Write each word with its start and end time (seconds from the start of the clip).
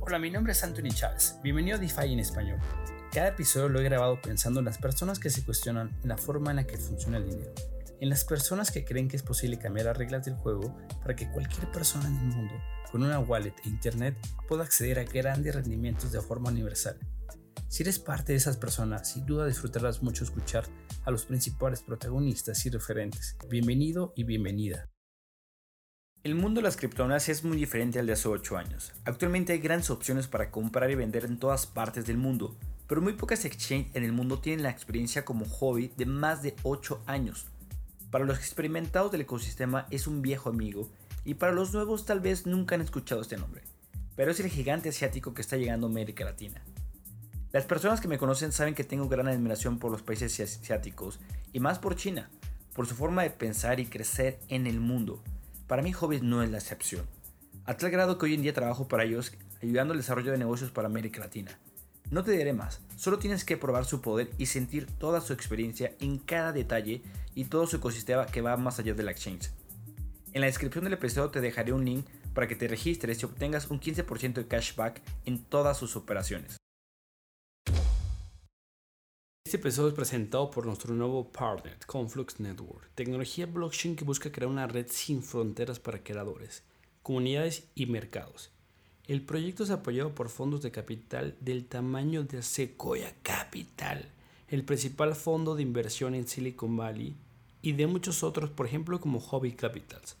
Hola, 0.00 0.18
mi 0.18 0.30
nombre 0.30 0.52
es 0.52 0.62
Anthony 0.62 0.90
Chávez. 0.94 1.38
Bienvenido 1.42 1.76
a 1.76 1.80
DeFi 1.80 2.12
en 2.12 2.20
español. 2.20 2.58
Cada 3.12 3.28
episodio 3.28 3.68
lo 3.68 3.80
he 3.80 3.84
grabado 3.84 4.20
pensando 4.20 4.60
en 4.60 4.66
las 4.66 4.78
personas 4.78 5.18
que 5.18 5.30
se 5.30 5.44
cuestionan 5.44 5.90
la 6.02 6.16
forma 6.16 6.50
en 6.50 6.56
la 6.56 6.66
que 6.66 6.76
funciona 6.76 7.18
el 7.18 7.30
dinero, 7.30 7.52
en 8.00 8.08
las 8.10 8.24
personas 8.24 8.70
que 8.70 8.84
creen 8.84 9.08
que 9.08 9.16
es 9.16 9.22
posible 9.22 9.58
cambiar 9.58 9.86
las 9.86 9.96
reglas 9.96 10.24
del 10.24 10.34
juego 10.34 10.76
para 11.00 11.16
que 11.16 11.30
cualquier 11.30 11.70
persona 11.70 12.06
en 12.08 12.16
el 12.16 12.36
mundo 12.36 12.54
con 12.90 13.02
una 13.02 13.18
wallet 13.18 13.54
e 13.64 13.68
internet 13.68 14.16
pueda 14.46 14.62
acceder 14.62 14.98
a 14.98 15.04
grandes 15.04 15.54
rendimientos 15.54 16.12
de 16.12 16.20
forma 16.20 16.50
universal. 16.50 16.96
Si 17.68 17.82
eres 17.82 17.98
parte 17.98 18.32
de 18.32 18.38
esas 18.38 18.56
personas, 18.56 19.10
sin 19.10 19.26
duda 19.26 19.46
disfrutarás 19.46 20.02
mucho 20.02 20.22
escuchar 20.22 20.64
a 21.04 21.10
los 21.10 21.24
principales 21.24 21.82
protagonistas 21.82 22.64
y 22.66 22.70
referentes. 22.70 23.36
Bienvenido 23.48 24.12
y 24.14 24.22
bienvenida. 24.22 24.93
El 26.24 26.36
mundo 26.36 26.60
de 26.60 26.62
las 26.62 26.78
criptomonedas 26.78 27.28
es 27.28 27.44
muy 27.44 27.58
diferente 27.58 27.98
al 27.98 28.06
de 28.06 28.14
hace 28.14 28.28
8 28.28 28.56
años. 28.56 28.94
Actualmente 29.04 29.52
hay 29.52 29.58
grandes 29.58 29.90
opciones 29.90 30.26
para 30.26 30.50
comprar 30.50 30.90
y 30.90 30.94
vender 30.94 31.26
en 31.26 31.38
todas 31.38 31.66
partes 31.66 32.06
del 32.06 32.16
mundo, 32.16 32.56
pero 32.86 33.02
muy 33.02 33.12
pocas 33.12 33.44
exchanges 33.44 33.94
en 33.94 34.04
el 34.04 34.12
mundo 34.12 34.38
tienen 34.38 34.62
la 34.62 34.70
experiencia 34.70 35.26
como 35.26 35.44
hobby 35.44 35.92
de 35.98 36.06
más 36.06 36.42
de 36.42 36.56
8 36.62 37.02
años. 37.04 37.48
Para 38.10 38.24
los 38.24 38.38
experimentados 38.38 39.12
del 39.12 39.20
ecosistema 39.20 39.86
es 39.90 40.06
un 40.06 40.22
viejo 40.22 40.48
amigo 40.48 40.90
y 41.26 41.34
para 41.34 41.52
los 41.52 41.74
nuevos 41.74 42.06
tal 42.06 42.20
vez 42.20 42.46
nunca 42.46 42.74
han 42.74 42.80
escuchado 42.80 43.20
este 43.20 43.36
nombre, 43.36 43.60
pero 44.16 44.30
es 44.30 44.40
el 44.40 44.48
gigante 44.48 44.88
asiático 44.88 45.34
que 45.34 45.42
está 45.42 45.58
llegando 45.58 45.86
a 45.86 45.90
América 45.90 46.24
Latina. 46.24 46.64
Las 47.52 47.66
personas 47.66 48.00
que 48.00 48.08
me 48.08 48.16
conocen 48.16 48.50
saben 48.50 48.74
que 48.74 48.84
tengo 48.84 49.10
gran 49.10 49.28
admiración 49.28 49.78
por 49.78 49.92
los 49.92 50.00
países 50.00 50.40
asiáticos 50.40 51.20
y 51.52 51.60
más 51.60 51.78
por 51.78 51.96
China, 51.96 52.30
por 52.72 52.86
su 52.86 52.94
forma 52.94 53.24
de 53.24 53.30
pensar 53.30 53.78
y 53.78 53.84
crecer 53.84 54.40
en 54.48 54.66
el 54.66 54.80
mundo. 54.80 55.22
Para 55.66 55.80
mí 55.80 55.92
Hobbies 55.92 56.22
no 56.22 56.42
es 56.42 56.50
la 56.50 56.58
excepción, 56.58 57.06
a 57.64 57.76
tal 57.78 57.90
grado 57.90 58.18
que 58.18 58.26
hoy 58.26 58.34
en 58.34 58.42
día 58.42 58.52
trabajo 58.52 58.86
para 58.86 59.04
ellos 59.04 59.32
ayudando 59.62 59.92
al 59.92 59.98
desarrollo 59.98 60.30
de 60.30 60.36
negocios 60.36 60.70
para 60.70 60.88
América 60.88 61.20
Latina. 61.20 61.58
No 62.10 62.22
te 62.22 62.32
diré 62.32 62.52
más, 62.52 62.82
solo 62.96 63.18
tienes 63.18 63.46
que 63.46 63.56
probar 63.56 63.86
su 63.86 64.02
poder 64.02 64.30
y 64.36 64.44
sentir 64.44 64.86
toda 64.86 65.22
su 65.22 65.32
experiencia 65.32 65.94
en 66.00 66.18
cada 66.18 66.52
detalle 66.52 67.02
y 67.34 67.46
todo 67.46 67.66
su 67.66 67.76
ecosistema 67.76 68.26
que 68.26 68.42
va 68.42 68.58
más 68.58 68.78
allá 68.78 68.92
de 68.92 69.04
la 69.04 69.12
exchange. 69.12 69.52
En 70.34 70.42
la 70.42 70.48
descripción 70.48 70.84
del 70.84 70.92
episodio 70.92 71.30
te 71.30 71.40
dejaré 71.40 71.72
un 71.72 71.86
link 71.86 72.06
para 72.34 72.46
que 72.46 72.56
te 72.56 72.68
registres 72.68 73.22
y 73.22 73.24
obtengas 73.24 73.70
un 73.70 73.80
15% 73.80 74.34
de 74.34 74.46
cashback 74.46 75.00
en 75.24 75.42
todas 75.44 75.78
sus 75.78 75.96
operaciones. 75.96 76.58
Este 79.46 79.58
episodio 79.58 79.90
es 79.90 79.94
presentado 79.94 80.50
por 80.50 80.64
nuestro 80.64 80.94
nuevo 80.94 81.30
partner, 81.30 81.76
Conflux 81.86 82.40
Network, 82.40 82.88
tecnología 82.94 83.44
blockchain 83.44 83.94
que 83.94 84.02
busca 84.06 84.32
crear 84.32 84.50
una 84.50 84.66
red 84.66 84.86
sin 84.88 85.22
fronteras 85.22 85.78
para 85.78 86.02
creadores, 86.02 86.62
comunidades 87.02 87.68
y 87.74 87.84
mercados. 87.84 88.50
El 89.06 89.20
proyecto 89.20 89.62
es 89.62 89.68
apoyado 89.68 90.14
por 90.14 90.30
fondos 90.30 90.62
de 90.62 90.70
capital 90.70 91.36
del 91.40 91.66
tamaño 91.66 92.24
de 92.24 92.42
Sequoia 92.42 93.14
Capital, 93.22 94.08
el 94.48 94.64
principal 94.64 95.14
fondo 95.14 95.54
de 95.54 95.62
inversión 95.62 96.14
en 96.14 96.26
Silicon 96.26 96.78
Valley, 96.78 97.14
y 97.60 97.72
de 97.72 97.86
muchos 97.86 98.22
otros, 98.22 98.48
por 98.48 98.64
ejemplo 98.64 98.98
como 98.98 99.20
Hobby 99.20 99.52
Capitals. 99.52 100.16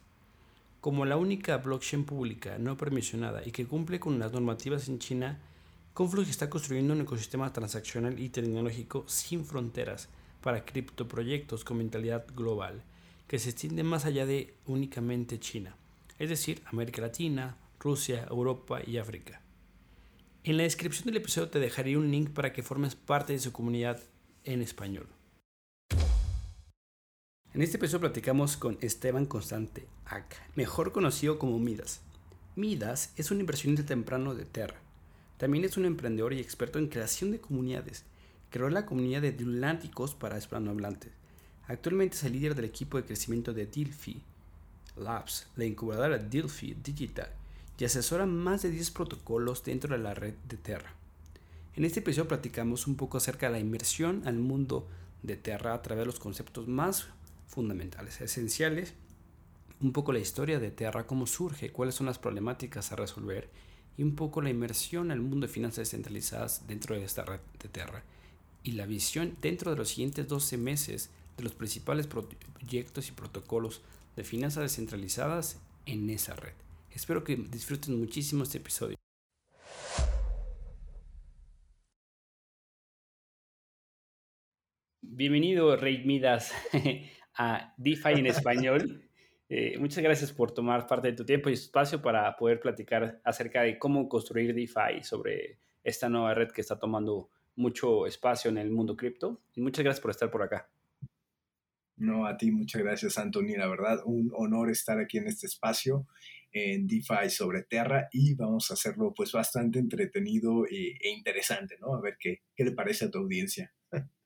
Como 0.82 1.06
la 1.06 1.16
única 1.16 1.56
blockchain 1.56 2.04
pública 2.04 2.58
no 2.58 2.76
permisionada 2.76 3.40
y 3.42 3.52
que 3.52 3.66
cumple 3.66 3.98
con 3.98 4.18
las 4.18 4.32
normativas 4.32 4.86
en 4.88 4.98
China, 4.98 5.40
Conflux 5.94 6.28
está 6.28 6.50
construyendo 6.50 6.92
un 6.92 7.02
ecosistema 7.02 7.52
transaccional 7.52 8.18
y 8.18 8.28
tecnológico 8.28 9.04
sin 9.06 9.44
fronteras 9.44 10.08
para 10.40 10.64
criptoproyectos 10.64 11.62
con 11.62 11.76
mentalidad 11.76 12.26
global, 12.34 12.82
que 13.28 13.38
se 13.38 13.50
extiende 13.50 13.84
más 13.84 14.04
allá 14.04 14.26
de 14.26 14.54
únicamente 14.66 15.38
China, 15.38 15.76
es 16.18 16.30
decir, 16.30 16.62
América 16.66 17.00
Latina, 17.00 17.56
Rusia, 17.78 18.26
Europa 18.28 18.80
y 18.84 18.98
África. 18.98 19.40
En 20.42 20.56
la 20.56 20.64
descripción 20.64 21.06
del 21.06 21.18
episodio 21.18 21.48
te 21.48 21.60
dejaré 21.60 21.96
un 21.96 22.10
link 22.10 22.30
para 22.30 22.52
que 22.52 22.64
formes 22.64 22.96
parte 22.96 23.32
de 23.32 23.38
su 23.38 23.52
comunidad 23.52 24.02
en 24.42 24.62
español. 24.62 25.06
En 27.52 27.62
este 27.62 27.76
episodio 27.76 28.00
platicamos 28.00 28.56
con 28.56 28.78
Esteban 28.80 29.26
Constante 29.26 29.86
Ac, 30.06 30.34
mejor 30.56 30.90
conocido 30.90 31.38
como 31.38 31.60
Midas. 31.60 32.00
Midas 32.56 33.12
es 33.16 33.30
un 33.30 33.38
inversionista 33.38 33.86
temprano 33.86 34.34
de 34.34 34.44
Terra 34.44 34.83
también 35.44 35.66
es 35.66 35.76
un 35.76 35.84
emprendedor 35.84 36.32
y 36.32 36.40
experto 36.40 36.78
en 36.78 36.88
creación 36.88 37.30
de 37.30 37.38
comunidades. 37.38 38.06
Creó 38.48 38.70
la 38.70 38.86
comunidad 38.86 39.20
de 39.20 39.32
Dulánticos 39.32 40.14
para 40.14 40.38
hispanohablantes. 40.38 41.12
Actualmente 41.66 42.16
es 42.16 42.24
el 42.24 42.32
líder 42.32 42.54
del 42.54 42.64
equipo 42.64 42.96
de 42.96 43.04
crecimiento 43.04 43.52
de 43.52 43.66
Dilphi 43.66 44.22
Labs, 44.96 45.46
la 45.56 45.66
incubadora 45.66 46.16
Dilphi 46.16 46.78
Digital, 46.82 47.28
y 47.76 47.84
asesora 47.84 48.24
más 48.24 48.62
de 48.62 48.70
10 48.70 48.90
protocolos 48.92 49.62
dentro 49.62 49.94
de 49.94 50.02
la 50.02 50.14
red 50.14 50.32
de 50.48 50.56
Terra. 50.56 50.94
En 51.76 51.84
este 51.84 52.00
episodio 52.00 52.26
platicamos 52.26 52.86
un 52.86 52.96
poco 52.96 53.18
acerca 53.18 53.48
de 53.48 53.52
la 53.52 53.60
inversión 53.60 54.22
al 54.24 54.38
mundo 54.38 54.88
de 55.22 55.36
Terra 55.36 55.74
a 55.74 55.82
través 55.82 56.04
de 56.04 56.06
los 56.06 56.20
conceptos 56.20 56.68
más 56.68 57.08
fundamentales, 57.48 58.18
esenciales, 58.22 58.94
un 59.82 59.92
poco 59.92 60.14
la 60.14 60.20
historia 60.20 60.58
de 60.58 60.70
Terra, 60.70 61.06
cómo 61.06 61.26
surge, 61.26 61.70
cuáles 61.70 61.96
son 61.96 62.06
las 62.06 62.18
problemáticas 62.18 62.92
a 62.92 62.96
resolver 62.96 63.50
y 63.96 64.02
un 64.02 64.14
poco 64.16 64.42
la 64.42 64.50
inmersión 64.50 65.10
al 65.10 65.20
mundo 65.20 65.46
de 65.46 65.52
finanzas 65.52 65.78
descentralizadas 65.78 66.66
dentro 66.66 66.94
de 66.94 67.04
esta 67.04 67.24
red 67.24 67.40
de 67.62 67.68
Terra 67.68 68.02
y 68.62 68.72
la 68.72 68.86
visión 68.86 69.36
dentro 69.40 69.70
de 69.70 69.76
los 69.76 69.90
siguientes 69.90 70.26
12 70.26 70.56
meses 70.56 71.10
de 71.36 71.44
los 71.44 71.54
principales 71.54 72.06
proyectos 72.06 73.08
y 73.08 73.12
protocolos 73.12 73.82
de 74.16 74.24
finanzas 74.24 74.62
descentralizadas 74.62 75.60
en 75.86 76.08
esa 76.10 76.34
red. 76.34 76.54
Espero 76.92 77.24
que 77.24 77.36
disfruten 77.36 77.98
muchísimo 77.98 78.44
este 78.44 78.58
episodio. 78.58 78.96
Bienvenido, 85.02 85.76
Rey 85.76 86.04
Midas, 86.04 86.52
a 87.36 87.74
DeFi 87.76 88.14
en 88.14 88.26
español. 88.26 89.03
Eh, 89.48 89.76
muchas 89.78 90.02
gracias 90.02 90.32
por 90.32 90.52
tomar 90.52 90.86
parte 90.86 91.08
de 91.08 91.14
tu 91.14 91.24
tiempo 91.24 91.50
y 91.50 91.52
espacio 91.52 92.00
para 92.00 92.34
poder 92.36 92.60
platicar 92.60 93.20
acerca 93.24 93.62
de 93.62 93.78
cómo 93.78 94.08
construir 94.08 94.54
DeFi 94.54 95.02
sobre 95.02 95.58
esta 95.82 96.08
nueva 96.08 96.34
red 96.34 96.50
que 96.50 96.62
está 96.62 96.78
tomando 96.78 97.28
mucho 97.56 98.06
espacio 98.06 98.50
en 98.50 98.58
el 98.58 98.70
mundo 98.70 98.96
cripto. 98.96 99.42
Y 99.54 99.60
muchas 99.60 99.84
gracias 99.84 100.00
por 100.00 100.10
estar 100.10 100.30
por 100.30 100.42
acá. 100.42 100.68
No, 101.96 102.26
a 102.26 102.36
ti 102.36 102.50
muchas 102.50 102.82
gracias, 102.82 103.18
Anthony. 103.18 103.56
La 103.56 103.68
verdad, 103.68 104.00
un 104.04 104.32
honor 104.34 104.70
estar 104.70 104.98
aquí 104.98 105.18
en 105.18 105.28
este 105.28 105.46
espacio 105.46 106.06
en 106.50 106.86
DeFi 106.86 107.30
sobre 107.30 107.62
Terra 107.62 108.08
y 108.12 108.34
vamos 108.34 108.70
a 108.70 108.74
hacerlo 108.74 109.12
pues 109.14 109.32
bastante 109.32 109.78
entretenido 109.78 110.66
e, 110.66 110.96
e 111.00 111.10
interesante, 111.10 111.76
¿no? 111.80 111.94
A 111.94 112.00
ver 112.00 112.16
qué, 112.18 112.42
qué 112.56 112.64
le 112.64 112.72
parece 112.72 113.04
a 113.04 113.10
tu 113.10 113.18
audiencia. 113.18 113.72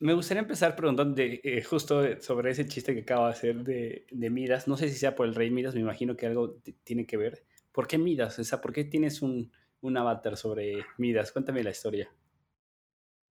Me 0.00 0.14
gustaría 0.14 0.42
empezar 0.42 0.76
preguntando 0.76 1.20
eh, 1.20 1.62
justo 1.62 2.20
sobre 2.20 2.52
ese 2.52 2.66
chiste 2.66 2.94
que 2.94 3.00
acabo 3.00 3.26
de 3.26 3.32
hacer 3.32 3.64
de, 3.64 4.06
de, 4.10 4.30
Midas. 4.30 4.68
No 4.68 4.76
sé 4.76 4.88
si 4.88 4.94
sea 4.94 5.16
por 5.16 5.26
el 5.26 5.34
rey 5.34 5.50
Midas, 5.50 5.74
me 5.74 5.80
imagino 5.80 6.16
que 6.16 6.26
algo 6.26 6.60
tiene 6.84 7.04
que 7.04 7.16
ver. 7.16 7.44
¿Por 7.72 7.88
qué 7.88 7.98
Midas? 7.98 8.38
O 8.38 8.60
¿por 8.60 8.72
qué 8.72 8.84
tienes 8.84 9.22
un, 9.22 9.50
un 9.80 9.96
avatar 9.96 10.36
sobre 10.36 10.84
Midas? 10.98 11.32
Cuéntame 11.32 11.64
la 11.64 11.70
historia. 11.70 12.08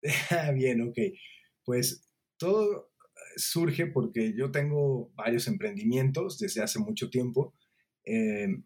Bien, 0.54 0.82
ok. 0.82 0.98
Pues 1.64 2.06
todo 2.38 2.92
surge 3.38 3.88
porque 3.88 4.34
yo 4.36 4.52
tengo 4.52 5.12
varios 5.16 5.48
emprendimientos 5.48 6.40
desde 6.40 6.62
hace 6.62 6.80
mucho 6.80 7.10
tiempo. 7.10 7.54
Em, 8.04 8.66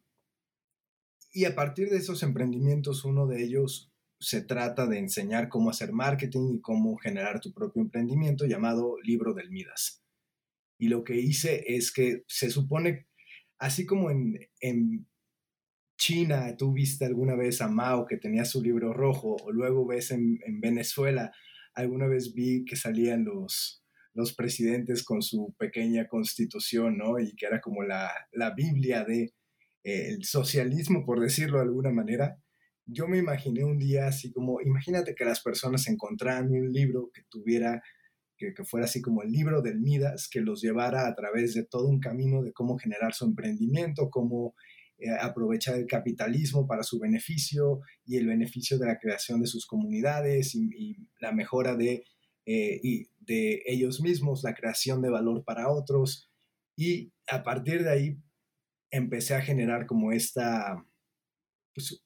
y 1.32 1.46
a 1.46 1.54
partir 1.54 1.90
de 1.90 1.98
esos 1.98 2.24
emprendimientos, 2.24 3.06
uno 3.06 3.28
de 3.28 3.44
ellos 3.44 3.93
se 4.24 4.42
trata 4.42 4.88
de 4.88 5.00
enseñar 5.00 5.50
cómo 5.50 5.70
hacer 5.70 5.92
marketing 5.92 6.56
y 6.56 6.62
cómo 6.62 6.96
generar 6.96 7.42
tu 7.42 7.54
propio 7.54 7.82
emprendimiento 7.82 8.46
llamado 8.46 8.96
Libro 9.04 9.34
del 9.34 9.52
Midas. 9.52 10.02
Y 10.80 10.88
lo 10.88 11.04
que 11.04 11.18
hice 11.18 11.64
es 11.68 11.92
que 11.92 12.24
se 12.28 12.50
supone, 12.50 13.08
así 13.60 13.86
como 13.86 14.10
en, 14.12 14.40
en 14.62 15.08
China 15.98 16.56
tú 16.58 16.72
viste 16.72 17.04
alguna 17.04 17.36
vez 17.36 17.62
a 17.62 17.68
Mao 17.68 18.06
que 18.06 18.18
tenía 18.18 18.46
su 18.46 18.64
libro 18.64 18.94
rojo, 18.94 19.36
o 19.44 19.52
luego 19.52 19.86
ves 19.86 20.12
en, 20.12 20.40
en 20.46 20.62
Venezuela, 20.62 21.34
alguna 21.74 22.08
vez 22.08 22.34
vi 22.34 22.64
que 22.64 22.78
salían 22.78 23.26
los, 23.26 23.84
los 24.14 24.34
presidentes 24.34 25.04
con 25.04 25.22
su 25.22 25.54
pequeña 25.58 26.08
constitución, 26.08 26.98
¿no? 26.98 27.20
Y 27.20 27.36
que 27.36 27.46
era 27.46 27.60
como 27.60 27.84
la, 27.84 28.10
la 28.32 28.52
Biblia 28.52 29.04
de 29.04 29.34
eh, 29.84 30.18
socialismo, 30.22 31.06
por 31.06 31.20
decirlo 31.20 31.58
de 31.58 31.66
alguna 31.66 31.92
manera 31.92 32.38
yo 32.86 33.08
me 33.08 33.18
imaginé 33.18 33.64
un 33.64 33.78
día 33.78 34.08
así 34.08 34.32
como, 34.32 34.62
imagínate 34.62 35.16
que 35.16 35.26
las 35.26 35.42
personas 35.42 35.88
encontraran 35.88 36.52
un 36.52 36.72
libro 36.72 37.10
que 37.14 37.24
tuviera, 37.30 37.82
que, 38.38 38.54
fuera 38.66 38.86
así 38.86 39.02
como 39.02 39.24
el 39.24 39.32
libro 39.32 39.62
del 39.62 39.80
Midas, 39.80 40.28
que 40.30 40.42
los 40.42 40.62
llevara 40.62 41.08
a 41.08 41.16
través 41.16 41.54
de 41.54 41.64
todo 41.64 41.88
un 41.88 42.00
camino 42.00 42.42
de 42.42 42.52
cómo 42.52 42.78
generar 42.78 43.14
su 43.14 43.26
emprendimiento, 43.26 44.10
cómo 44.10 44.54
eh, 44.98 45.10
aprovechar 45.10 45.76
el 45.76 45.88
capitalismo 45.88 46.68
para 46.68 46.84
su 46.84 47.00
beneficio 47.00 47.82
y 48.06 48.18
el 48.18 48.28
beneficio 48.28 48.78
de 48.78 48.88
la 48.88 49.00
creación 49.00 49.40
de 49.40 49.48
sus 49.48 49.66
comunidades 49.66 50.54
y, 50.56 50.98
la 51.20 51.32
mejora 51.32 51.76
de, 51.76 52.04
eh, 52.46 52.80
y 52.84 53.08
de 53.22 53.64
ellos 53.66 54.02
mismos, 54.02 54.44
la 54.44 54.54
creación 54.54 55.02
de 55.02 55.10
valor 55.10 55.44
para 55.46 55.70
otros. 55.70 56.30
Y 56.76 57.14
a 57.28 57.44
partir 57.44 57.84
de 57.84 57.90
ahí 57.90 58.18
empecé 58.92 59.36
a 59.36 59.42
generar 59.42 59.86
como 59.88 60.12
esta, 60.12 60.86
pues, 61.74 62.03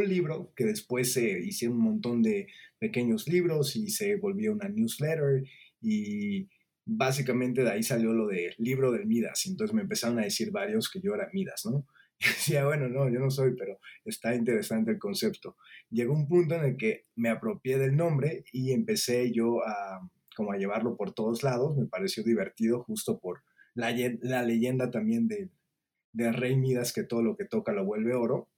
un 0.00 0.08
libro 0.08 0.52
que 0.56 0.64
después 0.64 1.12
se 1.12 1.40
hicieron 1.40 1.76
un 1.76 1.84
montón 1.84 2.22
de 2.22 2.48
pequeños 2.78 3.28
libros 3.28 3.76
y 3.76 3.90
se 3.90 4.16
volvió 4.16 4.52
una 4.52 4.68
newsletter 4.68 5.44
y 5.80 6.48
básicamente 6.84 7.62
de 7.62 7.70
ahí 7.70 7.82
salió 7.82 8.12
lo 8.12 8.26
del 8.26 8.54
libro 8.58 8.92
del 8.92 9.06
Midas. 9.06 9.46
Entonces 9.46 9.74
me 9.74 9.82
empezaron 9.82 10.18
a 10.18 10.24
decir 10.24 10.50
varios 10.50 10.90
que 10.90 11.00
yo 11.00 11.14
era 11.14 11.28
Midas, 11.32 11.62
¿no? 11.66 11.86
Y 12.20 12.26
decía, 12.26 12.64
bueno, 12.64 12.88
no, 12.88 13.10
yo 13.10 13.18
no 13.18 13.30
soy, 13.30 13.56
pero 13.58 13.80
está 14.04 14.32
interesante 14.32 14.92
el 14.92 14.98
concepto. 15.00 15.56
Llegó 15.90 16.14
un 16.14 16.28
punto 16.28 16.54
en 16.54 16.64
el 16.64 16.76
que 16.76 17.06
me 17.16 17.28
apropié 17.28 17.78
del 17.78 17.96
nombre 17.96 18.44
y 18.52 18.70
empecé 18.70 19.32
yo 19.32 19.66
a 19.66 20.08
como 20.36 20.52
a 20.52 20.56
llevarlo 20.56 20.96
por 20.96 21.12
todos 21.14 21.42
lados. 21.42 21.76
Me 21.76 21.86
pareció 21.86 22.22
divertido 22.22 22.84
justo 22.84 23.18
por 23.18 23.42
la, 23.74 23.90
leyenda 23.90 24.90
también 24.90 25.26
de, 25.26 25.50
de 26.12 26.32
Rey 26.32 26.56
Midas 26.56 26.92
que 26.92 27.02
todo 27.02 27.22
lo 27.22 27.36
que 27.36 27.44
toca 27.44 27.72
lo 27.72 27.84
vuelve 27.84 28.14
oro. 28.14 28.48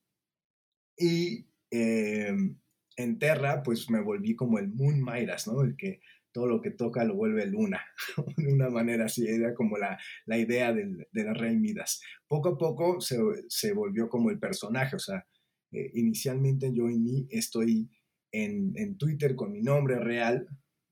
Y 0.97 1.47
em, 1.71 2.59
en 2.97 3.19
Terra, 3.19 3.63
pues 3.63 3.91
me 3.91 4.01
volví 4.01 4.35
como 4.35 4.59
el 4.59 4.69
Moon 4.69 5.03
Midas, 5.03 5.47
¿no? 5.47 5.63
El 5.63 5.77
que 5.77 6.01
todo 6.35 6.49
lo 6.49 6.61
que 6.61 6.73
toca 6.73 7.05
lo 7.05 7.15
vuelve 7.15 7.47
luna, 7.47 7.81
de 8.37 8.53
una 8.53 8.69
manera 8.69 9.05
así, 9.07 9.27
era 9.27 9.55
como 9.55 9.79
la, 9.79 9.99
la 10.27 10.37
idea 10.37 10.73
del, 10.73 11.07
de 11.13 11.25
la 11.25 11.33
Rey 11.33 11.57
Midas. 11.57 12.01
Poco 12.27 12.51
a 12.51 12.59
poco 12.59 13.01
se, 13.01 13.17
se 13.49 13.73
volvió 13.73 14.09
como 14.09 14.31
el 14.31 14.41
personaje, 14.41 14.97
o 14.97 14.99
sea, 14.99 15.25
eh, 15.71 15.91
inicialmente 15.95 16.73
yo 16.75 16.85
mí 16.85 17.27
estoy 17.31 17.89
en, 18.33 18.73
en, 18.77 18.99
Twitter 18.99 19.37
con 19.37 19.53
mi 19.53 19.63
nombre 19.63 19.99
real, 20.01 20.49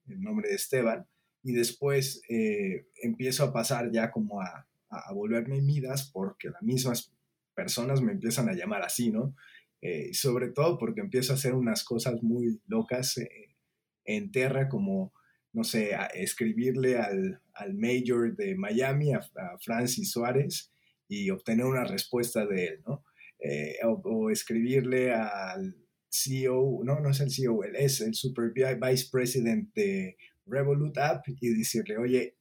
el 0.07 0.21
nombre 0.21 0.47
de 0.49 0.55
Esteban, 0.55 1.05
y 1.43 1.51
después 1.51 2.21
eh, 2.29 2.87
empiezo 3.01 3.43
a 3.43 3.51
pasar 3.51 3.91
ya 3.91 4.11
como 4.11 4.41
a, 4.41 4.65
a, 4.89 5.13
volverme 5.13 5.61
Midas 5.61 6.09
porque 6.09 6.49
las 6.49 6.61
mismas 6.61 7.13
personas 7.53 8.01
me 8.01 8.13
empiezan 8.13 8.47
a 8.47 8.53
llamar 8.53 8.81
así, 8.81 9.11
¿no? 9.11 9.35
Eh, 9.85 10.13
sobre 10.13 10.47
todo 10.47 10.77
porque 10.77 11.01
empiezo 11.01 11.33
a 11.33 11.35
hacer 11.35 11.53
unas 11.53 11.83
cosas 11.83 12.23
muy 12.23 12.61
locas 12.67 13.19
en 14.05 14.31
Terra, 14.31 14.69
como 14.69 15.11
no 15.51 15.65
sé, 15.65 15.91
escribirle 16.13 16.97
al, 16.97 17.41
al 17.53 17.73
mayor 17.73 18.33
de 18.37 18.55
Miami, 18.55 19.13
a, 19.13 19.21
Francis 19.59 20.11
Suárez, 20.11 20.71
y 21.09 21.29
obtener 21.29 21.65
una 21.65 21.83
respuesta 21.83 22.45
de 22.45 22.65
él, 22.65 22.81
¿no? 22.87 23.03
Eh, 23.39 23.75
o, 23.83 24.29
escribirle 24.29 25.13
al 25.13 25.75
CEO, 26.09 26.79
no, 26.85 27.01
no 27.01 27.09
es 27.09 27.19
el 27.19 27.29
CEO, 27.29 27.65
él 27.65 27.75
es 27.75 27.99
el 27.99 28.15
Super 28.15 28.53
Vice 28.53 29.09
President 29.11 29.73
de 29.75 30.15
Revolut 30.45 30.97
App 30.97 31.25
y 31.27 31.49
decirle, 31.49 31.97
oye, 31.97 32.37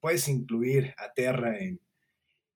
puedes 0.00 0.28
incluir 0.28 0.92
a 0.98 1.12
Terra 1.14 1.56
en, 1.56 1.80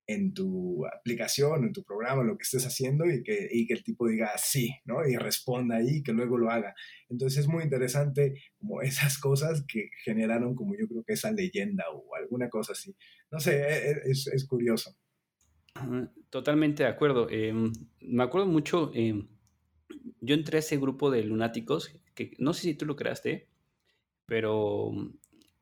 en 0.09 0.33
tu 0.33 0.87
aplicación, 0.87 1.65
en 1.65 1.73
tu 1.73 1.85
programa, 1.85 2.25
lo 2.25 2.39
que 2.39 2.43
estés 2.43 2.65
haciendo 2.65 3.05
y 3.05 3.23
que, 3.23 3.47
y 3.53 3.67
que 3.67 3.75
el 3.75 3.85
tipo 3.85 4.09
diga 4.09 4.33
sí, 4.39 4.75
¿no? 4.87 5.07
Y 5.07 5.17
responda 5.17 5.77
ahí 5.77 5.99
y 5.99 6.03
que 6.03 6.15
luego 6.15 6.39
lo 6.39 6.51
haga. 6.51 6.75
Entonces 7.11 7.41
es 7.41 7.47
muy 7.47 7.63
interesante 7.63 8.35
como 8.59 8.81
esas 8.81 9.19
cosas 9.19 9.65
que 9.69 9.91
generaron 10.03 10.55
como 10.55 10.75
yo 10.77 10.89
creo 10.89 11.05
que 11.05 11.13
esa 11.13 11.31
leyenda 11.31 11.85
o 11.93 12.17
alguna 12.17 12.49
cosa 12.49 12.73
así. 12.73 12.97
No 13.31 13.39
sé, 13.39 13.61
e, 13.61 13.91
e, 13.91 14.01
es, 14.07 14.27
es 14.29 14.47
curioso. 14.47 14.97
Totalmente 16.31 16.85
de 16.85 16.89
acuerdo. 16.89 17.29
Em, 17.29 17.71
me 18.01 18.23
acuerdo 18.23 18.47
mucho, 18.47 18.91
em, 18.95 19.29
yo 20.23 20.35
entré 20.35 20.57
a 20.57 20.61
ese 20.61 20.79
grupo 20.79 21.11
de 21.11 21.23
lunáticos, 21.23 21.95
que 22.15 22.33
no 22.39 22.55
sé 22.55 22.63
si 22.63 22.75
tú 22.75 22.87
lo 22.87 22.97
creaste, 22.97 23.47
pero 24.25 24.91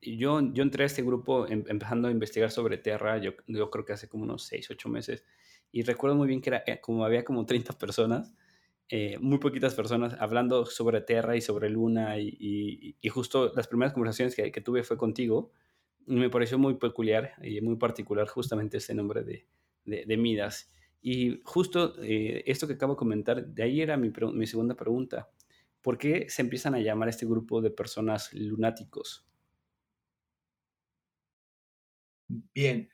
yo, 0.01 0.39
entré 0.39 0.85
a 0.85 0.87
este 0.87 1.03
grupo 1.03 1.47
em, 1.47 1.65
empezando 1.69 2.09
a 2.09 2.11
investigar 2.11 2.51
sobre 2.51 2.79
Terra, 2.79 3.19
yo, 3.19 3.37
creo 3.71 3.85
que 3.85 3.93
hace 3.93 4.09
como 4.09 4.25
unos 4.25 4.45
6, 4.45 4.71
8 4.71 4.89
meses, 4.89 5.25
y 5.73 5.83
recuerdo 5.83 6.17
muy 6.17 6.29
bien 6.29 6.41
que 6.41 6.51
era 6.51 6.63
eh, 6.67 6.81
como 6.81 7.05
había 7.05 7.25
como 7.25 7.45
30 7.47 7.73
personas, 7.79 8.35
eh, 8.89 9.19
muy 9.19 9.39
poquitas 9.39 9.75
personas 9.75 10.17
hablando 10.21 10.65
sobre 10.65 11.01
Terra 11.01 11.37
y 11.37 11.41
sobre 11.41 11.71
Luna, 11.71 12.19
y, 12.19 12.97
justo 13.11 13.53
las 13.55 13.67
primeras 13.69 13.95
conversaciones 13.95 14.37
que, 14.37 14.61
tuve 14.61 14.85
fue 14.85 14.97
contigo, 14.97 15.51
y 16.07 16.15
me 16.15 16.31
pareció 16.31 16.59
muy 16.59 16.75
peculiar 16.75 17.33
y 17.43 17.61
muy 17.61 17.77
particular 17.77 18.29
justamente 18.29 18.77
ese 18.77 18.95
nombre 18.95 19.25
de, 19.25 19.47
de, 19.85 20.17
Midas. 20.17 20.71
Y 21.03 21.41
justo 21.45 21.95
eh, 22.03 22.45
esto 22.47 22.69
que 22.69 22.75
acabo 22.75 22.95
de 22.95 22.99
comentar, 22.99 23.45
de 23.45 23.63
ahí 23.63 23.81
era 23.81 23.97
mi, 23.97 24.13
mi 24.33 24.47
segunda 24.47 24.77
pregunta. 24.77 25.29
¿Por 25.83 25.99
qué 25.99 26.27
se 26.29 26.43
empiezan 26.43 26.75
a 26.75 26.81
llamar 26.81 27.09
a 27.09 27.11
este 27.11 27.27
grupo 27.27 27.61
de 27.61 27.71
personas 27.71 28.33
lunáticos? 28.33 29.27
Bien. 32.29 32.89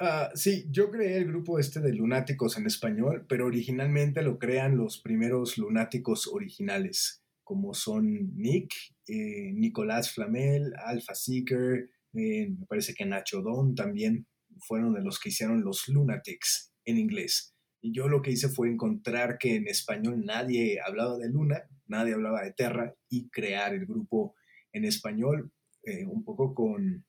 Uh, 0.00 0.34
sí, 0.34 0.66
yo 0.70 0.90
creé 0.90 1.18
el 1.18 1.26
grupo 1.28 1.58
este 1.60 1.80
de 1.80 1.92
lunáticos 1.92 2.56
en 2.58 2.66
español, 2.66 3.24
pero 3.28 3.46
originalmente 3.46 4.22
lo 4.22 4.38
crean 4.38 4.76
los 4.76 5.00
primeros 5.00 5.58
lunáticos 5.58 6.26
originales, 6.26 7.22
como 7.44 7.72
son 7.72 8.34
Nick, 8.36 8.72
eh, 9.06 9.52
Nicolás 9.54 10.12
Flamel, 10.12 10.74
Alpha 10.84 11.14
Seeker, 11.14 11.88
eh, 12.14 12.48
me 12.50 12.66
parece 12.66 12.94
que 12.94 13.06
Nacho 13.06 13.42
Don 13.42 13.74
también 13.74 14.26
fueron 14.60 14.92
de 14.94 15.02
los 15.02 15.18
que 15.20 15.28
hicieron 15.30 15.62
los 15.62 15.88
Lunatics 15.88 16.72
en 16.84 16.98
inglés. 16.98 17.54
Y 17.80 17.92
yo 17.92 18.08
lo 18.08 18.22
que 18.22 18.32
hice 18.32 18.48
fue 18.48 18.68
encontrar 18.68 19.38
que 19.38 19.56
en 19.56 19.66
español 19.66 20.24
nadie 20.24 20.80
hablaba 20.84 21.16
de 21.16 21.28
Luna, 21.28 21.62
nadie 21.86 22.14
hablaba 22.14 22.42
de 22.42 22.52
Terra, 22.52 22.94
y 23.08 23.28
crear 23.30 23.74
el 23.74 23.86
grupo 23.86 24.34
en 24.72 24.84
español, 24.84 25.52
eh, 25.84 26.04
un 26.06 26.24
poco 26.24 26.54
con 26.54 27.04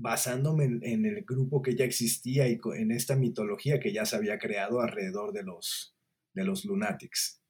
basándome 0.00 0.64
en, 0.64 1.04
el 1.04 1.24
grupo 1.24 1.60
que 1.60 1.76
ya 1.76 1.84
existía 1.84 2.48
y 2.48 2.58
en 2.74 2.90
esta 2.90 3.16
mitología 3.16 3.78
que 3.78 3.92
ya 3.92 4.06
se 4.06 4.16
había 4.16 4.38
creado 4.38 4.80
alrededor 4.80 5.32
de 5.32 5.42
los, 5.42 5.94
de 6.32 6.44
los 6.44 6.64
Lunatics. 6.64 7.42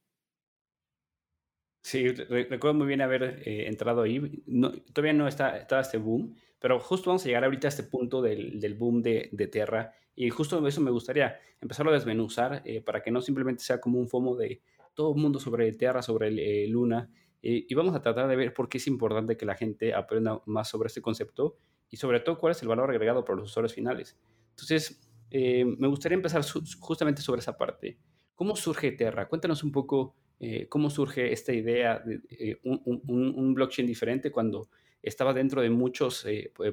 Sí, 1.82 2.08
recuerdo 2.08 2.74
muy 2.74 2.88
bien 2.88 3.00
haber 3.00 3.42
eh, 3.46 3.68
entrado 3.68 4.02
ahí. 4.02 4.42
No, 4.46 4.72
todavía 4.92 5.12
no 5.12 5.28
está, 5.28 5.56
estaba 5.58 5.80
este 5.80 5.96
boom, 5.96 6.34
pero 6.58 6.78
justo 6.80 7.08
vamos 7.08 7.24
a 7.24 7.28
llegar 7.28 7.44
ahorita 7.44 7.68
a 7.68 7.70
este 7.70 7.84
punto 7.84 8.20
del, 8.20 8.60
del 8.60 8.74
boom 8.74 9.00
de, 9.00 9.30
de, 9.32 9.46
Terra. 9.46 9.94
Y 10.14 10.28
justo 10.30 10.66
eso 10.66 10.80
me 10.80 10.90
gustaría 10.90 11.38
empezarlo 11.60 11.92
a 11.92 11.94
desmenuzar 11.94 12.62
eh, 12.64 12.82
para 12.82 13.00
que 13.00 13.12
no 13.12 13.22
simplemente 13.22 13.62
sea 13.62 13.80
como 13.80 13.98
un 13.98 14.08
FOMO 14.08 14.36
de 14.36 14.60
todo 14.92 15.14
el 15.14 15.22
mundo 15.22 15.38
sobre 15.38 15.72
Terra, 15.72 16.02
sobre 16.02 16.28
eh, 16.64 16.66
Luna. 16.66 17.08
y 17.40 17.72
vamos 17.74 17.94
a 17.94 18.02
tratar 18.02 18.28
de 18.28 18.36
ver 18.36 18.52
por 18.52 18.68
qué 18.68 18.78
es 18.78 18.86
importante 18.86 19.36
que 19.36 19.46
la 19.46 19.54
gente 19.54 19.94
aprenda 19.94 20.42
más 20.46 20.68
sobre 20.68 20.88
este 20.88 21.00
concepto 21.00 21.56
y 21.90 21.96
sobre 21.96 22.20
todo 22.20 22.38
cuál 22.38 22.52
es 22.52 22.62
el 22.62 22.68
valor 22.68 22.90
agregado 22.90 23.24
por 23.24 23.36
los 23.36 23.50
usuarios 23.50 23.74
finales. 23.74 24.16
Entonces, 24.50 25.00
eh, 25.30 25.64
me 25.64 25.88
gustaría 25.88 26.16
empezar 26.16 26.42
justamente 26.78 27.22
sobre 27.22 27.40
esa 27.40 27.56
parte. 27.56 27.98
¿Cómo 28.34 28.56
surge 28.56 28.92
Terra? 28.92 29.28
Cuéntanos 29.28 29.62
un 29.62 29.72
poco 29.72 30.14
eh, 30.38 30.68
cómo 30.68 30.88
surge 30.88 31.32
esta 31.32 31.52
idea 31.52 31.98
de 32.00 32.20
eh, 32.30 32.60
un, 32.64 33.02
un, 33.06 33.54
blockchain 33.54 33.86
diferente 33.86 34.30
cuando 34.30 34.68
estaba 35.02 35.34
dentro 35.34 35.60
de 35.60 35.70
muchas 35.70 36.24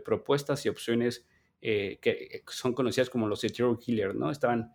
propuestas 0.03 0.65
y 0.65 0.69
opciones 0.69 1.25
que 1.59 2.43
son 2.47 2.73
conocidas 2.73 3.09
como 3.09 3.27
los 3.27 3.43
Ethereum 3.43 3.77
Killer, 3.77 4.15
¿no? 4.15 4.31
Estaban 4.31 4.73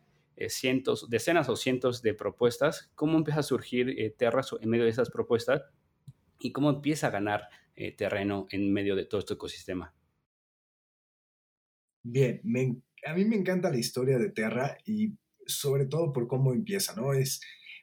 cientos, 0.49 1.09
decenas 1.09 1.49
o 1.49 1.57
cientos 1.57 2.02
de 2.02 2.14
propuestas. 2.14 2.90
¿Cómo 2.95 3.19
empieza 3.19 3.40
a 3.40 3.43
surgir 3.43 4.14
Terra 4.17 4.43
en 4.61 4.71
medio 4.71 4.85
de 4.85 4.90
esas 4.90 5.11
propuestas? 5.11 5.62
¿Y 6.40 6.52
cómo 6.52 6.71
empieza 6.71 7.09
a 7.09 7.11
ganar 7.11 7.49
terreno 7.97 8.47
en 8.50 8.73
medio 8.73 8.97
de 8.97 9.05
todo 9.05 9.21
este 9.21 9.35
ecosistema? 9.35 9.95
Bien, 12.04 12.40
a 13.06 13.14
mí 13.14 13.25
me 13.25 13.37
encanta 13.37 13.71
la 13.71 13.78
historia 13.78 14.18
de 14.18 14.30
Terra 14.30 14.76
y 14.85 15.12
sobre 15.47 15.87
todo 15.87 16.12
por 16.12 16.26
cómo 16.26 16.52
empieza, 16.52 16.94
¿no? 16.94 17.12
Es 17.12 17.40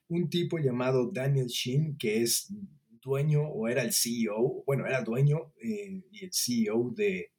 un 0.09 0.29
tipo 0.29 0.57
llamado 0.57 1.09
Daniel 1.11 1.47
Shin 1.47 1.97
que 1.97 2.21
es 2.21 2.53
dueño 3.01 3.43
o 3.43 3.67
era 3.67 3.81
el 3.81 3.93
CEO, 3.93 4.63
bueno, 4.65 4.85
era 4.85 5.01
dueño 5.03 5.53
eh, 5.61 6.03
y 6.11 6.25
el 6.25 6.31
CEO 6.33 6.91
de 6.95 7.31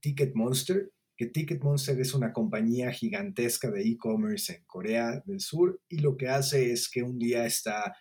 Ticket 0.00 0.34
Monster, 0.34 0.92
que 1.16 1.26
Ticket 1.26 1.62
Monster 1.62 1.98
es 1.98 2.12
una 2.14 2.32
compañía 2.32 2.92
gigantesca 2.92 3.70
de 3.70 3.82
e-commerce 3.82 4.52
en 4.54 4.64
Corea 4.64 5.22
del 5.24 5.40
Sur 5.40 5.80
y 5.88 6.00
lo 6.00 6.16
que 6.16 6.28
hace 6.28 6.72
es 6.72 6.90
que 6.90 7.02
un 7.02 7.18
día 7.18 7.46
está, 7.46 7.96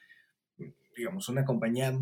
digamos, 0.98 1.30
una 1.30 1.46
compañía 1.46 1.98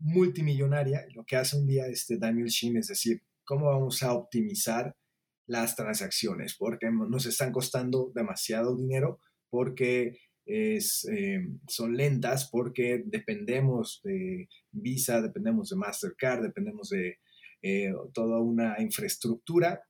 multimillonaria, 0.00 1.06
lo 1.14 1.24
que 1.24 1.36
hace 1.36 1.56
un 1.56 1.66
día 1.66 1.86
este 1.86 2.18
Daniel 2.18 2.48
Shin 2.48 2.76
es 2.76 2.88
decir, 2.88 3.22
¿cómo 3.44 3.66
vamos 3.66 4.02
a 4.02 4.12
optimizar 4.12 4.96
las 5.46 5.76
transacciones, 5.76 6.56
porque 6.56 6.90
nos 6.90 7.26
están 7.26 7.52
costando 7.52 8.10
demasiado 8.14 8.76
dinero, 8.76 9.20
porque 9.50 10.18
eh, 10.46 10.78
son 11.68 11.96
lentas, 11.96 12.48
porque 12.50 13.02
dependemos 13.06 14.00
de 14.04 14.48
Visa, 14.70 15.22
dependemos 15.22 15.70
de 15.70 15.76
Mastercard, 15.76 16.42
dependemos 16.42 16.90
de 16.90 17.18
eh, 17.62 17.92
toda 18.12 18.40
una 18.40 18.80
infraestructura 18.80 19.82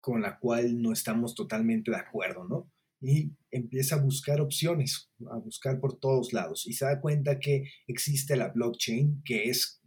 con 0.00 0.20
la 0.20 0.38
cual 0.38 0.82
no 0.82 0.92
estamos 0.92 1.34
totalmente 1.34 1.92
de 1.92 1.96
acuerdo, 1.96 2.44
¿no? 2.44 2.72
Y 3.00 3.32
empieza 3.50 3.96
a 3.96 4.02
buscar 4.02 4.40
opciones, 4.40 5.10
a 5.30 5.38
buscar 5.38 5.80
por 5.80 5.98
todos 5.98 6.32
lados 6.32 6.66
y 6.66 6.72
se 6.72 6.84
da 6.84 7.00
cuenta 7.00 7.38
que 7.38 7.64
existe 7.86 8.36
la 8.36 8.48
blockchain, 8.48 9.22
que 9.24 9.44
es 9.44 9.80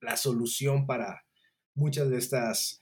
la 0.00 0.16
solución 0.16 0.86
para 0.86 1.24
muchas 1.74 2.08
de 2.10 2.18
estas 2.18 2.80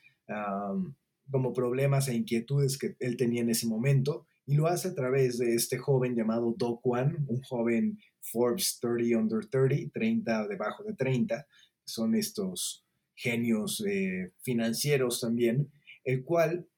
como 1.31 1.53
problemas 1.53 2.09
e 2.09 2.15
inquietudes 2.15 2.79
que 2.79 2.97
él 3.01 3.17
tenía 3.17 3.43
en 3.43 3.51
ese 3.51 3.67
momento 3.67 4.27
y 4.47 4.55
lo 4.55 4.69
hace 4.69 4.89
a 4.89 4.95
través 4.95 5.39
de 5.39 5.55
este 5.55 5.79
joven 5.79 6.15
llamado 6.15 6.55
Do 6.57 6.81
Kwan, 6.81 7.27
un 7.29 7.43
joven 7.43 7.99
Forbes 8.21 8.79
30 8.81 9.19
under 9.19 9.47
30, 9.47 9.91
30 9.93 10.49
debajo 10.49 10.85
de 10.85 10.95
30, 10.95 11.47
son 11.85 12.15
estos 12.15 12.85
genios 13.15 13.83
eh, 13.87 14.33
financieros 14.43 15.21
también, 15.21 15.71
el 16.05 16.23
cual 16.25 16.69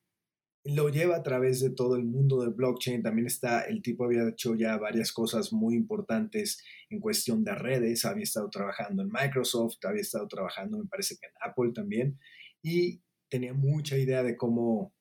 lo 0.65 0.89
lleva 0.89 1.17
a 1.17 1.23
través 1.23 1.61
de 1.61 1.71
todo 1.71 1.97
el 1.97 2.05
mundo 2.05 2.41
del 2.41 2.51
blockchain. 2.51 3.03
También 3.03 3.27
está, 3.27 3.63
el 3.63 3.83
tipo 3.83 4.05
había 4.05 4.29
hecho 4.29 4.55
ya 4.55 4.77
varias 4.77 5.13
cosas 5.13 5.53
muy 5.53 5.75
importantes 5.75 6.63
en 6.91 7.01
cuestión 7.01 7.45
de 7.45 7.55
redes, 7.55 8.05
había 8.05 8.25
estado 8.25 8.49
trabajando 8.51 9.03
en 9.03 9.11
Microsoft, 9.11 9.85
había 9.85 10.03
estado 10.03 10.29
trabajando, 10.29 10.79
me 10.79 10.89
parece 10.89 11.17
que 11.17 11.27
en 11.27 11.51
Apple 11.51 11.73
también, 11.75 12.19
y 12.63 13.01
tenía 13.29 13.55
mucha 13.55 13.97
idea 13.97 14.23
de 14.23 14.37
cómo 14.37 14.95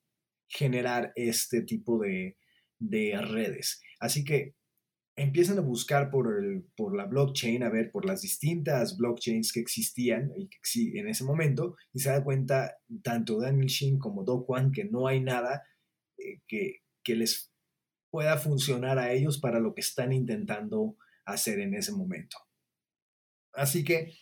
generar 0.47 1.11
este 1.15 1.61
tipo 1.61 1.99
de, 1.99 2.37
de 2.79 3.19
redes. 3.21 3.81
Así 3.99 4.23
que 4.23 4.55
empiezan 5.15 5.57
a 5.57 5.61
buscar 5.61 6.11
por, 6.11 6.31
la 6.95 7.05
blockchain, 7.05 7.63
a 7.63 7.69
ver 7.69 7.91
por 7.91 8.05
las 8.05 8.21
distintas 8.21 8.97
blockchains 8.97 9.51
que 9.51 9.59
existían 9.59 10.31
en 10.73 11.07
ese 11.07 11.23
momento, 11.23 11.75
y 11.91 11.99
se 11.99 12.09
da 12.09 12.23
cuenta 12.23 12.77
tanto 13.01 13.39
Daniel 13.39 13.67
Shin 13.67 13.97
como 13.97 14.23
Do 14.23 14.45
Kwan 14.45 14.71
que 14.71 14.85
no 14.85 15.07
hay 15.07 15.21
nada 15.21 15.63
eh, 16.17 16.41
que 16.47 17.15
les 17.15 17.51
pueda 18.11 18.37
funcionar 18.37 18.99
a 18.99 19.11
ellos 19.11 19.39
para 19.39 19.59
lo 19.59 19.73
que 19.73 19.81
están 19.81 20.13
intentando 20.13 20.97
hacer 21.25 21.59
en 21.59 21.73
ese 21.73 21.91
momento. 21.91 22.37
Así 23.53 23.83
que 23.83 24.13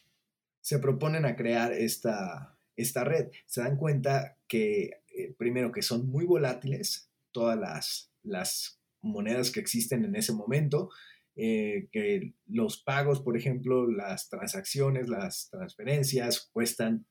se 0.62 0.80
proponen 0.80 1.26
a 1.26 1.36
crear 1.36 1.74
esta, 1.74 2.55
esta 2.76 3.04
red. 3.04 3.30
Se 3.46 3.62
dan 3.62 3.78
cuenta 3.78 4.38
que, 4.48 5.02
eh, 5.16 5.34
primero, 5.38 5.72
que 5.72 5.82
son 5.82 6.08
muy 6.08 6.26
volátiles 6.26 7.10
todas 7.32 7.58
las, 7.58 8.12
las 8.24 8.80
monedas 9.02 9.52
que 9.52 9.60
existen 9.60 10.04
en 10.04 10.16
ese 10.16 10.34
momento, 10.34 10.90
eh, 11.36 11.90
que 11.92 12.34
los 12.48 12.82
pagos, 12.82 13.22
por 13.22 13.38
ejemplo, 13.38 13.90
las 13.90 14.30
transacciones, 14.30 15.10
las 15.10 15.50
transferencias 15.50 16.50
cuestan 16.52 17.06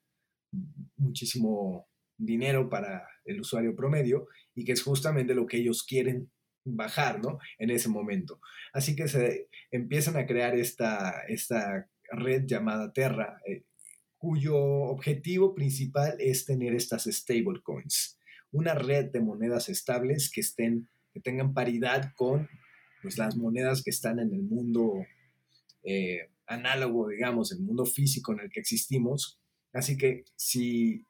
muchísimo 0.97 1.89
dinero 2.17 2.69
para 2.71 3.07
el 3.25 3.41
usuario 3.41 3.75
promedio 3.75 4.29
y 4.55 4.65
que 4.65 4.73
es 4.73 4.83
justamente 4.83 5.35
lo 5.35 5.47
que 5.47 5.59
ellos 5.59 5.83
quieren 5.83 6.31
bajar, 6.65 7.21
¿no? 7.21 7.39
En 7.59 7.71
ese 7.71 7.89
momento. 7.89 8.41
Así 8.73 8.97
que 8.97 9.09
se 9.09 9.49
empiezan 9.71 10.17
a 10.17 10.27
crear 10.27 10.57
esta, 10.57 11.23
esta 11.29 11.91
red 12.11 12.45
llamada 12.47 12.93
Terra, 12.93 13.41
eh, 13.47 13.65
cuyo 14.25 14.57
objetivo 14.57 15.55
principal 15.55 16.17
es 16.19 16.47
tener 16.47 16.75
estas 16.75 17.05
stablecoins, 17.05 18.19
una 18.53 18.73
red 18.75 19.11
de 19.13 19.21
monedas 19.21 19.69
estables 19.69 20.31
que 20.31 20.41
estén 20.41 20.89
que 21.13 21.21
tengan 21.21 21.53
paridad 21.53 22.13
con 22.17 22.49
pues, 23.03 23.19
las 23.19 23.37
monedas 23.37 23.83
que 23.83 23.91
están 23.91 24.19
en 24.19 24.33
el 24.33 24.43
mundo 24.43 24.95
eh, 25.83 26.31
análogo, 26.47 27.09
digamos, 27.09 27.53
el 27.53 27.61
mundo 27.61 27.85
físico 27.85 28.33
en 28.33 28.41
el 28.41 28.51
que 28.51 28.61
existimos. 28.61 29.39
Así 29.75 29.99
que 29.99 30.25
si 30.37 31.05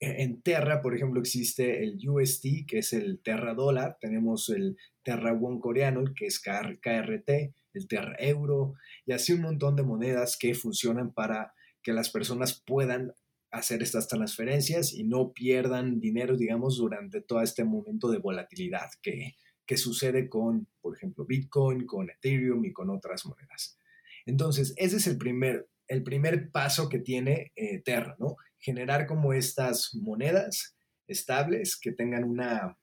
en 0.00 0.42
Terra, 0.42 0.82
por 0.82 0.94
ejemplo, 0.96 1.20
existe 1.20 1.84
el 1.84 1.96
UST, 2.06 2.66
que 2.66 2.78
es 2.78 2.92
el 2.92 3.20
Terra 3.20 3.54
dólar, 3.54 3.96
tenemos 4.00 4.48
el 4.48 4.76
Terra 5.04 5.32
Won 5.32 5.60
coreano, 5.60 6.02
que 6.16 6.26
es 6.26 6.40
KRT, 6.40 7.30
el 7.74 7.88
Terra 7.88 8.16
euro, 8.18 8.74
y 9.06 9.12
así 9.12 9.32
un 9.32 9.42
montón 9.42 9.76
de 9.76 9.84
monedas 9.84 10.36
que 10.36 10.52
funcionan 10.52 11.12
para 11.12 11.54
que 11.86 11.92
las 11.92 12.10
personas 12.10 12.60
puedan 12.66 13.14
hacer 13.52 13.80
estas 13.80 14.08
transferencias 14.08 14.92
y 14.92 15.04
no 15.04 15.32
pierdan 15.32 16.00
dinero, 16.00 16.36
digamos, 16.36 16.78
durante 16.78 17.20
todo 17.20 17.42
este 17.42 17.62
momento 17.62 18.10
de 18.10 18.18
volatilidad 18.18 18.90
que, 19.00 19.36
que 19.64 19.76
sucede 19.76 20.28
con, 20.28 20.66
por 20.80 20.96
ejemplo, 20.96 21.24
Bitcoin, 21.24 21.86
con 21.86 22.10
Ethereum 22.10 22.64
y 22.64 22.72
con 22.72 22.90
otras 22.90 23.24
monedas. 23.24 23.78
Entonces, 24.24 24.74
ese 24.78 24.96
es 24.96 25.06
el 25.06 25.16
primer, 25.16 25.68
el 25.86 26.02
primer 26.02 26.50
paso 26.50 26.88
que 26.88 26.98
tiene 26.98 27.52
eh, 27.54 27.80
Terra, 27.84 28.16
¿no? 28.18 28.34
Generar 28.58 29.06
como 29.06 29.32
estas 29.32 29.94
monedas 29.94 30.76
estables 31.06 31.78
que 31.78 31.92
tengan 31.92 32.24
una, 32.24 32.76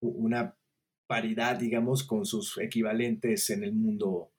una 0.00 0.54
paridad, 1.06 1.56
digamos, 1.56 2.06
con 2.06 2.26
sus 2.26 2.58
equivalentes 2.58 3.48
en 3.48 3.64
el 3.64 3.72
mundo 3.72 4.33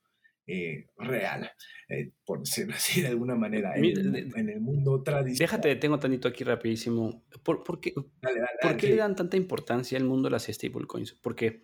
eh, 0.47 0.87
real, 0.97 1.51
eh, 1.89 2.11
por 2.23 2.39
decirlo 2.39 2.75
así 2.75 3.01
de 3.01 3.07
alguna 3.07 3.35
manera, 3.35 3.75
en, 3.75 4.49
el 4.49 4.61
mundo 4.61 5.01
tradicional. 5.01 5.39
Déjate, 5.39 5.67
detengo 5.69 5.99
tantito 5.99 6.27
aquí 6.27 6.43
rapidísimo. 6.43 7.23
¿Por, 7.43 7.63
qué, 7.79 7.93
¿por 7.93 8.77
qué 8.77 8.87
le 8.87 8.95
dan 8.97 9.15
tanta 9.15 9.37
importancia 9.37 9.97
al 9.97 10.03
mundo 10.03 10.27
de 10.27 10.31
las 10.31 10.45
stablecoins? 10.45 11.13
Porque 11.13 11.63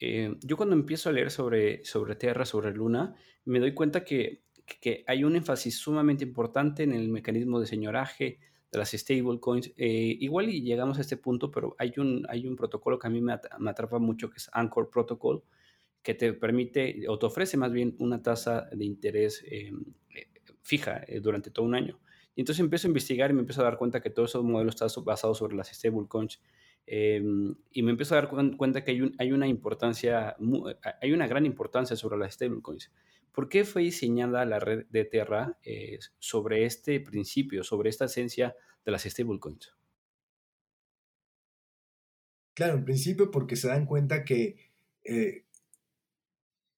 eh, 0.00 0.36
yo 0.42 0.56
cuando 0.56 0.74
empiezo 0.74 1.08
a 1.08 1.12
leer 1.12 1.30
sobre, 1.30 1.84
sobre 1.84 2.16
Tierra, 2.16 2.44
sobre 2.44 2.72
Luna, 2.72 3.14
me 3.44 3.58
doy 3.58 3.74
cuenta 3.74 4.04
que, 4.04 4.42
que, 4.80 5.04
hay 5.06 5.24
un 5.24 5.36
énfasis 5.36 5.78
sumamente 5.78 6.24
importante 6.24 6.82
en 6.82 6.92
el 6.92 7.08
mecanismo 7.08 7.60
de 7.60 7.66
señoraje 7.66 8.38
de 8.70 8.78
las 8.78 8.90
stablecoins. 8.90 9.72
Eh, 9.76 10.16
igual 10.20 10.50
y 10.50 10.62
llegamos 10.62 10.98
a 10.98 11.00
este 11.00 11.16
punto, 11.16 11.50
pero 11.50 11.74
hay 11.78 11.92
un, 11.96 12.26
hay 12.28 12.46
un 12.46 12.56
protocolo 12.56 12.98
que 12.98 13.06
a 13.06 13.10
mí 13.10 13.20
me, 13.20 13.32
atrapa 13.32 13.98
mucho, 13.98 14.30
que 14.30 14.36
es 14.36 14.50
Anchor 14.52 14.90
Protocol, 14.90 15.42
que 16.08 16.14
te 16.14 16.32
permite 16.32 17.04
o 17.06 17.18
te 17.18 17.26
ofrece 17.26 17.58
más 17.58 17.70
bien 17.70 17.94
una 17.98 18.22
tasa 18.22 18.66
de 18.72 18.82
interés 18.82 19.44
eh, 19.46 19.72
fija 20.62 21.04
durante 21.20 21.50
todo 21.50 21.66
un 21.66 21.74
año. 21.74 22.00
Y 22.34 22.40
entonces 22.40 22.60
empiezo 22.60 22.86
a 22.86 22.90
investigar 22.90 23.30
y 23.30 23.34
me 23.34 23.40
empiezo 23.40 23.60
a 23.60 23.64
dar 23.64 23.76
cuenta 23.76 24.00
que 24.00 24.08
todos 24.08 24.30
esos 24.30 24.42
modelos 24.42 24.74
están 24.74 25.04
basados 25.04 25.36
sobre 25.36 25.54
las 25.54 25.68
stablecoins 25.68 26.40
Em, 26.90 27.54
y 27.70 27.82
me 27.82 27.90
empiezo 27.90 28.14
a 28.14 28.22
dar 28.22 28.30
cuenta 28.56 28.82
que 28.82 28.92
hay, 29.18 29.32
una 29.32 29.46
importancia, 29.46 30.34
hay 31.02 31.12
una 31.12 31.26
gran 31.26 31.44
importancia 31.44 31.94
sobre 31.96 32.16
las 32.16 32.32
stablecoins. 32.32 32.90
¿Por 33.30 33.50
qué 33.50 33.66
fue 33.66 33.82
diseñada 33.82 34.46
la 34.46 34.58
red 34.58 34.86
de 34.88 35.04
Terra 35.04 35.58
eh, 35.62 35.98
sobre 36.18 36.64
este 36.64 36.98
principio, 37.00 37.62
sobre 37.62 37.90
esta 37.90 38.06
esencia 38.06 38.56
de 38.86 38.90
las 38.90 39.02
stablecoins? 39.02 39.74
Claro, 42.54 42.78
en 42.78 42.86
principio 42.86 43.30
porque 43.30 43.56
se 43.56 43.68
dan 43.68 43.84
cuenta 43.84 44.24
que 44.24 44.56
eh, 45.04 45.44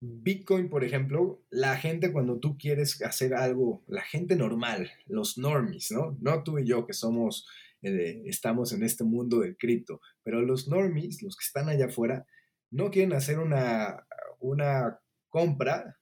Bitcoin, 0.01 0.71
por 0.71 0.83
ejemplo, 0.83 1.43
la 1.51 1.77
gente 1.77 2.13
cuando 2.13 2.39
tú 2.39 2.57
quieres 2.57 3.03
hacer 3.03 3.35
algo, 3.35 3.85
la 3.87 4.03
gente 4.03 4.35
normal, 4.35 4.91
los 5.07 5.37
normies, 5.37 5.91
¿no? 5.91 6.17
No 6.21 6.43
tú 6.43 6.59
y 6.59 6.67
yo 6.67 6.87
que 6.87 6.95
somos 6.95 7.47
eh, 7.83 8.23
estamos 8.27 8.73
en 8.73 8.83
este 8.83 9.05
mundo 9.05 9.41
del 9.41 9.57
cripto. 9.57 10.01
Pero 10.23 10.43
los 10.43 10.69
normies, 10.69 11.23
los 11.23 11.37
que 11.37 11.45
están 11.45 11.69
allá 11.69 11.87
afuera, 11.87 12.27
no 12.71 12.91
quieren 12.91 13.13
hacer 13.13 13.39
una, 13.39 14.07
una 14.39 15.01
compra 15.29 15.99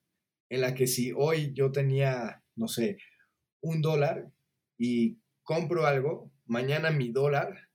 en 0.48 0.60
la 0.60 0.74
que 0.74 0.86
si 0.86 1.12
hoy 1.12 1.52
yo 1.54 1.72
tenía, 1.72 2.42
no 2.56 2.68
sé, 2.68 2.98
un 3.60 3.82
dólar 3.82 4.30
y 4.76 5.18
compro 5.42 5.86
algo, 5.86 6.30
mañana 6.46 6.90
mi 6.90 7.10
dólar 7.10 7.68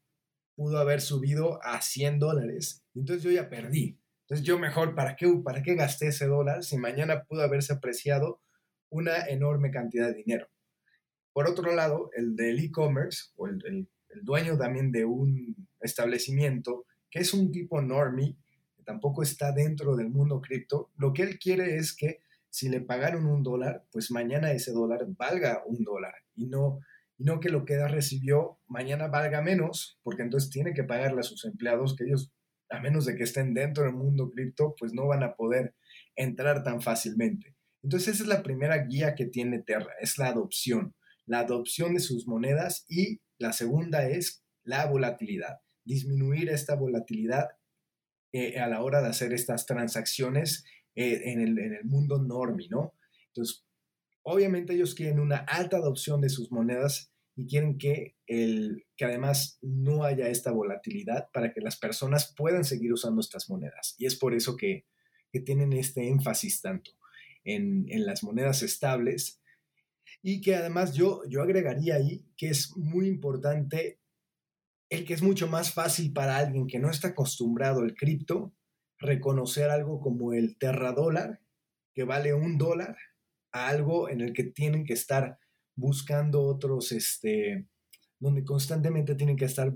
pudo 0.55 0.77
haber 0.77 1.01
subido 1.01 1.63
a 1.63 1.81
100 1.81 2.19
dólares. 2.19 2.83
Entonces 2.95 3.23
yo 3.23 3.31
ya 3.31 3.49
perdí. 3.49 3.99
Entonces 4.23 4.45
yo 4.45 4.57
mejor, 4.57 4.95
¿para 4.95 5.15
qué, 5.15 5.27
¿para 5.43 5.61
qué 5.61 5.75
gasté 5.75 6.07
ese 6.07 6.27
dólar 6.27 6.63
si 6.63 6.77
mañana 6.77 7.23
pudo 7.23 7.43
haberse 7.43 7.73
apreciado 7.73 8.41
una 8.89 9.27
enorme 9.27 9.71
cantidad 9.71 10.07
de 10.07 10.15
dinero? 10.15 10.47
Por 11.33 11.47
otro 11.47 11.73
lado, 11.73 12.09
el 12.15 12.35
del 12.35 12.59
e-commerce 12.59 13.31
o 13.35 13.47
el, 13.47 13.87
el 14.09 14.23
dueño 14.23 14.57
también 14.57 14.91
de 14.91 15.05
un 15.05 15.67
establecimiento 15.81 16.85
que 17.09 17.19
es 17.19 17.33
un 17.33 17.51
tipo 17.51 17.81
normie, 17.81 18.37
que 18.75 18.83
tampoco 18.83 19.21
está 19.21 19.51
dentro 19.51 19.95
del 19.95 20.09
mundo 20.09 20.41
cripto, 20.41 20.89
lo 20.97 21.13
que 21.13 21.21
él 21.23 21.37
quiere 21.37 21.77
es 21.77 21.95
que 21.95 22.21
si 22.49 22.69
le 22.69 22.81
pagaron 22.81 23.25
un 23.25 23.43
dólar, 23.43 23.85
pues 23.91 24.11
mañana 24.11 24.51
ese 24.51 24.71
dólar 24.71 25.05
valga 25.07 25.63
un 25.65 25.83
dólar 25.83 26.13
y 26.35 26.47
no, 26.47 26.79
y 27.17 27.23
no 27.23 27.39
que 27.39 27.49
lo 27.49 27.65
que 27.65 27.87
recibió 27.87 28.59
mañana 28.67 29.07
valga 29.07 29.41
menos, 29.41 29.99
porque 30.03 30.23
entonces 30.23 30.49
tiene 30.49 30.73
que 30.73 30.83
pagarle 30.83 31.19
a 31.19 31.23
sus 31.23 31.45
empleados 31.45 31.95
que 31.95 32.05
ellos, 32.05 32.31
a 32.73 32.79
menos 32.79 33.05
de 33.05 33.15
que 33.15 33.23
estén 33.23 33.53
dentro 33.53 33.83
del 33.83 33.93
mundo 33.93 34.31
cripto, 34.31 34.75
pues 34.79 34.93
no 34.93 35.05
van 35.05 35.21
a 35.21 35.35
poder 35.35 35.75
entrar 36.15 36.63
tan 36.63 36.81
fácilmente. 36.81 37.55
Entonces 37.83 38.15
esa 38.15 38.23
es 38.23 38.29
la 38.29 38.41
primera 38.41 38.85
guía 38.85 39.13
que 39.13 39.27
tiene 39.27 39.59
Terra, 39.59 39.93
es 40.01 40.17
la 40.17 40.27
adopción, 40.27 40.95
la 41.27 41.39
adopción 41.39 41.93
de 41.93 41.99
sus 41.99 42.27
monedas 42.27 42.85
y 42.89 43.21
la 43.37 43.53
segunda 43.53 44.07
es 44.07 44.43
la 44.63 44.87
volatilidad, 44.87 45.59
disminuir 45.85 46.49
esta 46.49 46.75
volatilidad 46.75 47.49
eh, 48.31 48.59
a 48.59 48.67
la 48.67 48.81
hora 48.81 49.03
de 49.03 49.09
hacer 49.09 49.33
estas 49.33 49.67
transacciones 49.67 50.65
eh, 50.95 51.21
en, 51.25 51.41
el, 51.41 51.83
mundo 51.83 52.23
normi, 52.23 52.69
¿no? 52.69 52.95
Entonces, 53.27 53.67
obviamente 54.23 54.73
ellos 54.73 54.95
quieren 54.95 55.19
una 55.19 55.37
alta 55.37 55.77
adopción 55.77 56.21
de 56.21 56.29
sus 56.29 56.51
monedas 56.51 57.12
y 57.35 57.47
quieren 57.47 57.77
que, 57.77 58.15
el, 58.27 58.85
que 58.95 59.05
además 59.05 59.57
no 59.61 60.03
haya 60.03 60.27
esta 60.27 60.51
volatilidad 60.51 61.29
para 61.33 61.51
que 61.51 61.61
las 61.61 61.77
personas 61.77 62.33
puedan 62.35 62.63
seguir 62.63 62.93
usando 62.93 63.21
estas 63.21 63.49
monedas. 63.49 63.95
Y 63.97 64.05
es 64.05 64.15
por 64.15 64.33
eso 64.33 64.55
que, 64.55 64.85
tienen 65.45 65.73
este 65.73 66.07
énfasis 66.07 66.61
tanto 66.61 66.91
en, 67.43 67.87
en 67.89 68.05
las 68.05 68.21
monedas 68.21 68.61
estables 68.61 69.41
y 70.21 70.41
que 70.41 70.55
además 70.55 70.93
yo, 70.93 71.23
yo 71.27 71.41
agregaría 71.41 71.95
ahí 71.95 72.23
que 72.37 72.49
es 72.49 72.77
muy 72.77 73.07
importante 73.07 73.99
el 74.91 75.05
que 75.05 75.15
es 75.15 75.23
mucho 75.23 75.47
más 75.47 75.73
fácil 75.73 76.13
para 76.13 76.37
alguien 76.37 76.67
que 76.67 76.77
no 76.77 76.91
está 76.91 77.07
acostumbrado 77.07 77.81
al 77.81 77.95
cripto 77.95 78.53
reconocer 78.99 79.69
algo 79.69 79.99
como 79.99 80.33
el 80.33 80.57
Terra 80.57 80.93
dólar, 80.93 81.41
que 81.93 82.03
vale 82.03 82.33
un 82.33 82.57
dólar, 82.57 82.95
a 83.51 83.67
algo 83.67 84.09
en 84.09 84.21
el 84.21 84.33
que 84.33 84.43
tienen 84.43 84.85
que 84.85 84.93
estar 84.93 85.37
buscando 85.75 86.41
otros, 86.43 86.91
este, 86.91 87.67
donde 88.19 88.43
constantemente 88.43 89.15
tienen 89.15 89.35
que 89.35 89.45
estar 89.45 89.73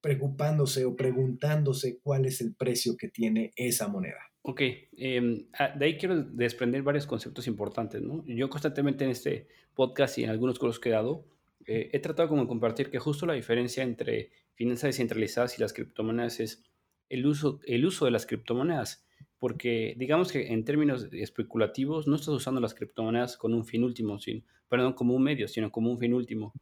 preocupándose 0.00 0.84
o 0.84 0.96
preguntándose 0.96 1.98
cuál 1.98 2.26
es 2.26 2.40
el 2.40 2.54
precio 2.54 2.96
que 2.96 3.08
tiene 3.08 3.52
esa 3.56 3.88
moneda. 3.88 4.20
Ok, 4.42 4.60
em, 4.98 5.46
ah, 5.58 5.70
de 5.70 5.86
ahí 5.86 5.96
quiero 5.96 6.22
desprender 6.22 6.82
varios 6.82 7.06
conceptos 7.06 7.46
importantes. 7.46 8.02
Yo 8.26 8.50
constantemente 8.50 9.04
en 9.04 9.10
este 9.10 9.48
podcast 9.74 10.18
y 10.18 10.24
en 10.24 10.30
algunos 10.30 10.58
cursos 10.58 10.78
que 10.78 10.90
he 10.90 10.92
dado, 10.92 11.24
eh, 11.66 11.88
he 11.92 11.98
tratado 11.98 12.28
como 12.28 12.42
de 12.42 12.48
compartir 12.48 12.90
que 12.90 12.98
justo 12.98 13.24
la 13.24 13.32
diferencia 13.32 13.82
entre 13.82 14.32
finanzas 14.54 14.88
descentralizadas 14.88 15.56
y 15.58 15.62
las 15.62 15.72
criptomonedas 15.72 16.40
es 16.40 16.62
el 17.08 17.26
uso, 17.26 17.60
el 17.66 17.86
uso 17.86 18.04
de 18.04 18.10
las 18.10 18.26
criptomonedas, 18.26 19.03
porque 19.44 19.92
digamos 19.98 20.32
que 20.32 20.54
en 20.54 20.64
términos 20.64 21.06
especulativos 21.12 22.06
no 22.06 22.16
estás 22.16 22.30
usando 22.30 22.62
las 22.62 22.72
criptomonedas 22.72 23.36
con 23.36 23.52
un 23.52 23.66
fin 23.66 23.84
último, 23.84 24.18
sin, 24.18 24.42
perdón, 24.70 24.94
como 24.94 25.14
un 25.14 25.22
medio, 25.22 25.48
sino 25.48 25.70
como 25.70 25.90
un 25.90 25.98
fin 25.98 26.14
último. 26.14 26.54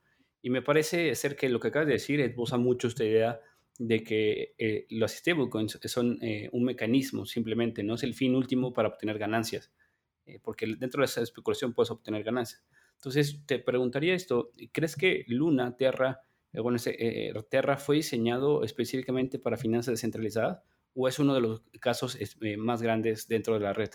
Y 0.42 0.50
me 0.50 0.62
parece 0.62 1.14
ser 1.14 1.36
que 1.36 1.48
lo 1.48 1.60
que 1.60 1.68
acabas 1.68 1.86
de 1.86 1.92
decir 1.92 2.18
esboza 2.18 2.56
mucho 2.56 2.88
esta 2.88 3.04
idea 3.04 3.40
de 3.78 4.02
que 4.02 4.54
eh, 4.58 4.86
los 4.90 5.12
stablecoins 5.12 5.78
son 5.84 6.18
eh, 6.22 6.48
un 6.50 6.64
mecanismo 6.64 7.24
simplemente, 7.24 7.84
no 7.84 7.94
es 7.94 8.02
el 8.02 8.14
fin 8.14 8.34
último 8.34 8.72
para 8.72 8.88
obtener 8.88 9.16
ganancias, 9.16 9.72
porque 10.42 10.66
dentro 10.76 11.02
de 11.02 11.04
esa 11.04 11.22
especulación 11.22 11.74
puedes 11.74 11.92
obtener 11.92 12.24
ganancias. 12.24 12.64
Entonces, 12.96 13.42
te 13.46 13.60
preguntaría 13.60 14.14
esto, 14.14 14.50
¿crees 14.72 14.96
que 14.96 15.24
Luna, 15.28 15.76
Terra, 15.76 16.22
eh, 16.52 16.58
bueno, 16.58 16.78
eh, 16.84 17.32
Terra 17.48 17.76
fue 17.76 17.94
diseñado 17.94 18.64
específicamente 18.64 19.38
para 19.38 19.56
finanzas 19.56 19.92
descentralizadas 19.92 20.64
o 20.94 21.08
es 21.08 21.18
uno 21.18 21.34
de 21.34 21.40
los 21.40 21.62
casos 21.80 22.16
eh, 22.20 22.56
más 22.56 22.82
grandes 22.82 23.28
dentro 23.28 23.54
de 23.54 23.60
la 23.60 23.72
red? 23.72 23.90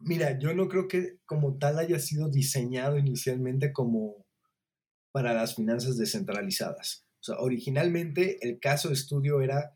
Mira, 0.00 0.38
yo 0.38 0.54
no 0.54 0.68
creo 0.68 0.88
que 0.88 1.18
como 1.24 1.58
tal 1.58 1.78
haya 1.78 1.98
sido 1.98 2.28
diseñado 2.28 2.98
inicialmente 2.98 3.72
como 3.72 4.26
para 5.10 5.32
las 5.32 5.54
finanzas 5.56 5.96
descentralizadas. 5.96 7.06
O 7.20 7.24
sea, 7.24 7.36
originalmente 7.38 8.46
el 8.46 8.60
caso 8.60 8.88
de 8.88 8.94
estudio 8.94 9.40
era 9.40 9.74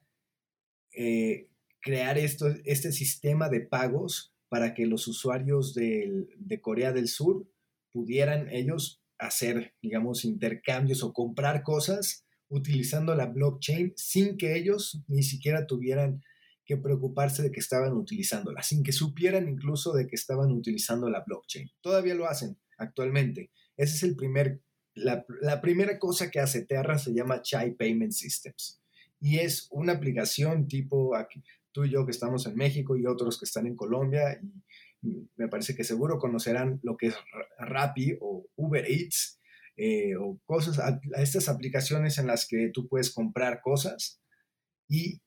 crear 1.81 2.19
esto, 2.19 2.49
este 2.65 2.93
sistema 2.93 3.49
de 3.49 3.61
pagos 3.61 4.35
para 4.49 4.75
que 4.75 4.87
los 4.87 5.09
usuarios 5.09 5.73
de 5.75 6.61
Corea 6.61 6.93
del 6.93 7.09
Sur 7.09 7.49
pudieran 7.93 8.49
ellos 8.51 9.01
hacer, 9.19 9.75
digamos, 9.83 10.25
intercambios 10.25 11.03
o 11.03 11.13
comprar 11.13 11.63
cosas 11.63 12.27
utilizando 12.51 13.15
la 13.15 13.27
blockchain 13.27 13.95
sin 13.97 14.37
que 14.37 14.57
ellos 14.57 15.03
ni 15.09 15.23
siquiera 15.23 15.67
tuvieran 15.67 16.23
que 16.67 16.77
preocuparse 16.77 17.43
de 17.43 17.51
que 17.51 17.61
estaban 17.61 17.95
utilizándola, 17.95 18.63
sin 18.63 18.83
que 18.83 18.93
supieran 18.93 19.49
incluso 19.49 19.93
de 19.93 20.07
que 20.07 20.17
estaban 20.17 20.51
utilizando 20.53 21.09
la 21.09 21.25
blockchain. 21.27 21.71
Todavía 21.81 22.15
lo 22.15 22.29
hacen 22.29 22.59
actualmente. 22.77 23.51
Esa 23.77 23.95
es 23.95 24.03
el 24.03 24.15
primer, 24.15 24.61
la, 24.95 25.25
la 25.41 25.61
primera 25.61 25.99
cosa 25.99 26.31
que 26.31 26.41
hace 26.41 26.67
Terra 26.67 26.99
se 26.99 27.15
llama 27.15 27.43
Chai 27.43 27.75
Payment 27.75 28.13
Systems 28.13 28.81
y 29.21 29.39
es 29.39 29.69
una 29.71 29.93
aplicación 29.93 30.67
tipo, 30.67 31.15
aquí, 31.15 31.43
tú 31.73 31.85
y 31.85 31.91
yo 31.91 32.05
que 32.05 32.11
estamos 32.11 32.47
en 32.47 32.57
México 32.57 32.97
y 32.97 33.07
otros 33.07 33.39
que 33.39 33.45
están 33.45 33.67
en 33.67 33.77
Colombia, 33.77 34.41
y 35.03 35.29
me 35.37 35.49
parece 35.49 35.75
que 35.75 35.85
seguro 35.85 36.19
conocerán 36.19 36.81
lo 36.83 36.97
que 36.97 37.09
es 37.09 37.15
Rappi 37.59 38.17
o 38.21 38.47
Uber 38.57 38.85
Eats, 38.89 39.40
eh, 39.83 40.15
o 40.15 40.39
cosas, 40.45 40.79
estas 41.17 41.49
aplicaciones 41.49 42.19
en 42.19 42.27
las 42.27 42.47
que 42.47 42.71
tú 42.71 42.87
puedes 42.87 43.11
comprar 43.15 43.63
cosas 43.63 44.21
y 44.91 45.23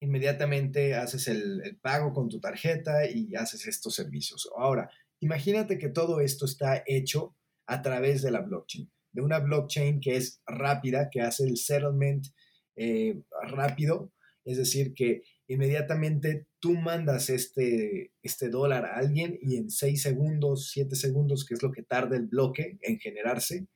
inmediatamente 0.00 0.94
haces 0.94 1.26
el, 1.26 1.60
el, 1.64 1.76
pago 1.78 2.12
con 2.12 2.28
tu 2.28 2.38
tarjeta 2.38 3.10
y 3.10 3.34
haces 3.34 3.66
estos 3.66 3.96
servicios. 3.96 4.48
Ahora, 4.56 4.88
imagínate 5.18 5.76
que 5.76 5.88
todo 5.88 6.20
esto 6.20 6.44
está 6.44 6.84
hecho 6.86 7.34
a 7.66 7.82
través 7.82 8.22
de 8.22 8.30
la 8.30 8.42
blockchain, 8.42 8.88
de 9.10 9.22
una 9.22 9.40
blockchain 9.40 10.00
que 10.00 10.18
es 10.18 10.40
rápida, 10.46 11.08
que 11.10 11.22
hace 11.22 11.42
el 11.42 11.56
settlement 11.56 12.28
eh, 12.76 13.24
rápido, 13.42 14.12
es 14.44 14.56
decir, 14.56 14.94
que 14.94 15.22
inmediatamente 15.48 16.46
tú 16.58 16.74
mandas 16.74 17.30
este, 17.30 18.12
este 18.22 18.48
dólar 18.48 18.86
a 18.86 18.96
alguien 18.96 19.38
y 19.42 19.56
en 19.56 19.70
6 19.70 20.00
segundos, 20.00 20.70
7 20.70 20.96
segundos, 20.96 21.44
que 21.44 21.54
es 21.54 21.62
lo 21.62 21.72
que 21.72 21.82
tarda 21.82 22.16
el 22.16 22.26
bloque 22.26 22.78
en 22.82 22.98
generarse, 22.98 23.66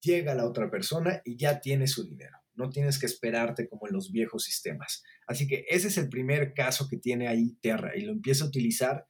llega 0.00 0.34
la 0.34 0.46
otra 0.46 0.70
persona 0.70 1.22
y 1.24 1.36
ya 1.36 1.60
tiene 1.60 1.86
su 1.86 2.06
dinero. 2.08 2.36
No 2.54 2.68
tienes 2.68 2.98
que 2.98 3.06
esperarte 3.06 3.68
como 3.68 3.86
en 3.86 3.94
los 3.94 4.12
viejos 4.12 4.44
sistemas. 4.44 5.02
Así 5.26 5.46
que 5.46 5.64
ese 5.68 5.88
es 5.88 5.96
el 5.96 6.08
primer 6.08 6.52
caso 6.52 6.86
que 6.88 6.98
tiene 6.98 7.28
ahí 7.28 7.56
Terra 7.62 7.96
y 7.96 8.02
lo 8.02 8.12
empieza 8.12 8.44
a 8.44 8.48
utilizar 8.48 9.06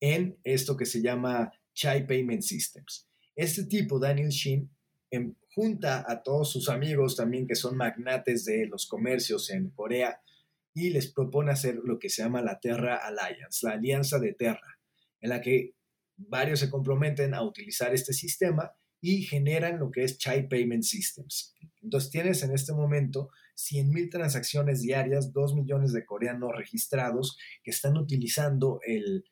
en 0.00 0.38
esto 0.44 0.76
que 0.76 0.84
se 0.84 1.00
llama 1.00 1.50
Chai 1.72 2.06
Payment 2.06 2.42
Systems. 2.42 3.08
Este 3.34 3.64
tipo, 3.64 3.98
Daniel 3.98 4.28
Shin, 4.28 4.70
em, 5.10 5.34
junta 5.54 6.04
a 6.06 6.22
todos 6.22 6.52
sus 6.52 6.68
amigos 6.68 7.16
también 7.16 7.46
que 7.46 7.54
son 7.54 7.76
magnates 7.76 8.44
de 8.44 8.66
los 8.66 8.86
comercios 8.86 9.50
en 9.50 9.70
Corea 9.70 10.20
y 10.74 10.90
les 10.90 11.12
propone 11.12 11.52
hacer 11.52 11.76
lo 11.84 11.98
que 11.98 12.10
se 12.10 12.22
llama 12.22 12.42
la 12.42 12.58
Terra 12.58 12.96
Alliance, 12.96 13.64
la 13.64 13.74
Alianza 13.74 14.18
de 14.18 14.34
Terra, 14.34 14.78
en 15.20 15.30
la 15.30 15.40
que 15.40 15.74
varios 16.16 16.60
se 16.60 16.68
comprometen 16.68 17.32
a 17.32 17.42
utilizar 17.42 17.94
este 17.94 18.12
sistema 18.12 18.72
y 19.00 19.22
generan 19.22 19.78
lo 19.78 19.90
que 19.90 20.02
es 20.02 20.18
Chai 20.18 20.48
Payment 20.48 20.82
Systems. 20.82 21.54
Entonces 21.82 22.10
tienes 22.10 22.42
en 22.42 22.52
este 22.52 22.72
momento 22.72 23.30
100.000 23.56 24.10
transacciones 24.10 24.80
diarias, 24.80 25.32
2 25.32 25.54
millones 25.54 25.92
de 25.92 26.04
coreanos 26.04 26.52
registrados 26.56 27.38
que 27.62 27.70
están 27.70 27.96
utilizando 27.96 28.80
el, 28.84 29.24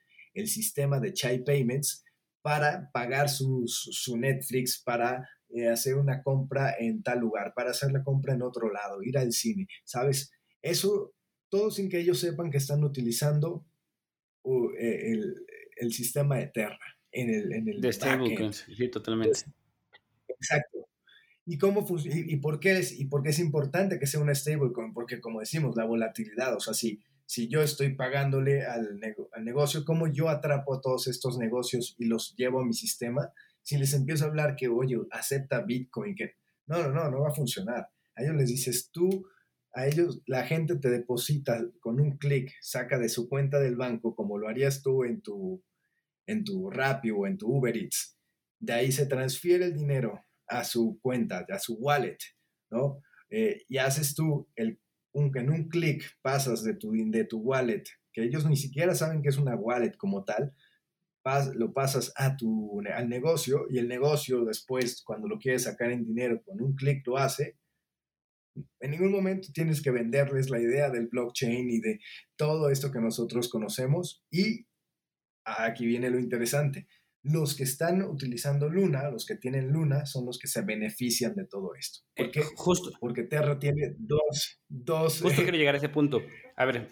sistema 0.47 0.99
de 0.99 1.13
Chai 1.13 1.45
Payments 1.45 2.05
para 2.41 2.91
pagar 2.93 3.29
su, 3.29 3.65
su, 3.67 4.17
Netflix, 4.17 4.83
para 4.83 5.29
eh, 5.51 5.69
hacer 5.69 5.97
una 5.97 6.23
compra 6.23 6.75
en 6.79 7.03
tal 7.03 7.19
lugar, 7.19 7.53
para 7.55 7.73
hacer 7.73 7.93
la 7.93 8.03
compra 8.03 8.33
en 8.33 8.43
otro 8.43 8.73
lado, 8.73 9.03
ir 9.03 9.19
al 9.19 9.33
cine, 9.33 9.67
¿sabes? 9.85 10.33
Eso 10.63 11.13
todo 11.53 11.71
sin 11.71 11.91
que 11.91 12.01
ellos 12.01 12.19
sepan 12.19 12.51
que 12.51 12.57
están 12.57 12.83
utilizando 12.83 13.63
e, 14.79 15.13
el, 15.77 15.93
sistema 15.93 16.39
de 16.39 16.47
Terra 16.47 16.97
en 17.11 17.29
el, 17.29 17.53
en 17.53 17.69
el 17.69 17.81
de 17.83 17.93
sí, 17.93 18.89
totalmente. 18.91 19.39
Exacto. 20.29 20.89
¿Y, 21.45 21.59
cómo 21.59 21.87
y, 22.05 22.37
por 22.37 22.59
qué 22.59 22.79
es, 22.79 22.99
¿Y 22.99 23.05
por 23.05 23.23
qué 23.23 23.29
es 23.29 23.39
importante 23.39 23.99
que 23.99 24.07
sea 24.07 24.21
una 24.21 24.35
stablecoin? 24.35 24.95
Porque 24.95 25.21
como 25.21 25.41
decimos, 25.41 25.77
la 25.77 25.85
volatilidad, 25.85 26.57
o 26.57 26.61
sea, 26.61 26.73
si, 26.73 27.03
si 27.27 27.49
yo 27.49 27.61
estoy 27.61 27.95
pagándole 27.97 28.65
al, 28.65 28.99
al 29.33 29.45
negocio, 29.45 29.85
¿cómo 29.85 30.07
yo 30.07 30.31
atrapo 30.31 30.75
a 30.75 30.81
todos 30.81 31.07
estos 31.07 31.37
negocios 31.37 31.97
y 31.99 32.07
los 32.07 32.35
llevo 32.35 32.61
a 32.61 32.65
mi 32.65 32.73
sistema? 32.73 33.31
Si 33.61 33.77
les 33.77 33.93
empiezo 33.93 34.25
a 34.25 34.29
hablar 34.29 34.57
que, 34.57 34.69
oye, 34.69 34.99
acepta 35.11 35.61
Bitcoin, 35.61 36.15
que 36.15 36.37
no, 36.67 36.83
no, 36.83 36.89
no, 36.89 37.11
no 37.11 37.21
va 37.21 37.29
a 37.29 37.35
funcionar. 37.35 37.91
A 38.15 38.23
ellos 38.23 38.37
les 38.37 38.49
dices, 38.49 38.89
tú 38.91 39.27
a 39.75 39.87
ellos 39.87 40.23
la 40.27 40.45
gente 40.45 40.77
te 40.77 40.91
deposita 40.91 41.65
con 41.81 42.01
un 42.01 42.19
clic, 42.19 42.53
saca 42.61 42.99
de 42.99 43.09
su 43.09 43.29
cuenta 43.29 43.59
del 43.59 43.77
banco, 43.77 44.15
como 44.15 44.39
lo 44.39 44.49
harías 44.49 44.83
tú 44.83 45.05
en 45.05 45.23
tu, 45.23 45.63
en 46.27 46.45
tu 46.45 46.71
Rappi 46.71 47.11
o 47.11 47.27
en 47.27 47.39
tu 47.39 47.49
Uber 47.49 47.77
Eats. 47.77 48.19
De 48.59 48.73
ahí 48.73 48.93
se 48.93 49.07
transfiere 49.07 49.67
el 49.67 49.75
dinero 49.75 50.21
a 50.47 50.65
su 50.65 50.99
cuenta, 51.01 51.47
a 51.49 51.59
su 51.59 51.75
wallet, 51.75 52.19
¿no? 52.71 53.01
Eh, 53.31 53.63
y 53.69 53.79
haces 53.79 54.15
tú, 54.15 54.49
el, 54.57 54.79
un, 55.13 55.37
en 55.37 55.51
un 55.51 55.69
clic 55.69 56.05
pasas 56.21 56.63
de 56.63 56.75
tu, 56.75 56.93
de 56.93 57.25
tu 57.25 57.39
wallet, 57.39 57.85
que 58.13 58.25
ellos 58.25 58.45
ni 58.47 58.57
siquiera 58.57 58.95
saben 58.95 59.23
que 59.23 59.31
es 59.31 59.39
una 59.39 59.57
wallet 59.57 59.97
como 59.97 60.25
tal, 60.25 60.55
lo 61.55 61.73
pasas 61.73 62.13
a 62.17 62.37
tu, 62.37 62.83
al 62.95 63.09
negocio 63.09 63.67
y 63.71 63.79
el 63.79 63.89
negocio 63.89 64.45
después, 64.45 65.03
cuando 65.03 65.29
lo 65.29 65.39
quieres 65.39 65.65
sacar 65.65 65.91
en 65.91 66.05
dinero, 66.05 66.43
con 66.43 66.61
un 66.61 66.75
clic 66.75 67.07
lo 67.07 67.17
hace 67.17 67.57
en 68.81 68.91
ningún 68.91 69.13
momento 69.13 69.49
tienes 69.53 69.83
que 69.83 69.91
venderles 69.91 70.51
la 70.51 70.61
idea 70.61 70.91
del 70.91 71.09
blockchain 71.09 71.71
y 71.71 71.81
de 71.81 72.01
todo 72.37 72.71
esto 72.71 72.91
que 72.91 73.01
nosotros 73.01 73.49
conocemos. 73.49 74.25
Y 74.31 74.67
aquí 75.45 75.87
viene 75.87 76.11
lo 76.11 76.19
interesante. 76.19 76.87
Los 77.25 77.55
que 77.55 77.63
están 77.63 78.03
utilizando 78.03 78.69
Luna, 78.69 79.09
los 79.11 79.27
que 79.27 79.37
tienen 79.37 79.71
Luna, 79.71 80.07
son 80.07 80.27
los 80.27 80.39
que 80.39 80.49
se 80.49 80.63
benefician 80.63 81.35
de 81.37 81.47
todo 81.47 81.75
esto. 81.77 82.01
¿Por 82.17 82.27
eh, 82.27 82.31
qué? 82.33 82.43
justo. 82.57 82.91
Porque 83.01 83.23
Terra 83.23 83.59
tiene 83.59 83.95
dos... 83.97 84.61
dos 84.69 85.21
justo 85.21 85.43
quiero 85.43 85.57
llegar 85.57 85.77
a 85.77 85.79
ese 85.79 85.89
punto. 85.89 86.21
A 86.57 86.65
ver, 86.65 86.91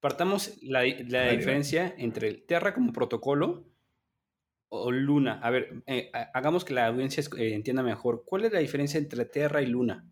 partamos 0.00 0.58
la, 0.62 0.84
la 1.08 1.32
diferencia 1.32 1.94
entre 1.96 2.34
Terra 2.34 2.74
como 2.74 2.92
protocolo 2.92 3.74
o 4.68 4.90
Luna. 4.90 5.40
A 5.40 5.50
ver, 5.50 5.82
eh, 5.86 6.10
hagamos 6.34 6.64
que 6.64 6.74
la 6.74 6.86
audiencia 6.86 7.22
eh, 7.38 7.54
entienda 7.54 7.82
mejor. 7.82 8.24
¿Cuál 8.26 8.44
es 8.44 8.52
la 8.52 8.58
diferencia 8.58 8.98
entre 8.98 9.24
Terra 9.24 9.62
y 9.62 9.66
Luna? 9.66 10.06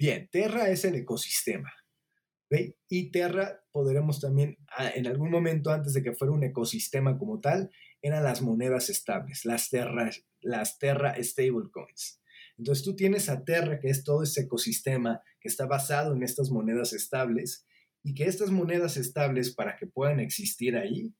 Bien, 0.00 0.30
Terra 0.32 0.70
es 0.70 0.86
el 0.86 0.94
ecosistema. 0.94 1.70
¿ve? 2.48 2.74
Y 2.88 3.10
Terra 3.10 3.62
podremos 3.70 4.18
también, 4.18 4.56
ah, 4.78 4.88
en 4.94 5.06
algún 5.06 5.30
momento 5.30 5.70
antes 5.70 5.92
de 5.92 6.02
que 6.02 6.14
fuera 6.14 6.32
un 6.32 6.42
ecosistema 6.42 7.18
como 7.18 7.38
tal, 7.38 7.70
eran 8.00 8.24
las 8.24 8.40
monedas 8.40 8.88
estables, 8.88 9.44
las 9.44 9.68
Terra, 9.68 10.10
las 10.40 10.78
Terra 10.78 11.22
Stablecoins. 11.22 12.18
Entonces 12.56 12.82
tú 12.82 12.96
tienes 12.96 13.28
a 13.28 13.44
Terra, 13.44 13.78
que 13.78 13.90
es 13.90 14.02
todo 14.02 14.22
ese 14.22 14.40
ecosistema 14.40 15.22
que 15.38 15.48
está 15.48 15.66
basado 15.66 16.14
en 16.14 16.22
estas 16.22 16.50
monedas 16.50 16.94
estables, 16.94 17.66
y 18.02 18.14
que 18.14 18.24
estas 18.24 18.50
monedas 18.50 18.96
estables, 18.96 19.54
para 19.54 19.76
que 19.76 19.86
puedan 19.86 20.18
existir 20.18 20.78
ahí, 20.78 21.14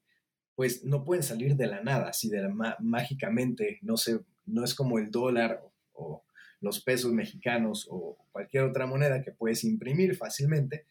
pues 0.55 0.83
no 0.83 1.03
pueden 1.03 1.21
salir 1.21 1.55
de 1.55 1.67
la 1.67 1.83
nada, 1.83 2.09
así 2.09 2.29
de 2.29 2.41
la 2.41 2.77
mágicamente, 2.79 3.77
no 3.83 3.95
sé, 3.95 4.21
no 4.47 4.63
es 4.63 4.73
como 4.73 4.97
el 4.97 5.11
dólar 5.11 5.61
o 5.91 6.25
los 6.61 6.81
pesos 6.83 7.11
mexicanos 7.11 7.87
o 7.89 8.17
cualquier 8.31 8.63
otra 8.63 8.85
moneda 8.85 9.21
que 9.21 9.31
puedes 9.31 9.63
imprimir 9.63 10.15
fácilmente, 10.15 10.85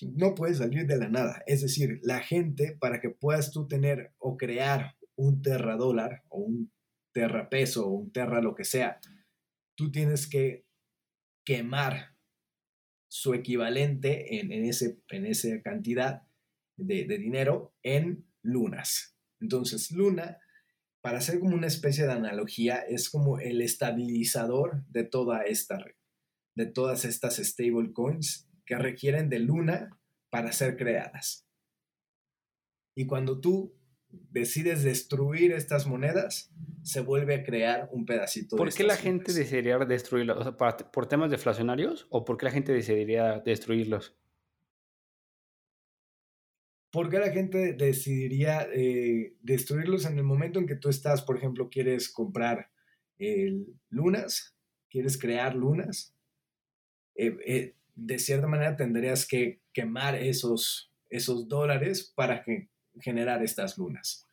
no 0.00 0.34
puede 0.34 0.54
salir 0.54 0.86
de 0.86 0.96
la 0.96 1.08
nada. 1.08 1.42
Es 1.46 1.60
decir, 1.60 2.00
la 2.02 2.20
gente, 2.20 2.76
para 2.80 3.00
que 3.00 3.10
puedas 3.10 3.52
tú 3.52 3.68
tener 3.68 4.12
o 4.18 4.36
crear 4.36 4.96
un 5.16 5.42
terra 5.42 5.76
dólar 5.76 6.22
o 6.28 6.38
un 6.38 6.72
terra 7.12 7.50
peso 7.50 7.86
o 7.86 7.90
un 7.90 8.10
terra 8.12 8.40
lo 8.40 8.54
que 8.54 8.64
sea, 8.64 8.98
tú 9.76 9.90
tienes 9.90 10.26
que 10.28 10.64
quemar 11.44 12.16
su 13.08 13.34
equivalente 13.34 14.40
en, 14.40 14.52
ese, 14.64 14.98
en 15.10 15.26
esa 15.26 15.60
cantidad 15.60 16.22
de, 16.76 17.04
de 17.04 17.18
dinero 17.18 17.74
en 17.82 18.24
lunas. 18.40 19.16
Entonces, 19.40 19.90
luna, 19.90 20.38
para 21.02 21.18
hacer 21.18 21.40
como 21.40 21.54
una 21.54 21.66
especie 21.66 22.06
de 22.06 22.12
analogía, 22.12 22.76
es 22.76 23.10
como 23.10 23.38
el 23.40 23.60
estabilizador 23.60 24.84
de 24.88 25.04
toda 25.04 25.42
esta 25.42 25.78
red, 25.78 25.96
de 26.54 26.66
todas 26.66 27.04
estas 27.04 27.36
stablecoins 27.36 28.48
que 28.64 28.76
requieren 28.76 29.28
de 29.28 29.40
luna 29.40 29.90
para 30.30 30.52
ser 30.52 30.76
creadas. 30.76 31.44
Y 32.94 33.06
cuando 33.06 33.40
tú 33.40 33.74
decides 34.08 34.84
destruir 34.84 35.52
estas 35.52 35.86
monedas, 35.86 36.52
se 36.82 37.00
vuelve 37.00 37.34
a 37.34 37.42
crear 37.42 37.88
un 37.90 38.06
pedacito. 38.06 38.56
¿Por 38.56 38.72
qué 38.72 38.84
la 38.84 38.96
gente 38.96 39.32
decidiría 39.32 39.78
destruirlos? 39.78 40.54
¿Por 40.92 41.06
temas 41.06 41.30
deflacionarios 41.30 42.06
o 42.10 42.24
por 42.24 42.36
qué 42.36 42.46
la 42.46 42.52
gente 42.52 42.72
decidiría 42.72 43.40
destruirlos? 43.40 44.14
¿Por 46.92 47.08
qué 47.08 47.18
la 47.18 47.32
gente 47.32 47.72
decidiría 47.72 48.68
eh, 48.70 49.34
destruirlos 49.40 50.04
en 50.04 50.18
el 50.18 50.24
momento 50.24 50.58
en 50.58 50.66
que 50.66 50.76
tú 50.76 50.90
estás, 50.90 51.22
por 51.22 51.38
ejemplo, 51.38 51.70
quieres 51.70 52.10
comprar 52.10 52.70
lunas, 53.88 54.54
quieres 54.90 55.18
crear 55.18 55.54
lunas? 55.54 56.14
Eh, 57.14 57.36
eh, 57.46 57.74
de 57.94 58.18
cierta 58.18 58.46
manera 58.46 58.76
tendrías 58.76 59.26
que 59.26 59.60
quemar 59.72 60.16
esos, 60.16 60.92
esos 61.08 61.48
dólares 61.48 62.12
para 62.14 62.42
que, 62.42 62.68
generar 63.00 63.42
estas 63.42 63.78
lunas. 63.78 64.26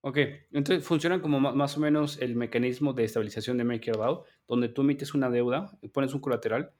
Ok, 0.00 0.18
entonces 0.50 0.84
funcionan 0.84 1.20
como 1.20 1.38
más 1.38 1.76
o 1.76 1.80
menos 1.80 2.20
el 2.20 2.34
mecanismo 2.34 2.92
de 2.92 3.04
estabilización 3.04 3.58
de 3.58 3.64
MakerDAO, 3.64 4.24
donde 4.48 4.68
tú 4.68 4.82
emites 4.82 5.14
una 5.14 5.30
deuda, 5.30 5.78
pones 5.92 6.12
un 6.14 6.20
colateral 6.20 6.72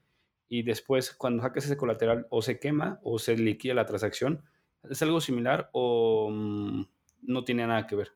y 0.49 0.63
después 0.63 1.13
cuando 1.13 1.41
sacas 1.41 1.63
ese 1.65 1.77
colateral 1.77 2.27
o 2.29 2.41
se 2.41 2.59
quema 2.59 2.99
o 3.03 3.19
se 3.19 3.37
liquida 3.37 3.73
la 3.73 3.85
transacción. 3.85 4.43
¿Es 4.89 5.01
algo 5.01 5.21
similar 5.21 5.69
o 5.73 6.29
mm, 6.31 6.85
no 7.23 7.43
tiene 7.43 7.65
nada 7.65 7.87
que 7.87 7.95
ver? 7.95 8.11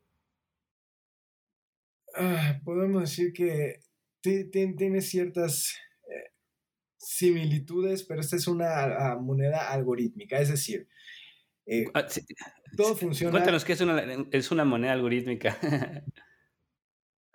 Ah, 2.16 2.60
podemos 2.64 3.02
decir 3.02 3.32
que 3.32 3.82
tiene 4.22 5.02
ciertas 5.02 5.78
similitudes, 7.08 8.04
pero 8.04 8.22
esta 8.22 8.36
es 8.36 8.48
una 8.48 9.12
ah, 9.12 9.18
moneda 9.18 9.72
algorítmica, 9.72 10.40
es 10.40 10.50
decir, 10.50 10.88
eh, 11.66 11.86
ah, 11.94 12.06
todo 12.76 12.96
funciona. 12.96 13.32
Cuéntanos 13.32 13.64
qué 13.64 13.74
es 13.74 13.82
una, 13.82 14.02
es 14.32 14.52
una 14.52 14.66
moneda 14.66 14.94
algorítmica. 14.94 15.58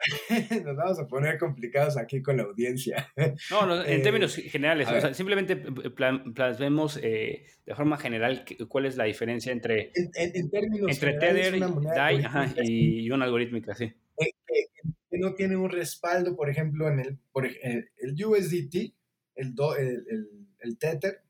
Nos 0.65 0.77
vamos 0.77 0.99
a 0.99 1.07
poner 1.07 1.39
complicados 1.39 1.97
aquí 1.97 2.23
con 2.23 2.37
la 2.37 2.45
audiencia. 2.45 3.13
No, 3.51 3.67
no 3.67 3.85
en 3.85 4.01
eh, 4.01 4.03
términos 4.03 4.35
generales, 4.37 4.89
simplemente 5.17 5.57
plasmemos 5.57 6.99
eh, 7.03 7.47
de 7.65 7.75
forma 7.75 7.99
general 7.99 8.45
cuál 8.69 8.87
es 8.87 8.97
la 8.97 9.05
diferencia 9.05 9.53
entre, 9.53 9.93
en, 9.95 10.51
términos 10.51 10.91
entre 10.91 11.15
Tether, 11.15 11.59
DAI 11.61 12.25
y, 12.65 13.11
una 13.11 13.25
algorítmica, 13.25 13.75
sí. 13.75 13.93
que 14.17 15.19
no 15.19 15.35
tiene 15.35 15.57
un 15.57 15.71
respaldo, 15.71 16.37
por 16.37 16.51
ejemplo, 16.51 16.89
en 16.89 17.01
el, 17.01 17.19
por, 17.33 17.47
el 17.47 18.25
USDT 18.25 18.95
el, 19.35 19.55
el, 19.79 20.29
el, 20.59 20.79
Tether, 20.79 21.23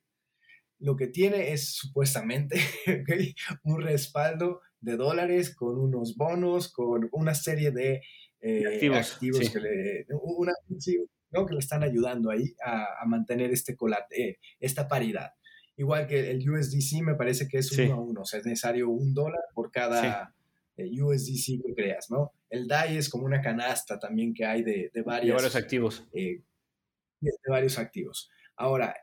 lo 0.79 0.97
que 0.97 1.07
tiene 1.07 1.53
es 1.53 1.75
supuestamente 1.75 2.61
un 3.65 3.81
respaldo 3.81 4.61
de 4.81 4.97
dólares 4.97 5.55
con 5.55 5.79
unos 5.79 6.17
bonos, 6.17 6.73
con 6.73 7.09
una 7.13 7.35
serie 7.35 7.71
de 7.71 8.03
eh, 8.43 8.67
activos, 8.67 9.51
que, 9.51 9.61
le, 9.61 10.05
que 10.05 11.55
le 11.55 11.59
están 11.59 11.85
ayudando 11.85 12.31
ahí 12.31 12.55
a, 12.65 13.07
mantener 13.07 13.53
este 13.53 13.77
eh, 14.11 14.39
esta 14.59 14.89
paridad. 14.89 15.31
Igual 15.77 16.07
que 16.07 16.31
el 16.31 16.51
USDC 16.51 17.03
me 17.03 17.15
parece 17.15 17.47
que 17.49 17.59
es 17.59 17.73
uno 17.79 17.95
a 17.95 18.01
uno, 18.01 18.21
o 18.23 18.25
sea, 18.25 18.41
es 18.41 18.47
necesario 18.47 18.91
un 18.91 19.15
dólar 19.15 19.45
por 19.55 19.71
cada 19.71 20.35
eh, 20.77 21.03
USDC 21.03 21.63
que 21.65 21.75
creas, 21.75 22.11
¿no? 22.11 22.33
El 22.51 22.67
DAI 22.67 22.99
es 22.99 23.09
como 23.09 23.25
una 23.25 23.41
canasta 23.41 23.99
también 23.99 24.35
que 24.35 24.45
hay 24.45 24.63
de, 24.63 24.91
de, 24.93 25.03
varios 25.03 25.55
activos 25.55 26.05
de 26.13 27.51
varios 27.51 27.79
activos. 27.79 28.29
Ahora, 28.57 28.97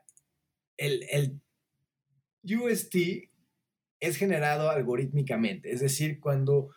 el, 0.77 1.05
el 1.11 1.41
UST 2.43 2.95
es 4.01 4.17
generado 4.17 4.69
algorítmicamente, 4.69 5.71
es 5.71 5.79
decir, 5.79 6.19
cuando 6.19 6.69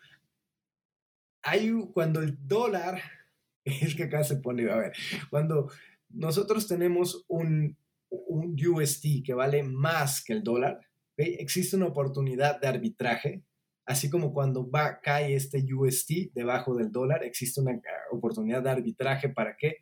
hay 1.42 1.72
cuando 1.92 2.20
el 2.20 2.36
dólar 2.46 3.00
es 3.64 3.94
que 3.94 4.04
acá 4.04 4.24
se 4.24 4.36
pone, 4.36 4.70
a 4.70 4.76
ver, 4.76 4.92
cuando 5.30 5.70
nosotros 6.08 6.66
tenemos 6.66 7.24
un, 7.28 7.76
un 8.10 8.56
UST 8.66 9.24
que 9.24 9.34
vale 9.34 9.62
más 9.62 10.22
que 10.22 10.32
el 10.32 10.42
dólar, 10.42 10.80
existe 11.16 11.76
una 11.76 11.86
oportunidad 11.86 12.60
de 12.60 12.68
arbitraje, 12.68 13.44
así 13.86 14.10
como 14.10 14.32
cuando 14.32 14.68
va, 14.68 15.00
cae 15.00 15.34
este 15.34 15.64
UST 15.72 16.32
debajo 16.34 16.74
del 16.74 16.90
dólar, 16.90 17.24
existe 17.24 17.60
una 17.60 17.80
oportunidad 18.10 18.62
de 18.62 18.70
arbitraje 18.70 19.28
para 19.28 19.56
que 19.56 19.78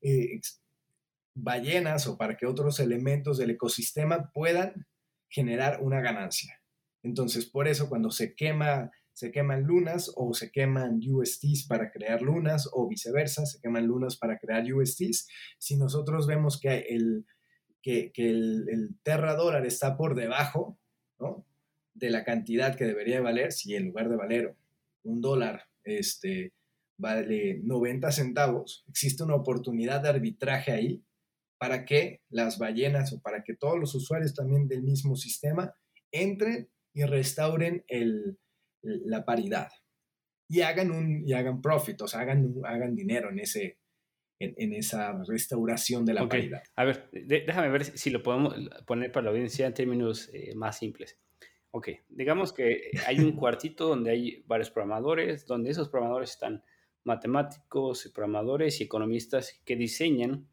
eh, 0.00 0.40
ballenas 1.34 2.06
o 2.06 2.16
para 2.16 2.36
que 2.36 2.46
otros 2.46 2.80
elementos 2.80 3.38
del 3.38 3.50
ecosistema 3.50 4.30
puedan 4.32 4.86
generar 5.28 5.82
una 5.82 6.00
ganancia. 6.00 6.60
Entonces, 7.02 7.46
por 7.46 7.68
eso 7.68 7.88
cuando 7.88 8.10
se 8.10 8.34
quema 8.34 8.90
se 9.16 9.32
queman 9.32 9.62
lunas 9.62 10.12
o 10.14 10.34
se 10.34 10.50
queman 10.50 11.00
USTs 11.02 11.66
para 11.66 11.90
crear 11.90 12.20
lunas 12.20 12.68
o 12.70 12.86
viceversa, 12.86 13.46
se 13.46 13.58
queman 13.62 13.86
lunas 13.86 14.18
para 14.18 14.36
crear 14.36 14.70
USTs. 14.70 15.26
Si 15.58 15.78
nosotros 15.78 16.26
vemos 16.26 16.60
que 16.60 16.80
el, 16.90 17.24
que, 17.80 18.12
el, 18.14 18.90
Terra 19.02 19.34
dólar 19.34 19.64
está 19.64 19.96
por 19.96 20.16
debajo 20.16 20.78
de 21.94 22.10
la 22.10 22.24
cantidad 22.24 22.76
que 22.76 22.84
debería 22.84 23.22
valer, 23.22 23.52
si 23.52 23.74
en 23.74 23.86
lugar 23.86 24.10
de 24.10 24.16
valer 24.16 24.54
un 25.02 25.22
dólar 25.22 25.62
este, 25.82 26.52
vale 26.98 27.58
90 27.62 28.12
centavos, 28.12 28.84
existe 28.86 29.22
una 29.22 29.36
oportunidad 29.36 30.02
de 30.02 30.10
arbitraje 30.10 30.72
ahí 30.72 31.02
para 31.56 31.86
que 31.86 32.20
las 32.28 32.58
ballenas 32.58 33.14
o 33.14 33.22
para 33.22 33.42
que 33.42 33.56
todos 33.56 33.78
los 33.78 33.94
usuarios 33.94 34.34
también 34.34 34.68
del 34.68 34.82
mismo 34.82 35.16
sistema 35.16 35.74
entren 36.12 36.68
y 36.92 37.04
restauren 37.04 37.82
el, 37.88 38.38
la 39.04 39.24
paridad 39.24 39.68
y 40.48 40.60
hagan 40.60 40.90
un 40.90 41.26
y 41.26 41.32
hagan 41.32 41.60
profit, 41.60 42.02
o 42.02 42.08
sea, 42.08 42.20
hagan, 42.20 42.54
hagan 42.64 42.94
dinero 42.94 43.30
en 43.30 43.40
ese 43.40 43.78
en, 44.38 44.72
esa 44.74 45.18
restauración 45.26 46.04
de 46.04 46.14
la 46.14 46.28
paridad. 46.28 46.62
A 46.74 46.84
ver, 46.84 47.08
déjame 47.10 47.70
ver 47.70 47.84
si 47.84 48.10
lo 48.10 48.22
podemos 48.22 48.54
poner 48.86 49.10
para 49.10 49.24
la 49.24 49.30
audiencia 49.30 49.66
en 49.66 49.74
términos 49.74 50.28
eh, 50.32 50.54
más 50.54 50.78
simples. 50.78 51.18
Ok, 51.70 51.88
digamos 52.08 52.52
que 52.52 52.90
hay 53.06 53.18
un 53.20 53.32
cuartito 53.32 53.88
donde 53.88 54.10
hay 54.10 54.44
varios 54.46 54.70
programadores, 54.70 55.46
donde 55.46 55.70
esos 55.70 55.88
programadores 55.88 56.30
están 56.30 56.62
matemáticos, 57.04 58.10
programadores 58.14 58.80
y 58.80 58.84
economistas 58.84 59.60
que 59.64 59.76
diseñan 59.76 60.48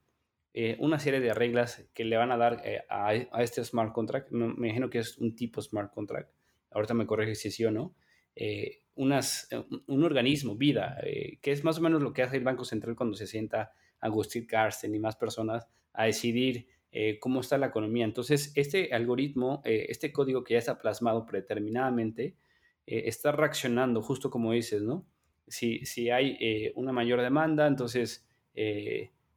eh, 0.53 0.77
una 0.79 0.99
serie 0.99 1.19
de 1.19 1.33
reglas 1.33 1.83
que 1.93 2.03
le 2.03 2.15
van 2.15 2.31
a 2.31 2.37
dar 2.37 2.61
eh, 2.63 2.83
a, 2.89 3.13
este 3.41 3.63
smart 3.63 3.91
contract. 3.91 4.31
Me, 4.31 4.45
imagino 4.45 4.89
que 4.89 4.99
es 4.99 5.17
un 5.17 5.35
tipo 5.35 5.61
smart 5.61 5.91
contract. 5.91 6.31
Ahorita 6.71 6.93
me 6.93 7.07
corrige 7.07 7.35
si 7.35 7.49
sí 7.49 7.65
o 7.65 7.71
no. 7.71 7.95
Eh, 8.35 8.81
unas, 8.95 9.49
un 9.87 10.03
organismo, 10.03 10.55
vida, 10.55 11.01
que 11.41 11.51
es 11.51 11.63
más 11.63 11.79
o 11.79 11.81
menos 11.81 12.03
lo 12.03 12.13
que 12.13 12.21
hace 12.21 12.37
el 12.37 12.43
Banco 12.43 12.63
Central 12.63 12.95
cuando 12.95 13.15
se 13.15 13.25
sienta 13.25 13.71
Agustín 13.99 14.45
Carsten 14.45 14.93
y 14.93 14.99
más 14.99 15.15
personas 15.15 15.67
a 15.93 16.05
decidir 16.05 16.67
cómo 17.19 17.41
está 17.41 17.57
la 17.57 17.67
economía. 17.67 18.05
Entonces, 18.05 18.51
este 18.53 18.93
algoritmo, 18.93 19.63
este 19.65 20.11
código 20.11 20.43
que 20.43 20.53
ya 20.53 20.59
está 20.59 20.77
plasmado 20.77 21.25
predeterminadamente, 21.25 22.35
está 22.85 23.31
reaccionando 23.31 24.03
justo 24.03 24.29
como 24.29 24.51
dices, 24.51 24.83
¿no? 24.83 25.07
Si, 25.47 25.83
si 25.87 26.11
hay 26.11 26.71
una 26.75 26.91
mayor 26.91 27.19
demanda, 27.19 27.65
entonces 27.65 28.27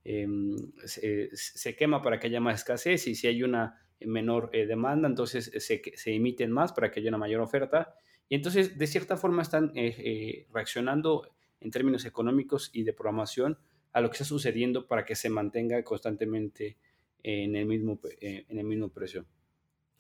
Em, 0.09 0.55
se, 0.85 1.75
quema 1.75 2.01
para 2.01 2.21
que 2.21 2.29
haya 2.29 2.39
más 2.39 2.61
escasez 2.61 3.09
y 3.09 3.17
si 3.17 3.27
hay 3.27 3.43
una 3.43 3.85
menor 3.99 4.51
eh, 4.53 4.65
demanda, 4.65 5.09
entonces 5.09 5.51
se, 5.59 5.83
se, 5.83 6.15
emiten 6.15 6.53
más 6.53 6.73
para 6.73 6.93
que 6.93 7.01
haya 7.01 7.09
una 7.09 7.19
mayor 7.19 7.41
oferta 7.41 7.93
Y 8.29 8.35
entonces, 8.35 8.77
de 8.79 8.87
cierta 8.87 9.17
forma, 9.17 9.43
están 9.43 9.73
eh, 9.75 9.95
eh, 9.99 10.47
reaccionando 10.53 11.29
en 11.61 11.71
términos 11.71 12.05
económicos 12.05 12.71
y 12.73 12.83
de 12.83 12.93
programación 12.93 13.59
a 13.93 14.01
lo 14.01 14.09
que 14.11 14.15
está 14.15 14.25
sucediendo 14.25 14.87
para 14.87 15.05
que 15.05 15.15
se 15.15 15.31
mantenga 15.31 15.83
constantemente 15.83 16.77
en 17.23 17.57
el 17.57 17.67
mismo, 17.67 17.99
en 18.21 18.59
el 18.59 18.65
mismo 18.65 18.91
precio. 18.91 19.27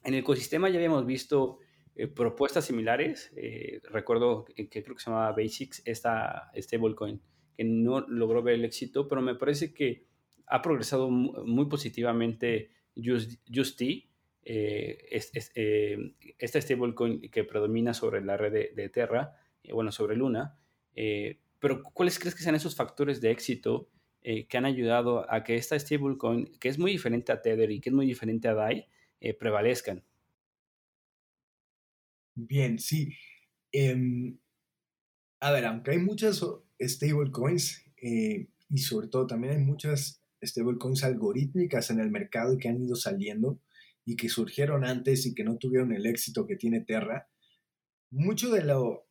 En 0.04 0.14
el 0.14 0.20
ecosistema 0.20 0.68
ya 0.68 0.76
habíamos 0.76 1.06
visto 1.06 1.58
propuestas 2.14 2.66
similares. 2.66 3.32
recuerdo 3.90 4.44
que, 4.44 4.68
creo 4.68 4.94
que 4.94 5.02
se 5.02 5.10
llamaba 5.10 5.32
Basics, 5.32 5.82
esta 5.86 6.52
stablecoin, 6.54 7.20
que 7.56 7.64
no 7.64 8.02
logró 8.02 8.42
ver 8.42 8.56
el 8.56 8.66
éxito, 8.66 9.08
pero 9.08 9.22
me 9.22 9.34
parece 9.34 9.72
que 9.72 10.04
ha 10.46 10.62
progresado 10.62 11.10
muy 11.10 11.66
positivamente 11.66 12.70
Justy, 12.96 14.08
eh, 14.48 15.20
eh, 15.56 16.14
esta 16.38 16.60
stablecoin 16.60 17.20
que 17.32 17.42
predomina 17.42 17.92
sobre 17.94 18.20
la 18.20 18.36
red 18.36 18.74
de, 18.76 18.88
Terra, 18.88 19.36
eh, 19.64 19.72
bueno, 19.72 19.90
sobre 19.90 20.14
Luna. 20.14 20.56
pero 21.58 21.82
¿cuáles 21.82 22.20
crees 22.20 22.36
que 22.36 22.44
sean 22.44 22.54
esos 22.54 22.76
factores 22.76 23.20
de 23.20 23.32
éxito 23.32 23.90
que 24.22 24.56
han 24.56 24.64
ayudado 24.64 25.30
a 25.32 25.42
que 25.42 25.56
esta 25.56 25.78
stablecoin, 25.78 26.46
que 26.60 26.68
es 26.68 26.78
muy 26.78 26.92
diferente 26.92 27.32
a 27.32 27.42
Tether 27.42 27.70
y 27.72 27.80
que 27.80 27.90
es 27.90 27.94
muy 27.94 28.06
diferente 28.06 28.46
a 28.46 28.54
DAI, 28.54 28.86
prevalezcan? 29.38 30.04
Bien, 32.36 32.78
sí. 32.78 33.14
Em, 33.72 34.38
a 35.40 35.50
ver, 35.50 35.64
aunque 35.64 35.92
hay 35.92 35.98
muchas 35.98 36.44
stablecoins 36.80 37.84
y 38.00 38.78
sobre 38.78 39.08
todo 39.08 39.26
también 39.26 39.54
hay 39.54 39.60
muchas 39.60 40.22
stablecoins 40.44 41.02
algorítmicas 41.02 41.90
en 41.90 41.98
el 41.98 42.10
mercado 42.10 42.58
que 42.58 42.68
han 42.68 42.80
ido 42.80 42.94
saliendo 42.94 43.58
y 44.06 44.16
que 44.16 44.28
surgieron 44.28 44.84
antes 44.84 45.26
y 45.26 45.34
que 45.34 45.44
no 45.44 45.58
tuvieron 45.58 45.92
el 45.92 46.06
éxito 46.06 46.46
que 46.46 46.56
tiene 46.56 46.80
Terra. 46.80 47.28
Mucho 48.10 48.50
de 48.50 48.64
lo, 48.64 49.08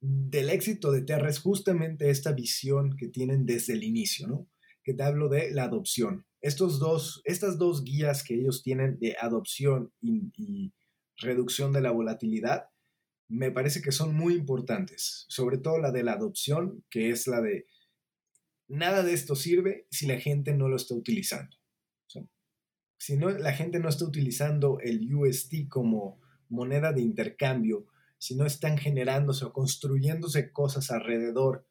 del 0.00 0.48
éxito 0.48 0.90
de 0.90 1.02
Terra 1.02 1.28
es 1.28 1.38
justamente 1.38 2.10
esta 2.10 2.32
visión 2.32 2.96
que 2.96 3.08
tienen 3.08 3.44
desde 3.44 3.74
el 3.74 3.84
inicio, 3.84 4.26
¿no? 4.26 4.48
Que 4.82 4.94
te 4.94 5.02
hablo 5.02 5.28
de 5.28 5.50
la 5.50 5.64
adopción. 5.64 6.26
Estos 6.40 6.78
dos, 6.78 7.20
estas 7.24 7.58
dos 7.58 7.84
guías 7.84 8.24
que 8.24 8.34
ellos 8.34 8.62
tienen 8.62 8.98
de 8.98 9.16
adopción 9.20 9.92
y, 10.00 10.32
y 10.34 10.72
reducción 11.18 11.72
de 11.72 11.82
la 11.82 11.90
volatilidad, 11.90 12.70
me 13.28 13.50
parece 13.50 13.82
que 13.82 13.92
son 13.92 14.14
muy 14.14 14.34
importantes, 14.34 15.26
sobre 15.28 15.58
todo 15.58 15.78
la 15.78 15.90
de 15.90 16.04
la 16.04 16.12
adopción, 16.12 16.84
que 16.88 17.10
es 17.10 17.26
la 17.26 17.42
de 17.42 17.66
nada 18.68 19.02
de 19.02 19.12
esto 19.12 19.34
sirve 19.34 19.86
si 19.90 20.06
la 20.06 20.18
gente 20.18 20.54
no 20.54 20.68
lo 20.68 20.76
está 20.76 20.94
utilizando. 20.94 21.55
Si 22.98 23.16
no, 23.16 23.30
la 23.30 23.52
gente 23.52 23.78
no 23.78 23.88
está 23.88 24.04
utilizando 24.04 24.78
el 24.80 25.14
UST 25.14 25.68
como 25.68 26.20
moneda 26.48 26.92
de 26.92 27.02
intercambio, 27.02 27.86
si 28.18 28.34
no 28.36 28.46
están 28.46 28.78
generándose 28.78 29.44
o 29.44 29.52
construyéndose 29.52 30.52
cosas 30.52 30.90
alrededor 30.90 31.66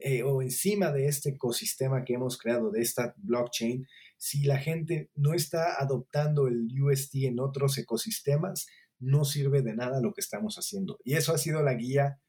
eh, 0.00 0.22
o 0.22 0.42
encima 0.42 0.90
de 0.90 1.06
este 1.06 1.30
ecosistema 1.30 2.04
que 2.04 2.14
hemos 2.14 2.38
creado, 2.38 2.70
de 2.70 2.80
esta 2.80 3.14
blockchain, 3.18 3.86
si 4.16 4.44
la 4.44 4.58
gente 4.58 5.10
no 5.14 5.34
está 5.34 5.80
adoptando 5.80 6.48
el 6.48 6.68
UST 6.80 7.24
en 7.24 7.38
otros 7.38 7.78
ecosistemas, 7.78 8.66
no 8.98 9.24
sirve 9.24 9.62
de 9.62 9.74
nada 9.74 10.00
lo 10.00 10.12
que 10.12 10.20
estamos 10.20 10.56
haciendo. 10.56 10.98
Y 11.04 11.14
eso 11.14 11.32
ha 11.32 11.38
sido 11.38 11.62
la 11.62 11.74
guía 11.74 12.20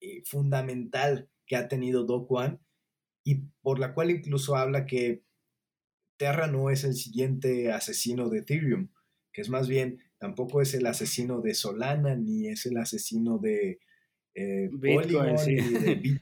eh, 0.00 0.22
fundamental 0.24 1.28
que 1.46 1.56
ha 1.56 1.68
tenido 1.68 2.04
Do 2.04 2.26
y 3.24 3.42
por 3.60 3.78
la 3.78 3.92
cual 3.92 4.10
incluso 4.10 4.56
habla 4.56 4.86
que 4.86 5.24
Terra 6.16 6.46
no 6.46 6.70
es 6.70 6.84
el 6.84 6.94
siguiente 6.94 7.72
asesino 7.72 8.28
de 8.28 8.38
Ethereum, 8.38 8.88
que 9.32 9.42
es 9.42 9.48
más 9.48 9.68
bien, 9.68 10.02
tampoco 10.18 10.62
es 10.62 10.74
el 10.74 10.86
asesino 10.86 11.40
de 11.40 11.54
Solana, 11.54 12.16
ni 12.16 12.48
es 12.48 12.66
el 12.66 12.76
asesino 12.78 13.38
de 13.38 13.80
eh, 14.34 14.68
Bitcoin. 14.72 15.36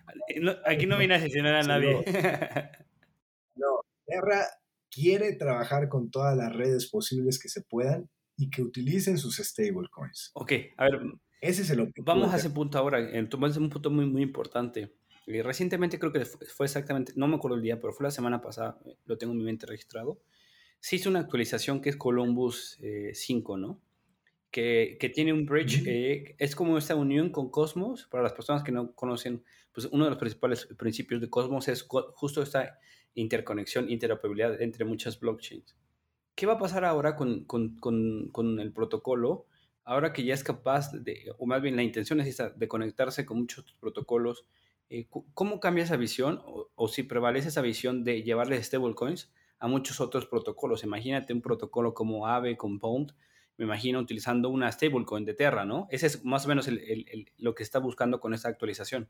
aquí 0.66 0.87
no 0.87 0.98
viene 0.98 1.14
a 1.14 1.18
asesinar 1.18 1.54
a 1.54 1.62
nadie. 1.62 2.04
no, 3.57 3.66
Terra 4.07 4.46
quiere 4.90 5.35
trabajar 5.35 5.88
con 5.88 6.11
todas 6.11 6.37
las 6.37 6.54
redes 6.54 6.88
posibles 6.88 7.40
que 7.40 7.48
se 7.48 7.62
puedan 7.62 8.09
y 8.37 8.50
que 8.50 8.62
utilicen 8.62 9.18
sus 9.18 9.37
stablecoins. 9.37 10.30
Ok, 10.35 10.52
a 10.76 10.85
ver. 10.85 11.00
Ese 11.40 11.62
es 11.62 11.70
el 11.70 11.80
objetivo. 11.80 12.07
Vamos 12.07 12.33
a 12.33 12.38
ese 12.38 12.50
punto 12.50 12.78
ahora. 12.78 12.98
Tomas 13.28 13.57
un 13.57 13.68
punto 13.68 13.90
muy, 13.90 14.07
muy 14.07 14.22
importante. 14.22 14.94
Y 15.26 15.40
recientemente 15.40 15.98
creo 15.98 16.12
que 16.12 16.24
fue 16.24 16.66
exactamente, 16.66 17.12
no 17.16 17.28
me 17.28 17.37
acuerdo 17.37 17.56
el 17.56 17.62
día, 17.62 17.80
pero 17.80 17.92
fue 17.92 18.04
la 18.04 18.10
semana 18.10 18.40
pasada, 18.40 18.78
eh, 18.84 18.96
lo 19.06 19.16
tengo 19.16 19.32
en 19.32 19.38
mi 19.38 19.44
mente 19.44 19.66
registrado. 19.66 20.20
Se 20.80 20.96
hizo 20.96 21.08
una 21.08 21.20
actualización 21.20 21.80
que 21.80 21.88
es 21.88 21.96
Columbus 21.96 22.78
5, 23.12 23.56
eh, 23.56 23.60
¿no? 23.60 23.80
Que, 24.50 24.98
que, 25.00 25.08
tiene 25.08 25.32
un 25.32 25.46
bridge, 25.46 25.82
eh, 25.87 26.37
es 26.38 26.54
como 26.54 26.78
esta 26.78 26.94
unión 26.94 27.30
con 27.30 27.50
Cosmos. 27.50 28.06
Para 28.06 28.22
las 28.22 28.34
personas 28.34 28.62
que 28.62 28.70
no 28.70 28.94
conocen, 28.94 29.42
pues 29.72 29.87
uno 29.87 30.04
de 30.04 30.10
los 30.10 30.18
principales 30.18 30.66
principios 30.78 31.20
de 31.20 31.30
Cosmos 31.30 31.66
es 31.68 31.82
justo 31.82 32.42
esta 32.42 32.78
interconexión, 33.14 33.90
interoperabilidad 33.90 34.60
entre 34.60 34.84
muchas 34.84 35.18
blockchains. 35.18 35.74
¿Qué 36.34 36.46
va 36.46 36.54
a 36.54 36.58
pasar 36.58 36.84
ahora 36.84 37.16
con, 37.16 37.44
con, 37.44 37.76
con, 37.78 38.28
con 38.30 38.60
el 38.60 38.72
protocolo? 38.72 39.46
Ahora 39.84 40.12
que 40.12 40.24
ya 40.24 40.34
es 40.34 40.44
capaz 40.44 40.92
de, 40.92 41.32
o 41.38 41.46
más 41.46 41.60
bien 41.62 41.76
la 41.76 41.82
intención 41.82 42.20
es 42.20 42.26
esta, 42.26 42.50
de 42.50 42.68
conectarse 42.68 43.24
con 43.24 43.38
muchos 43.38 43.76
protocolos, 43.80 44.46
eh, 44.94 45.09
¿cómo 45.09 45.59
cambia 45.59 45.83
esa 45.83 45.96
visión 45.96 46.40
o, 46.44 46.87
si 46.87 47.02
prevalece 47.02 47.48
esa 47.48 47.62
visión 47.62 48.04
de 48.04 48.22
llevarle 48.22 48.62
stablecoins 48.62 49.33
a 49.59 49.66
muchos 49.66 50.00
otros 50.00 50.26
protocolos? 50.26 50.85
Imagínate 50.85 51.33
un 51.33 51.42
protocolo 51.42 51.94
como 51.94 52.28
Aave, 52.28 52.57
Compound, 52.57 53.12
me 53.57 53.64
imagino 53.64 53.98
utilizando 53.98 54.50
una 54.50 54.70
stablecoin 54.70 55.24
de 55.24 55.35
Terra, 55.35 55.64
¿no? 55.64 55.88
Ese 55.90 56.07
es 56.07 56.24
más 56.24 56.44
o 56.44 56.48
menos 56.48 56.68
lo 57.38 57.54
que 57.57 57.64
está 57.64 57.80
buscando 57.80 58.20
con 58.20 58.35
esta 58.35 58.48
actualización. 58.48 59.09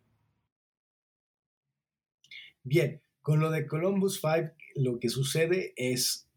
Bien, 2.63 3.03
con 3.21 3.41
lo 3.41 3.51
de 3.51 3.67
Columbus 3.67 4.23
5, 4.23 4.55
lo 4.77 4.99
que 4.99 5.11
sucede 5.11 5.75
es 5.77 6.31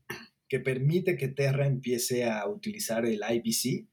que 0.49 0.59
permite 0.59 1.15
que 1.15 1.29
Terra 1.29 1.67
empiece 1.67 2.25
a 2.25 2.45
utilizar 2.47 3.05
el 3.05 3.21
IBC, 3.21 3.87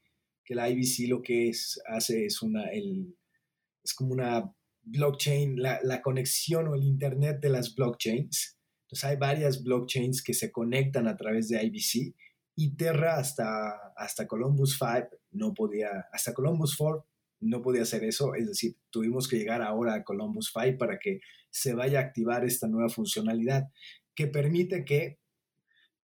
que 0.45 0.55
el 0.55 0.73
IBC 0.73 1.09
lo 1.09 1.23
que 1.23 1.53
hace 1.87 2.27
es 2.27 2.43
una, 2.43 2.65
es 2.73 3.95
como 3.95 4.15
una 4.15 4.53
blockchain, 4.85 5.61
la, 5.61 6.03
conexión 6.03 6.69
o 6.69 6.75
el 6.75 6.85
Internet 6.85 7.41
de 7.41 7.49
las 7.49 7.75
blockchains. 7.75 8.59
Entonces 8.85 9.05
hay 9.05 9.17
varias 9.17 9.63
blockchains 9.63 10.23
que 10.23 10.35
se 10.35 10.53
conectan 10.53 11.09
a 11.09 11.17
través 11.17 11.49
de 11.49 11.63
IBC 11.63 12.15
y 12.57 12.77
Terra 12.77 13.17
hasta, 13.17 13.93
hasta 13.97 14.27
Columbus 14.27 14.79
5 14.79 15.09
no 15.33 15.55
podía, 15.55 16.07
hasta 16.13 16.35
Columbus 16.35 16.77
4 16.77 17.05
no 17.41 17.63
podía 17.63 17.83
hacer 17.83 18.05
eso, 18.05 18.35
es 18.35 18.47
decir, 18.47 18.77
tuvimos 18.91 19.29
que 19.29 19.37
llegar 19.37 19.61
ahora 19.61 19.95
a 19.95 20.05
Columbus 20.05 20.53
5 20.55 20.79
para 20.79 20.99
que 20.99 21.21
se 21.51 21.75
vaya 21.75 21.99
a 21.99 22.03
activar 22.03 22.45
esta 22.45 22.69
nueva 22.69 22.89
funcionalidad 22.89 23.71
que 24.15 24.29
permite 24.29 24.85
que 24.85 25.19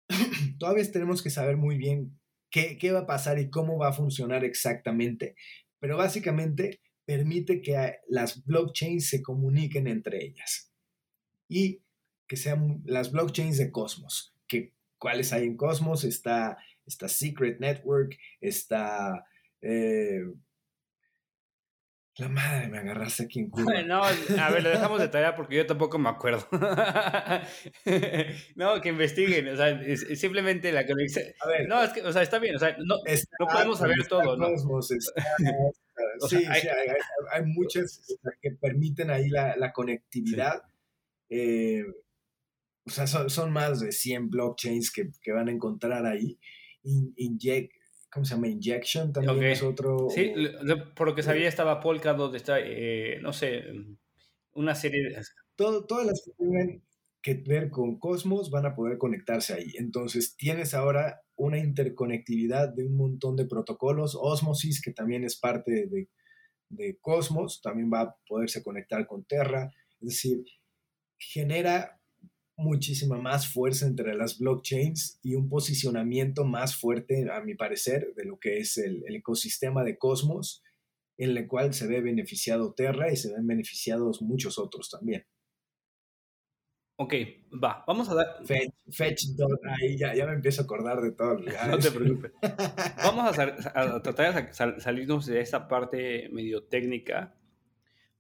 todavía 0.60 0.92
tenemos 0.92 1.22
que 1.22 1.30
saber 1.30 1.58
muy 1.58 1.78
bien 1.78 2.20
qué, 2.50 2.78
qué 2.78 2.92
va 2.92 3.02
a 3.02 3.08
pasar 3.08 3.40
y 3.40 3.50
cómo 3.50 3.78
va 3.78 3.90
a 3.90 3.94
funcionar 3.94 4.44
exactamente, 4.44 5.36
pero 5.80 5.98
básicamente 5.98 6.82
permite 7.10 7.60
que 7.60 7.96
las 8.08 8.46
blockchains 8.46 9.10
se 9.10 9.24
comuniquen 9.24 9.88
entre 9.88 10.24
ellas 10.24 10.72
y 11.48 11.82
que 12.28 12.38
sean 12.38 12.84
las 12.86 13.12
blockchains 13.12 13.58
de 13.58 13.72
Cosmos. 13.72 14.36
Que, 14.48 14.76
¿Cuáles 15.00 15.34
hay 15.34 15.46
en 15.46 15.58
Cosmos? 15.58 16.04
Está, 16.04 16.60
está 16.86 17.10
Secret 17.10 17.60
Network, 17.60 18.16
está... 18.40 19.26
Eh, 19.60 20.22
la 22.18 22.30
madre, 22.30 22.68
me 22.68 22.78
agarraste 22.78 23.24
aquí 23.24 23.40
en 23.40 23.50
Cuba. 23.50 23.82
No, 23.82 24.04
a 24.04 24.52
ver, 24.52 24.62
lo 24.62 24.70
dejamos 24.70 25.00
de 25.00 25.08
tarea 25.08 25.36
porque 25.36 25.56
yo 25.56 25.66
tampoco 25.66 25.98
me 25.98 26.10
acuerdo. 26.10 26.48
no, 28.56 28.82
que 28.82 28.90
investiguen, 28.90 29.48
o 29.48 29.56
sea, 29.56 29.82
simplemente 30.16 30.72
la 30.72 30.86
conexión. 30.86 31.26
A 31.42 31.48
ver, 31.48 31.68
no, 31.68 31.82
es 31.82 31.92
que, 31.92 32.02
o 32.02 32.14
sea, 32.14 32.22
está 32.22 32.38
bien, 32.38 32.56
o 32.56 32.60
sea, 32.60 32.78
no, 32.78 32.98
no 33.40 33.48
podemos 33.48 33.80
saber 33.80 34.06
todo, 34.08 34.38
¿no? 34.38 34.50
Está, 36.16 36.28
sí, 36.28 36.46
hay, 36.46 36.62
hay, 37.32 37.46
muchas 37.46 38.02
que 38.42 38.52
permiten 38.52 39.10
ahí 39.10 39.30
la, 39.30 39.56
la 39.56 39.72
conectividad. 39.72 40.64
Eh, 41.30 41.84
o 42.86 42.90
sea, 42.90 43.08
son, 43.08 43.30
son, 43.30 43.52
más 43.52 43.80
de 43.80 43.92
100 43.92 44.30
blockchains 44.30 44.92
que, 44.92 45.10
que 45.22 45.32
van 45.32 45.48
a 45.48 45.52
encontrar 45.52 46.06
ahí. 46.06 46.40
inject, 46.84 47.72
¿Cómo 48.12 48.26
se 48.26 48.34
llama? 48.34 48.48
Injection 48.48 49.14
también 49.14 49.44
es 49.44 49.62
otro. 49.62 50.08
Sí, 50.10 50.34
por 50.96 51.08
lo 51.08 51.16
que 51.16 51.22
sabía 51.22 51.48
estaba 51.48 51.80
Polkadot, 51.80 52.34
está, 52.34 52.60
eh, 52.60 53.20
no 53.22 53.34
sé, 53.34 53.66
una 54.54 54.74
serie 54.74 55.04
de... 55.04 55.22
Todo, 55.56 55.86
todas 55.86 56.08
las 56.08 56.24
que 56.26 56.32
tienen 56.32 56.84
que 57.22 57.36
ver 57.36 57.70
con 57.70 58.00
Cosmos 58.00 58.50
van 58.50 58.66
a 58.66 58.76
poder 58.76 58.98
conectarse 58.98 59.54
ahí. 59.54 59.74
Entonces 59.76 60.36
tienes 60.36 60.74
ahora 60.74 61.22
una 61.40 61.58
interconectividad 61.58 62.70
de 62.70 62.86
un 62.86 62.98
montón 62.98 63.38
de 63.38 63.46
protocolos. 63.46 64.18
Osmosis, 64.20 64.82
que 64.82 64.92
también 64.92 65.24
es 65.24 65.40
parte 65.40 65.88
de, 65.88 66.10
Cosmos, 67.02 67.62
también 67.64 67.90
va 67.92 68.02
a 68.02 68.16
poderse 68.28 68.62
conectar 68.62 69.08
con 69.08 69.24
Terra. 69.24 69.72
Es 70.02 70.10
decir, 70.10 70.44
genera 71.18 72.00
muchísima 72.58 73.18
más 73.18 73.52
fuerza 73.52 73.88
entre 73.88 74.16
las 74.16 74.38
blockchains 74.38 75.20
y 75.24 75.36
un 75.36 75.50
posicionamiento 75.50 76.44
más 76.44 76.76
fuerte, 76.76 77.32
a 77.32 77.42
mi 77.42 77.56
parecer, 77.56 78.14
de 78.16 78.26
lo 78.26 78.38
que 78.38 78.60
es 78.60 78.78
el, 78.78 79.04
ecosistema 79.08 79.84
de 79.84 79.98
Cosmos 79.98 80.62
en 81.18 81.36
el 81.38 81.48
cual 81.48 81.74
se 81.74 81.88
ve 81.88 82.02
beneficiado 82.02 82.74
Terra 82.74 83.12
y 83.12 83.16
se 83.18 83.34
ven 83.34 83.48
beneficiados 83.48 84.22
muchos 84.22 84.58
otros 84.60 84.90
también. 84.90 85.26
Ok, 87.02 87.14
va, 87.64 87.82
vamos 87.88 88.10
a 88.10 88.14
dar. 88.14 88.28
Fetch, 88.44 88.74
fetch 88.92 89.24
ahí 89.64 89.98
ya, 89.98 90.14
ya, 90.14 90.26
me 90.26 90.34
empiezo 90.34 90.62
a 90.62 90.66
acordar 90.66 91.00
de 91.00 91.14
todo. 91.14 91.40
no 91.70 91.80
te 91.80 91.92
preocupes. 91.92 92.34
vamos 92.98 93.40
a, 93.40 94.02
tratar 94.02 94.46
de 94.46 94.82
salirnos 94.82 95.26
de 95.26 95.40
esta 95.40 95.70
parte 95.70 96.28
medio 96.34 96.64
técnica. 96.64 97.34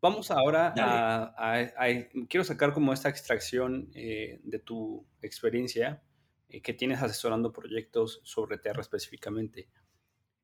Vamos 0.01 0.31
ahora 0.31 0.73
a, 0.77 1.99
Quiero 2.29 2.45
sacar 2.45 2.71
como 2.71 2.93
esta 2.93 3.09
extracción 3.09 3.91
eh, 3.95 4.39
de 4.43 4.59
tu 4.59 5.05
experiencia 5.21 6.01
eh, 6.47 6.61
que 6.61 6.73
tienes 6.73 7.01
asesorando 7.01 7.51
proyectos 7.51 8.21
sobre 8.23 8.59
Terra 8.59 8.79
específicamente. 8.79 9.67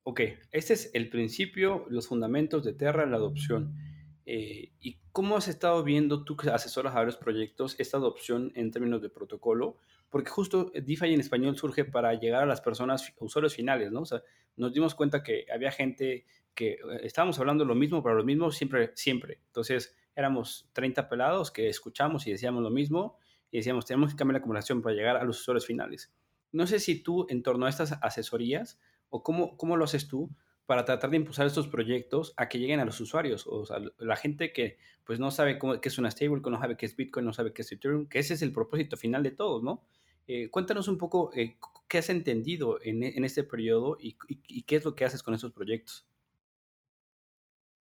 Ok, 0.03 0.19
este 0.51 0.73
es 0.73 0.91
el 0.93 1.07
principio, 1.07 1.85
los 1.89 2.09
fundamentos 2.09 2.65
de 2.65 2.73
Terra, 2.73 3.05
la 3.05 3.15
adopción. 3.15 3.77
Eh, 4.25 4.71
¿Y 4.79 4.97
cómo 5.11 5.37
has 5.37 5.47
estado 5.47 5.83
viendo 5.83 6.23
tú 6.23 6.35
que 6.35 6.49
asesoras 6.49 6.93
a 6.93 6.97
varios 6.97 7.17
proyectos 7.17 7.75
esta 7.79 7.97
adopción 7.97 8.51
en 8.55 8.71
términos 8.71 9.01
de 9.01 9.09
protocolo? 9.09 9.77
Porque 10.09 10.29
justo 10.29 10.71
DeFi 10.73 11.13
en 11.13 11.19
español 11.19 11.57
surge 11.57 11.85
para 11.85 12.13
llegar 12.15 12.43
a 12.43 12.47
las 12.47 12.61
personas, 12.61 13.13
usuarios 13.19 13.55
finales, 13.55 13.91
¿no? 13.91 14.01
O 14.01 14.05
sea, 14.05 14.23
nos 14.55 14.73
dimos 14.73 14.95
cuenta 14.95 15.21
que 15.21 15.45
había 15.53 15.71
gente 15.71 16.25
que 16.55 16.73
eh, 16.73 16.79
estábamos 17.03 17.37
hablando 17.39 17.65
lo 17.65 17.75
mismo 17.75 18.01
para 18.01 18.15
lo 18.15 18.23
mismo 18.23 18.51
siempre, 18.51 18.91
siempre. 18.95 19.41
Entonces, 19.47 19.95
éramos 20.15 20.69
30 20.73 21.07
pelados 21.07 21.51
que 21.51 21.69
escuchamos 21.69 22.25
y 22.25 22.31
decíamos 22.31 22.63
lo 22.63 22.69
mismo 22.71 23.17
y 23.51 23.57
decíamos, 23.57 23.85
tenemos 23.85 24.11
que 24.11 24.17
cambiar 24.17 24.39
la 24.39 24.41
comunicación 24.41 24.81
para 24.81 24.95
llegar 24.95 25.17
a 25.17 25.23
los 25.23 25.39
usuarios 25.39 25.65
finales. 25.65 26.11
No 26.51 26.65
sé 26.65 26.79
si 26.79 27.03
tú, 27.03 27.27
en 27.29 27.43
torno 27.43 27.65
a 27.65 27.69
estas 27.69 27.99
asesorías, 28.01 28.79
o 29.09 29.21
cómo, 29.21 29.55
cómo 29.57 29.77
lo 29.77 29.85
haces 29.85 30.07
tú 30.07 30.29
para 30.65 30.85
tratar 30.85 31.09
de 31.09 31.17
impulsar 31.17 31.45
estos 31.45 31.67
proyectos 31.67 32.33
a 32.37 32.49
que 32.49 32.59
lleguen 32.59 32.79
a 32.79 32.85
los 32.85 32.99
usuarios, 32.99 33.45
o 33.47 33.65
sea, 33.65 33.77
la 33.97 34.15
gente 34.15 34.51
que 34.51 34.77
pues 35.03 35.19
no 35.19 35.29
sabe 35.29 35.59
cómo, 35.59 35.79
qué 35.79 35.89
es 35.89 35.97
una 35.97 36.09
stablecoin, 36.09 36.53
no 36.53 36.59
sabe 36.59 36.77
qué 36.77 36.87
es 36.87 36.95
Bitcoin, 36.95 37.25
no 37.25 37.33
sabe 37.33 37.53
qué 37.53 37.61
es 37.61 37.71
Ethereum, 37.71 38.07
que 38.07 38.19
ese 38.19 38.33
es 38.33 38.41
el 38.41 38.51
propósito 38.51 38.97
final 38.97 39.21
de 39.21 39.31
todos, 39.31 39.61
¿no? 39.63 39.83
Eh, 40.27 40.49
cuéntanos 40.49 40.87
un 40.87 40.97
poco 40.97 41.31
eh, 41.35 41.57
qué 41.87 41.99
has 41.99 42.09
entendido 42.09 42.79
en, 42.81 43.03
este 43.23 43.43
periodo 43.43 43.97
y, 43.99 44.17
y, 44.27 44.63
qué 44.63 44.77
es 44.77 44.85
lo 44.85 44.95
que 44.95 45.05
haces 45.05 45.21
con 45.21 45.35
estos 45.35 45.51
proyectos. 45.51 46.07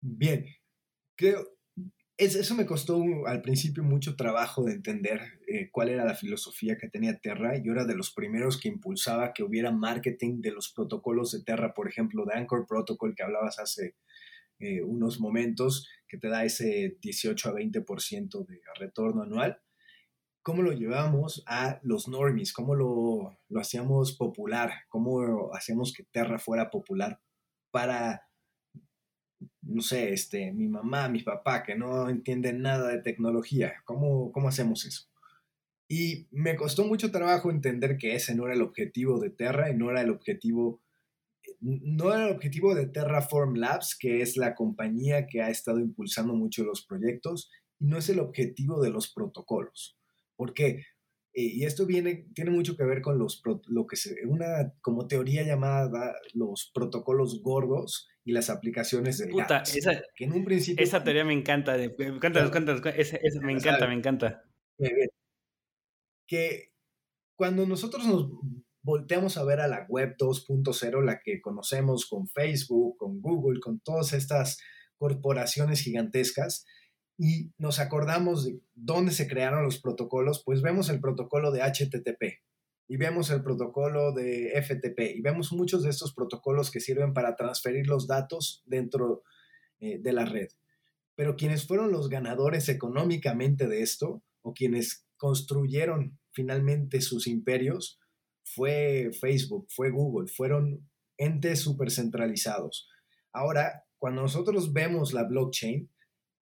Bien, 0.00 0.46
creo, 1.16 1.58
eso 2.20 2.54
me 2.54 2.66
costó 2.66 3.02
al 3.26 3.40
principio 3.40 3.82
mucho 3.82 4.14
trabajo 4.14 4.64
de 4.64 4.74
entender 4.74 5.40
eh, 5.46 5.70
cuál 5.70 5.88
era 5.88 6.04
la 6.04 6.14
filosofía 6.14 6.76
que 6.76 6.88
tenía 6.88 7.18
Terra. 7.18 7.56
Yo 7.56 7.72
era 7.72 7.86
de 7.86 7.96
los 7.96 8.12
primeros 8.12 8.60
que 8.60 8.68
impulsaba 8.68 9.32
que 9.32 9.42
hubiera 9.42 9.70
marketing 9.70 10.42
de 10.42 10.52
los 10.52 10.70
protocolos 10.70 11.32
de 11.32 11.42
Terra, 11.42 11.72
por 11.72 11.88
ejemplo, 11.88 12.26
de 12.26 12.34
Anchor 12.34 12.66
Protocol 12.66 13.14
que 13.14 13.22
hablabas 13.22 13.58
hace 13.58 13.96
eh, 14.58 14.82
unos 14.82 15.18
momentos, 15.18 15.88
que 16.06 16.18
te 16.18 16.28
da 16.28 16.44
ese 16.44 16.98
18 17.00 17.48
a 17.48 17.54
20% 17.54 18.46
de 18.46 18.60
retorno 18.78 19.22
anual. 19.22 19.58
¿Cómo 20.42 20.62
lo 20.62 20.72
llevamos 20.72 21.42
a 21.46 21.80
los 21.82 22.06
normies? 22.06 22.52
¿Cómo 22.52 22.74
lo, 22.74 23.38
lo 23.48 23.60
hacíamos 23.60 24.16
popular? 24.16 24.72
¿Cómo 24.88 25.54
hacíamos 25.54 25.94
que 25.94 26.04
Terra 26.04 26.38
fuera 26.38 26.70
popular 26.70 27.20
para 27.70 28.29
no 29.62 29.82
sé, 29.82 30.12
este, 30.12 30.52
mi 30.52 30.68
mamá, 30.68 31.08
mi 31.08 31.22
papá, 31.22 31.62
que 31.62 31.74
no 31.74 32.08
entienden 32.08 32.62
nada 32.62 32.88
de 32.88 33.02
tecnología. 33.02 33.74
¿Cómo, 33.84 34.32
¿Cómo 34.32 34.48
hacemos 34.48 34.84
eso? 34.84 35.08
Y 35.88 36.28
me 36.30 36.56
costó 36.56 36.84
mucho 36.84 37.10
trabajo 37.10 37.50
entender 37.50 37.98
que 37.98 38.14
ese 38.14 38.34
no 38.34 38.44
era 38.46 38.54
el 38.54 38.62
objetivo 38.62 39.18
de 39.18 39.30
Terra 39.30 39.70
y 39.70 39.76
no 39.76 39.90
era 39.90 40.02
el 40.02 40.10
objetivo, 40.10 40.80
no 41.60 42.14
era 42.14 42.28
el 42.28 42.36
objetivo 42.36 42.74
de 42.74 42.86
Terraform 42.86 43.56
Labs, 43.56 43.96
que 43.98 44.22
es 44.22 44.36
la 44.36 44.54
compañía 44.54 45.26
que 45.26 45.42
ha 45.42 45.50
estado 45.50 45.80
impulsando 45.80 46.34
mucho 46.34 46.64
los 46.64 46.86
proyectos, 46.86 47.50
y 47.80 47.86
no 47.86 47.98
es 47.98 48.08
el 48.08 48.20
objetivo 48.20 48.80
de 48.80 48.90
los 48.90 49.12
protocolos. 49.12 49.98
¿Por 50.36 50.54
qué? 50.54 50.84
Eh, 51.32 51.42
y 51.42 51.64
esto 51.64 51.86
viene, 51.86 52.26
tiene 52.34 52.50
mucho 52.50 52.76
que 52.76 52.84
ver 52.84 53.02
con 53.02 53.18
los, 53.18 53.42
lo 53.68 53.86
que 53.86 53.96
se, 53.96 54.14
una 54.26 54.72
como 54.80 55.06
teoría 55.06 55.44
llamada 55.44 56.14
los 56.34 56.70
protocolos 56.74 57.40
gordos 57.42 58.08
y 58.24 58.32
las 58.32 58.50
aplicaciones 58.50 59.18
de 59.18 59.28
Puta, 59.28 59.62
esa, 59.62 60.02
que 60.16 60.24
en 60.24 60.32
un 60.32 60.44
principio... 60.44 60.82
Esa 60.82 61.04
teoría 61.04 61.24
me 61.24 61.32
encanta, 61.32 61.76
me 61.76 61.84
encanta, 61.84 62.40
me 62.40 62.46
encanta, 62.46 62.74
me 63.42 63.52
encanta, 63.52 63.86
me 63.86 63.94
encanta. 63.94 64.44
Que 66.26 66.72
cuando 67.36 67.66
nosotros 67.66 68.06
nos 68.06 68.30
volteamos 68.82 69.36
a 69.36 69.44
ver 69.44 69.60
a 69.60 69.68
la 69.68 69.86
web 69.88 70.16
2.0, 70.18 71.04
la 71.04 71.20
que 71.20 71.40
conocemos 71.40 72.06
con 72.06 72.28
Facebook, 72.28 72.96
con 72.98 73.20
Google, 73.20 73.60
con 73.60 73.80
todas 73.80 74.12
estas 74.12 74.58
corporaciones 74.96 75.80
gigantescas, 75.80 76.66
y 77.22 77.52
nos 77.58 77.80
acordamos 77.80 78.46
de 78.46 78.62
dónde 78.74 79.12
se 79.12 79.28
crearon 79.28 79.62
los 79.62 79.78
protocolos, 79.78 80.42
pues 80.42 80.62
vemos 80.62 80.88
el 80.88 81.02
protocolo 81.02 81.52
de 81.52 81.60
HTTP 81.60 82.40
y 82.88 82.96
vemos 82.96 83.28
el 83.28 83.42
protocolo 83.42 84.14
de 84.14 84.50
FTP 84.62 85.16
y 85.16 85.20
vemos 85.20 85.52
muchos 85.52 85.82
de 85.82 85.90
estos 85.90 86.14
protocolos 86.14 86.70
que 86.70 86.80
sirven 86.80 87.12
para 87.12 87.36
transferir 87.36 87.88
los 87.88 88.06
datos 88.06 88.62
dentro 88.64 89.22
eh, 89.80 89.98
de 90.00 90.12
la 90.14 90.24
red. 90.24 90.48
Pero 91.14 91.36
quienes 91.36 91.66
fueron 91.66 91.92
los 91.92 92.08
ganadores 92.08 92.70
económicamente 92.70 93.68
de 93.68 93.82
esto 93.82 94.22
o 94.40 94.54
quienes 94.54 95.04
construyeron 95.18 96.18
finalmente 96.32 97.02
sus 97.02 97.26
imperios 97.26 98.00
fue 98.44 99.10
Facebook, 99.20 99.66
fue 99.68 99.90
Google, 99.90 100.32
fueron 100.34 100.88
entes 101.18 101.60
súper 101.60 101.90
centralizados. 101.90 102.88
Ahora, 103.30 103.84
cuando 103.98 104.22
nosotros 104.22 104.72
vemos 104.72 105.12
la 105.12 105.24
blockchain, 105.24 105.90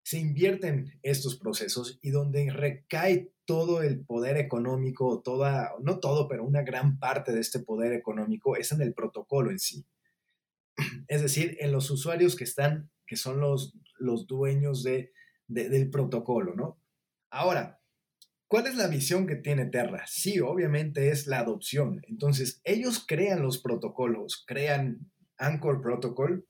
se 0.08 0.18
invierten 0.18 0.98
estos 1.02 1.38
procesos 1.38 1.98
y 2.00 2.08
donde 2.08 2.50
recae 2.50 3.30
todo 3.44 3.82
el 3.82 4.06
poder 4.06 4.38
económico, 4.38 5.20
toda, 5.20 5.74
no 5.82 6.00
todo, 6.00 6.28
pero 6.28 6.46
una 6.46 6.62
gran 6.62 6.98
parte 6.98 7.30
de 7.32 7.40
este 7.40 7.58
poder 7.58 7.92
económico 7.92 8.56
es 8.56 8.72
en 8.72 8.80
el 8.80 8.94
protocolo 8.94 9.50
en 9.50 9.58
sí. 9.58 9.84
Es 11.08 11.20
decir, 11.20 11.58
en 11.60 11.72
los 11.72 11.90
usuarios 11.90 12.36
que 12.36 12.44
están, 12.44 12.90
que 13.06 13.16
son 13.16 13.38
los, 13.38 13.76
los 13.98 14.26
dueños 14.26 14.82
de, 14.82 15.12
del 15.46 15.90
protocolo, 15.90 16.54
¿no? 16.54 16.80
Ahora, 17.28 17.82
¿cuál 18.46 18.66
es 18.66 18.76
la 18.76 18.88
visión 18.88 19.26
que 19.26 19.36
tiene 19.36 19.66
Terra? 19.66 20.06
Sí, 20.06 20.40
obviamente 20.40 21.10
es 21.10 21.26
la 21.26 21.40
adopción. 21.40 22.00
Entonces, 22.08 22.62
ellos 22.64 23.04
crean 23.06 23.42
los 23.42 23.58
protocolos, 23.58 24.42
crean 24.46 25.10
Anchor 25.36 25.82
Protocol, 25.82 26.47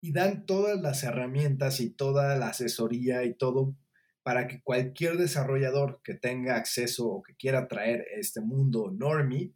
y 0.00 0.12
dan 0.12 0.46
todas 0.46 0.80
las 0.80 1.02
herramientas 1.04 1.80
y 1.80 1.90
toda 1.90 2.36
la 2.36 2.48
asesoría 2.48 3.24
y 3.24 3.34
todo 3.34 3.76
para 4.22 4.46
que 4.48 4.62
cualquier 4.62 5.16
desarrollador 5.16 6.00
que 6.04 6.14
tenga 6.14 6.56
acceso 6.56 7.08
o 7.08 7.22
que 7.22 7.34
quiera 7.36 7.68
traer 7.68 8.06
este 8.16 8.40
mundo 8.40 8.90
normie 8.90 9.54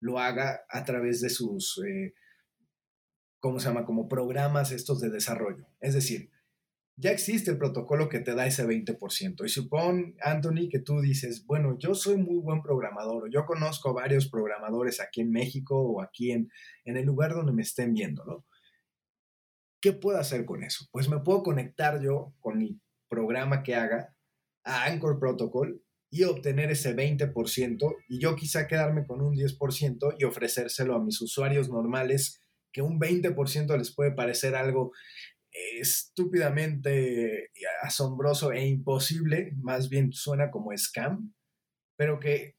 lo 0.00 0.18
haga 0.18 0.64
a 0.68 0.84
través 0.84 1.20
de 1.22 1.30
sus, 1.30 1.82
eh, 1.86 2.14
¿cómo 3.40 3.58
se 3.58 3.68
llama? 3.68 3.86
Como 3.86 4.08
programas 4.08 4.70
estos 4.70 5.00
de 5.00 5.08
desarrollo. 5.08 5.66
Es 5.80 5.94
decir, 5.94 6.30
ya 6.96 7.10
existe 7.10 7.50
el 7.50 7.58
protocolo 7.58 8.08
que 8.08 8.20
te 8.20 8.34
da 8.34 8.46
ese 8.46 8.66
20%. 8.66 9.44
Y 9.44 9.48
supón, 9.48 10.14
Anthony, 10.20 10.68
que 10.70 10.78
tú 10.78 11.00
dices, 11.00 11.44
bueno, 11.46 11.76
yo 11.78 11.94
soy 11.94 12.18
muy 12.18 12.38
buen 12.38 12.62
programador, 12.62 13.24
o 13.24 13.26
yo 13.28 13.46
conozco 13.46 13.94
varios 13.94 14.28
programadores 14.28 15.00
aquí 15.00 15.22
en 15.22 15.30
México 15.30 15.80
o 15.80 16.02
aquí 16.02 16.30
en, 16.30 16.50
en 16.84 16.96
el 16.98 17.06
lugar 17.06 17.32
donde 17.32 17.52
me 17.52 17.62
estén 17.62 17.94
viendo, 17.94 18.24
¿no? 18.24 18.44
¿Qué 19.84 19.92
puedo 19.92 20.16
hacer 20.16 20.46
con 20.46 20.62
eso? 20.62 20.86
Pues 20.92 21.10
me 21.10 21.18
puedo 21.18 21.42
conectar 21.42 22.00
yo 22.00 22.32
con 22.40 22.56
mi 22.56 22.80
programa 23.06 23.62
que 23.62 23.74
haga 23.74 24.16
a 24.64 24.86
Anchor 24.86 25.18
Protocol 25.18 25.84
y 26.10 26.24
obtener 26.24 26.70
ese 26.70 26.96
20% 26.96 27.94
y 28.08 28.18
yo 28.18 28.34
quizá 28.34 28.66
quedarme 28.66 29.06
con 29.06 29.20
un 29.20 29.34
10% 29.34 30.14
y 30.18 30.24
ofrecérselo 30.24 30.94
a 30.94 31.04
mis 31.04 31.20
usuarios 31.20 31.68
normales 31.68 32.40
que 32.72 32.80
un 32.80 32.98
20% 32.98 33.76
les 33.76 33.94
puede 33.94 34.12
parecer 34.12 34.54
algo 34.54 34.92
estúpidamente 35.78 37.50
asombroso 37.82 38.52
e 38.52 38.66
imposible, 38.66 39.52
más 39.56 39.90
bien 39.90 40.14
suena 40.14 40.50
como 40.50 40.74
scam, 40.74 41.34
pero 41.98 42.18
que 42.20 42.56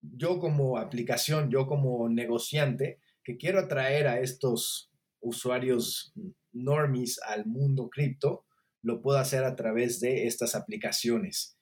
yo 0.00 0.38
como 0.40 0.78
aplicación, 0.78 1.50
yo 1.50 1.66
como 1.66 2.08
negociante, 2.08 2.98
que 3.22 3.36
quiero 3.36 3.58
atraer 3.58 4.08
a 4.08 4.20
estos 4.20 4.90
usuarios 5.20 6.14
normies 6.52 7.20
al 7.26 7.46
mundo 7.46 7.88
cripto, 7.90 8.46
lo 8.82 9.00
puedo 9.00 9.18
hacer 9.18 9.44
a 9.44 9.56
través 9.56 10.00
de 10.00 10.26
estas 10.26 10.54
aplicaciones. 10.54 11.58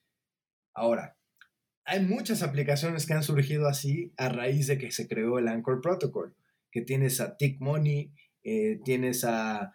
Ahora, 0.75 1.17
hay 1.85 2.05
muchas 2.05 2.43
aplicaciones 2.43 3.07
que 3.07 3.15
han 3.15 3.23
surgido 3.23 3.69
así 3.69 4.13
a 4.17 4.29
raíz 4.29 4.67
de 4.67 4.79
que 4.79 4.91
se 4.91 5.09
creó 5.09 5.39
el 5.39 5.49
Anchor 5.49 5.81
Protocol, 5.81 6.35
que 6.71 6.83
tienes 6.83 7.21
a 7.21 7.37
Tick 7.37 7.61
Money, 7.61 8.13
eh, 8.45 8.79
tienes 8.85 9.25
a, 9.25 9.75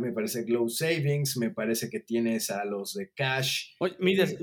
me 0.00 0.12
parece, 0.12 0.44
Glow 0.44 0.68
Savings, 0.68 1.36
me 1.36 1.50
parece 1.50 1.90
que 1.90 2.00
tienes 2.00 2.50
a 2.50 2.64
los 2.64 2.94
de 2.94 3.10
Cash. 3.12 3.74
Oye, 3.80 3.96
eh, 4.00 4.38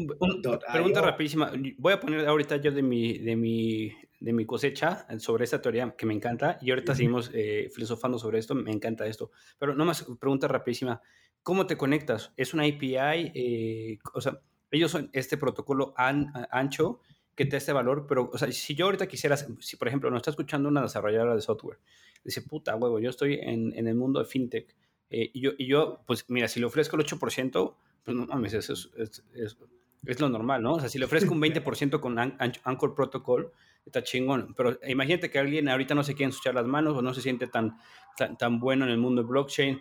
pregunta 0.72 1.02
rapidísima. 1.02 1.52
Voy 1.78 1.94
a 1.94 2.00
poner 2.00 2.28
ahorita 2.28 2.58
yo 2.58 2.72
de 2.72 2.82
mi, 2.82 3.18
de 3.18 3.36
mi 3.36 3.92
de 4.22 4.34
mi 4.34 4.46
cosecha 4.46 5.08
sobre 5.20 5.44
esta 5.44 5.62
teoría 5.62 5.96
que 5.98 6.06
me 6.06 6.14
encanta 6.14 6.60
y 6.62 6.70
ahorita 6.70 6.96
seguimos 6.96 7.32
eh, 7.34 7.70
filosofando 7.74 8.20
sobre 8.20 8.38
esto, 8.38 8.54
me 8.54 8.72
encanta 8.72 9.08
esto. 9.08 9.32
Pero 9.60 9.76
nomás 9.76 10.06
pregunta 10.20 10.48
rapidísima, 10.48 11.02
¿cómo 11.42 11.66
te 11.66 11.76
conectas? 11.76 12.32
¿Es 12.38 12.54
una 12.54 12.64
API? 12.64 13.32
Eh, 13.34 13.98
o 14.14 14.22
sea, 14.22 14.40
ellos 14.70 14.92
son 14.92 15.10
este 15.12 15.38
protocolo 15.38 15.94
ancho 15.98 17.02
que 17.36 17.46
te 17.46 17.52
da 17.52 17.58
este 17.58 17.74
valor, 17.74 18.06
pero, 18.08 18.30
o 18.32 18.38
sea, 18.38 18.52
si 18.52 18.76
yo 18.76 18.86
ahorita 18.86 19.08
quisiera, 19.08 19.36
si 19.36 19.76
por 19.76 19.88
ejemplo 19.88 20.12
nos 20.12 20.20
está 20.20 20.30
escuchando 20.30 20.70
una 20.70 20.84
desarrolladora 20.84 21.34
de 21.34 21.42
software, 21.42 21.80
dice, 22.24 22.44
puta 22.44 22.76
huevo, 22.76 23.00
yo 23.00 23.10
estoy 23.10 23.40
en, 23.42 23.74
en 23.76 23.88
el 23.88 23.96
mundo 23.96 24.20
de 24.20 24.26
fintech 24.28 24.76
eh, 25.10 25.32
y, 25.34 25.42
yo, 25.42 25.52
y 25.58 25.66
yo, 25.66 26.04
pues 26.06 26.30
mira, 26.30 26.48
si 26.48 26.60
le 26.60 26.68
ofrezco 26.68 26.96
el 26.96 27.04
8%, 27.04 27.76
pues 28.04 28.16
no 28.16 28.28
mames, 28.28 28.54
eso 28.54 28.74
es, 28.74 28.92
es, 28.96 29.24
es, 29.34 29.58
es 30.06 30.20
lo 30.20 30.30
normal, 30.30 30.62
¿no? 30.62 30.74
O 30.74 30.80
sea, 30.80 30.90
si 30.90 31.00
le 31.00 31.06
ofrezco 31.06 31.34
un 31.34 31.42
20% 31.42 32.00
con 32.00 32.20
Anchor 32.20 32.94
Protocol, 32.94 33.52
está 33.86 34.04
chingón. 34.04 34.54
Pero 34.56 34.78
imagínate 34.88 35.30
que 35.30 35.40
alguien 35.40 35.70
ahorita 35.70 35.96
no 35.96 36.04
se 36.04 36.14
quiere 36.14 36.30
ensuciar 36.30 36.56
las 36.56 36.66
manos 36.66 36.98
o 36.98 37.02
no 37.02 37.14
se 37.14 37.22
siente 37.22 37.48
tan, 37.48 37.78
tan, 38.18 38.38
tan 38.38 38.60
bueno 38.60 38.86
en 38.86 38.92
el 38.92 38.98
mundo 38.98 39.22
de 39.22 39.28
blockchain. 39.28 39.80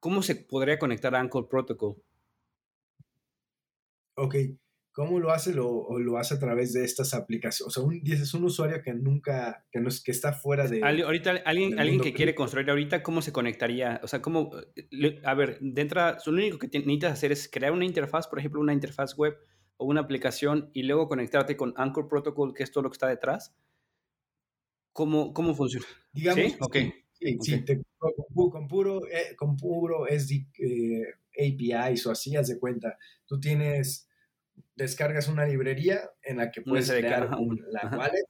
¿Cómo 0.00 0.22
se 0.22 0.36
podría 0.36 0.78
conectar 0.78 1.14
a 1.14 1.20
Anchor 1.20 1.48
Protocol? 1.48 1.96
Ok, 4.16 4.34
¿cómo 4.92 5.20
lo 5.20 5.30
hace? 5.30 5.54
Lo, 5.54 5.86
lo 5.98 6.18
hace 6.18 6.34
a 6.34 6.38
través 6.38 6.72
de 6.72 6.84
estas 6.84 7.14
aplicaciones. 7.14 7.68
O 7.68 7.70
sea, 7.70 7.82
un, 7.82 8.02
dices 8.02 8.34
un 8.34 8.44
usuario 8.44 8.82
que 8.82 8.92
nunca, 8.94 9.64
que, 9.70 9.80
no 9.80 9.88
es, 9.88 10.02
que 10.02 10.10
está 10.10 10.32
fuera 10.32 10.66
de... 10.66 10.82
Ahorita, 10.82 11.42
alguien, 11.44 11.78
alguien 11.78 12.00
que 12.00 12.12
quiere 12.12 12.34
construir 12.34 12.68
ahorita, 12.68 13.02
¿cómo 13.02 13.22
se 13.22 13.32
conectaría? 13.32 14.00
O 14.02 14.08
sea, 14.08 14.20
¿cómo? 14.20 14.50
A 15.24 15.34
ver, 15.34 15.58
dentro, 15.60 16.00
lo 16.26 16.32
único 16.32 16.58
que 16.58 16.66
necesitas 16.66 17.12
hacer 17.12 17.32
es 17.32 17.48
crear 17.50 17.72
una 17.72 17.84
interfaz, 17.84 18.26
por 18.26 18.38
ejemplo, 18.38 18.60
una 18.60 18.72
interfaz 18.72 19.16
web 19.16 19.38
o 19.82 19.84
una 19.84 20.00
aplicación 20.00 20.70
y 20.72 20.84
luego 20.84 21.08
conectarte 21.08 21.56
con 21.56 21.74
Anchor 21.76 22.08
Protocol, 22.08 22.54
que 22.54 22.62
es 22.62 22.70
todo 22.70 22.84
lo 22.84 22.90
que 22.90 22.94
está 22.94 23.08
detrás. 23.08 23.52
¿Cómo, 24.92 25.34
cómo 25.34 25.54
funciona? 25.54 25.86
Digamos, 26.12 26.44
¿Sí? 26.44 26.56
Okay. 26.60 26.92
Sí, 27.40 27.64
con, 27.98 28.68
puro, 28.68 29.06
eh, 29.08 29.34
con 29.36 29.56
puro 29.56 30.06
SD, 30.06 30.46
eh, 30.58 31.04
APIs 31.36 32.06
o 32.06 32.12
así, 32.12 32.36
haz 32.36 32.48
de 32.48 32.58
cuenta. 32.58 32.96
Tú 33.26 33.40
tienes, 33.40 34.08
descargas 34.76 35.28
una 35.28 35.46
librería 35.46 36.10
en 36.22 36.36
la 36.36 36.50
que 36.50 36.62
puedes 36.62 36.90
crear 36.90 37.28
la 37.30 37.96
wallet 37.96 38.24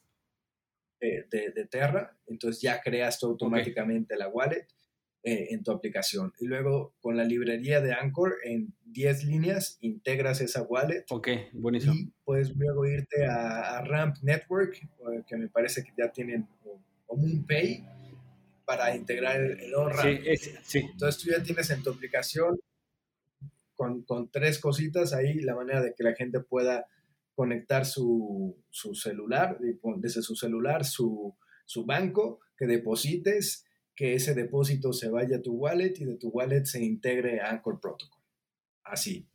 de, 1.01 1.69
Terra, 1.71 2.17
entonces 2.27 2.63
ya 2.63 2.81
creas 2.81 3.19
tú 3.19 3.27
automáticamente 3.27 4.17
la 4.17 4.29
wallet 4.29 4.67
eh, 5.25 5.49
en 5.51 5.63
tu 5.63 5.71
aplicación. 5.71 6.33
Y 6.41 6.47
luego 6.47 6.95
con 7.01 7.17
la 7.17 7.25
librería 7.25 7.81
de 7.81 7.93
Anchor, 7.93 8.39
en 8.45 8.75
10 8.87 9.25
líneas, 9.25 9.79
integras 9.81 10.41
esa 10.41 10.63
wallet. 10.63 11.05
Ok, 11.11 11.29
buenísimo. 11.53 11.95
Y 11.95 12.13
puedes 12.25 12.51
luego 12.57 12.85
irte 12.87 13.25
a, 13.27 13.83
Ramp 13.83 14.17
Network, 14.23 14.81
que 15.27 15.37
me 15.37 15.49
parece 15.49 15.85
que 15.85 15.93
ya 15.97 16.11
tienen, 16.11 16.49
o, 17.07 17.17
MoonPay, 17.17 17.85
para 18.65 18.97
integrar 18.97 19.41
el, 19.41 19.61
el 19.61 19.73
Sí, 20.37 20.51
sí. 20.63 20.79
Entonces 20.93 21.23
tú 21.23 21.31
ya 21.31 21.43
tienes 21.43 21.71
en 21.71 21.83
tu 21.83 21.91
aplicación 21.91 22.59
con, 23.75 24.03
con, 24.03 24.29
tres 24.29 24.59
cositas 24.59 25.13
ahí 25.13 25.35
la 25.41 25.55
manera 25.55 25.83
de 25.83 25.95
que 25.95 26.03
la 26.03 26.15
gente 26.15 26.41
pueda 26.41 26.87
conectar 27.35 27.87
su, 27.87 28.57
su 28.71 28.95
celular, 28.95 29.59
desde 29.99 30.23
su 30.23 30.35
celular, 30.35 30.85
su, 30.85 31.35
su 31.65 31.85
banco, 31.85 32.41
que 32.57 32.67
deposites 32.67 33.67
que 33.95 34.15
ese 34.15 34.35
depósito 34.35 34.93
se 34.93 35.11
vaya 35.11 35.37
a 35.37 35.43
tu 35.43 35.53
wallet 35.53 35.95
y 35.99 36.05
de 36.05 36.17
tu 36.17 36.29
wallet 36.29 36.65
se 36.65 36.83
integre 36.83 37.41
a 37.41 37.51
Anchor 37.51 37.81
Protocol. 37.81 38.23
Así. 38.85 39.27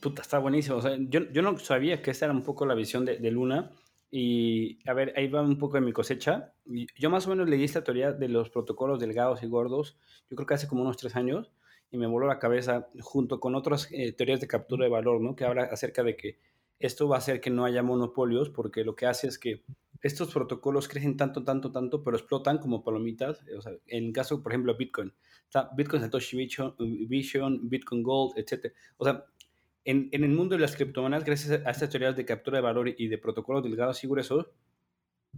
Puta, 0.00 0.22
está 0.22 0.38
buenísimo. 0.38 0.76
O 0.76 0.82
sea, 0.82 0.96
yo, 0.98 1.20
yo, 1.32 1.42
no 1.42 1.58
sabía 1.58 2.02
que 2.02 2.10
esa 2.10 2.26
era 2.26 2.34
un 2.34 2.42
poco 2.42 2.66
la 2.66 2.74
visión 2.74 3.04
de, 3.04 3.18
de, 3.18 3.30
Luna. 3.30 3.70
Y 4.10 4.78
a 4.88 4.92
ver, 4.92 5.14
ahí 5.16 5.28
va 5.28 5.40
un 5.40 5.58
poco 5.58 5.74
de 5.74 5.80
mi 5.80 5.92
cosecha. 5.92 6.52
Yo 6.98 7.08
más 7.08 7.26
o 7.26 7.30
menos 7.30 7.48
leí 7.48 7.64
esta 7.64 7.82
teoría 7.82 8.12
de 8.12 8.28
los 8.28 8.50
protocolos 8.50 9.00
delgados 9.00 9.42
y 9.42 9.46
gordos, 9.46 9.96
yo 10.28 10.36
creo 10.36 10.46
que 10.46 10.54
hace 10.54 10.68
como 10.68 10.82
unos 10.82 10.98
tres 10.98 11.16
años, 11.16 11.50
y 11.90 11.96
me 11.96 12.06
voló 12.06 12.26
la 12.26 12.38
cabeza 12.38 12.88
junto 13.00 13.40
con 13.40 13.54
otras 13.54 13.88
eh, 13.90 14.12
teorías 14.12 14.40
de 14.40 14.48
captura 14.48 14.84
de 14.84 14.90
valor, 14.90 15.20
¿no? 15.20 15.34
Que 15.34 15.44
habla 15.44 15.64
acerca 15.64 16.02
de 16.02 16.16
que 16.16 16.38
esto 16.78 17.08
va 17.08 17.16
a 17.16 17.18
hacer 17.18 17.40
que 17.40 17.50
no 17.50 17.64
haya 17.64 17.82
monopolios, 17.82 18.50
porque 18.50 18.84
lo 18.84 18.96
que 18.96 19.06
hace 19.06 19.28
es 19.28 19.38
que 19.38 19.62
estos 20.02 20.32
protocolos 20.32 20.88
crecen 20.88 21.16
tanto, 21.16 21.44
tanto, 21.44 21.70
tanto, 21.70 22.02
pero 22.02 22.16
explotan 22.16 22.58
como 22.58 22.82
palomitas. 22.82 23.40
O 23.56 23.62
sea, 23.62 23.72
en 23.86 24.06
el 24.06 24.12
caso, 24.12 24.42
por 24.42 24.52
ejemplo, 24.52 24.76
Bitcoin. 24.76 25.12
Está 25.44 25.70
Bitcoin 25.76 26.02
Satoshi 26.02 26.36
Vision, 27.08 27.68
Bitcoin 27.68 28.02
Gold, 28.02 28.36
etc. 28.36 28.72
O 28.96 29.04
sea, 29.04 29.24
en, 29.84 30.08
en, 30.12 30.24
el 30.24 30.30
mundo 30.30 30.56
de 30.56 30.60
las 30.60 30.74
criptomonedas, 30.74 31.24
gracias 31.24 31.64
a 31.64 31.70
estas 31.70 31.90
teorías 31.90 32.16
de 32.16 32.24
captura 32.24 32.58
de 32.58 32.62
valor 32.62 32.94
y 32.96 33.08
de 33.08 33.18
protocolos 33.18 33.62
delgados 33.62 34.02
y 34.02 34.08
gruesos, 34.08 34.50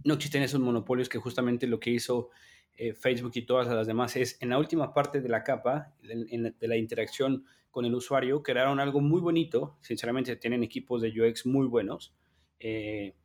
no 0.03 0.15
existen 0.15 0.43
esos 0.43 0.59
monopolios 0.59 1.09
que 1.09 1.19
justamente 1.19 1.67
lo 1.67 1.79
que 1.79 1.91
hizo 1.91 2.29
eh, 2.77 2.93
Facebook 2.93 3.31
y 3.35 3.43
todas 3.43 3.67
las 3.67 3.87
demás 3.87 4.15
es 4.15 4.37
en 4.41 4.49
la 4.49 4.57
última 4.57 4.93
parte 4.93 5.21
de 5.21 5.29
la 5.29 5.43
capa, 5.43 5.93
en, 6.03 6.55
de 6.59 6.67
la 6.67 6.75
interacción 6.75 7.45
con 7.71 7.85
el 7.85 7.93
usuario, 7.93 8.41
crearon 8.41 8.79
algo 8.79 9.01
muy 9.01 9.21
bonito. 9.21 9.77
Sinceramente, 9.81 10.35
tienen 10.37 10.63
equipos 10.63 11.01
de 11.01 11.09
UX 11.09 11.45
muy 11.45 11.67
buenos. 11.67 12.13
Eh, 12.59 13.15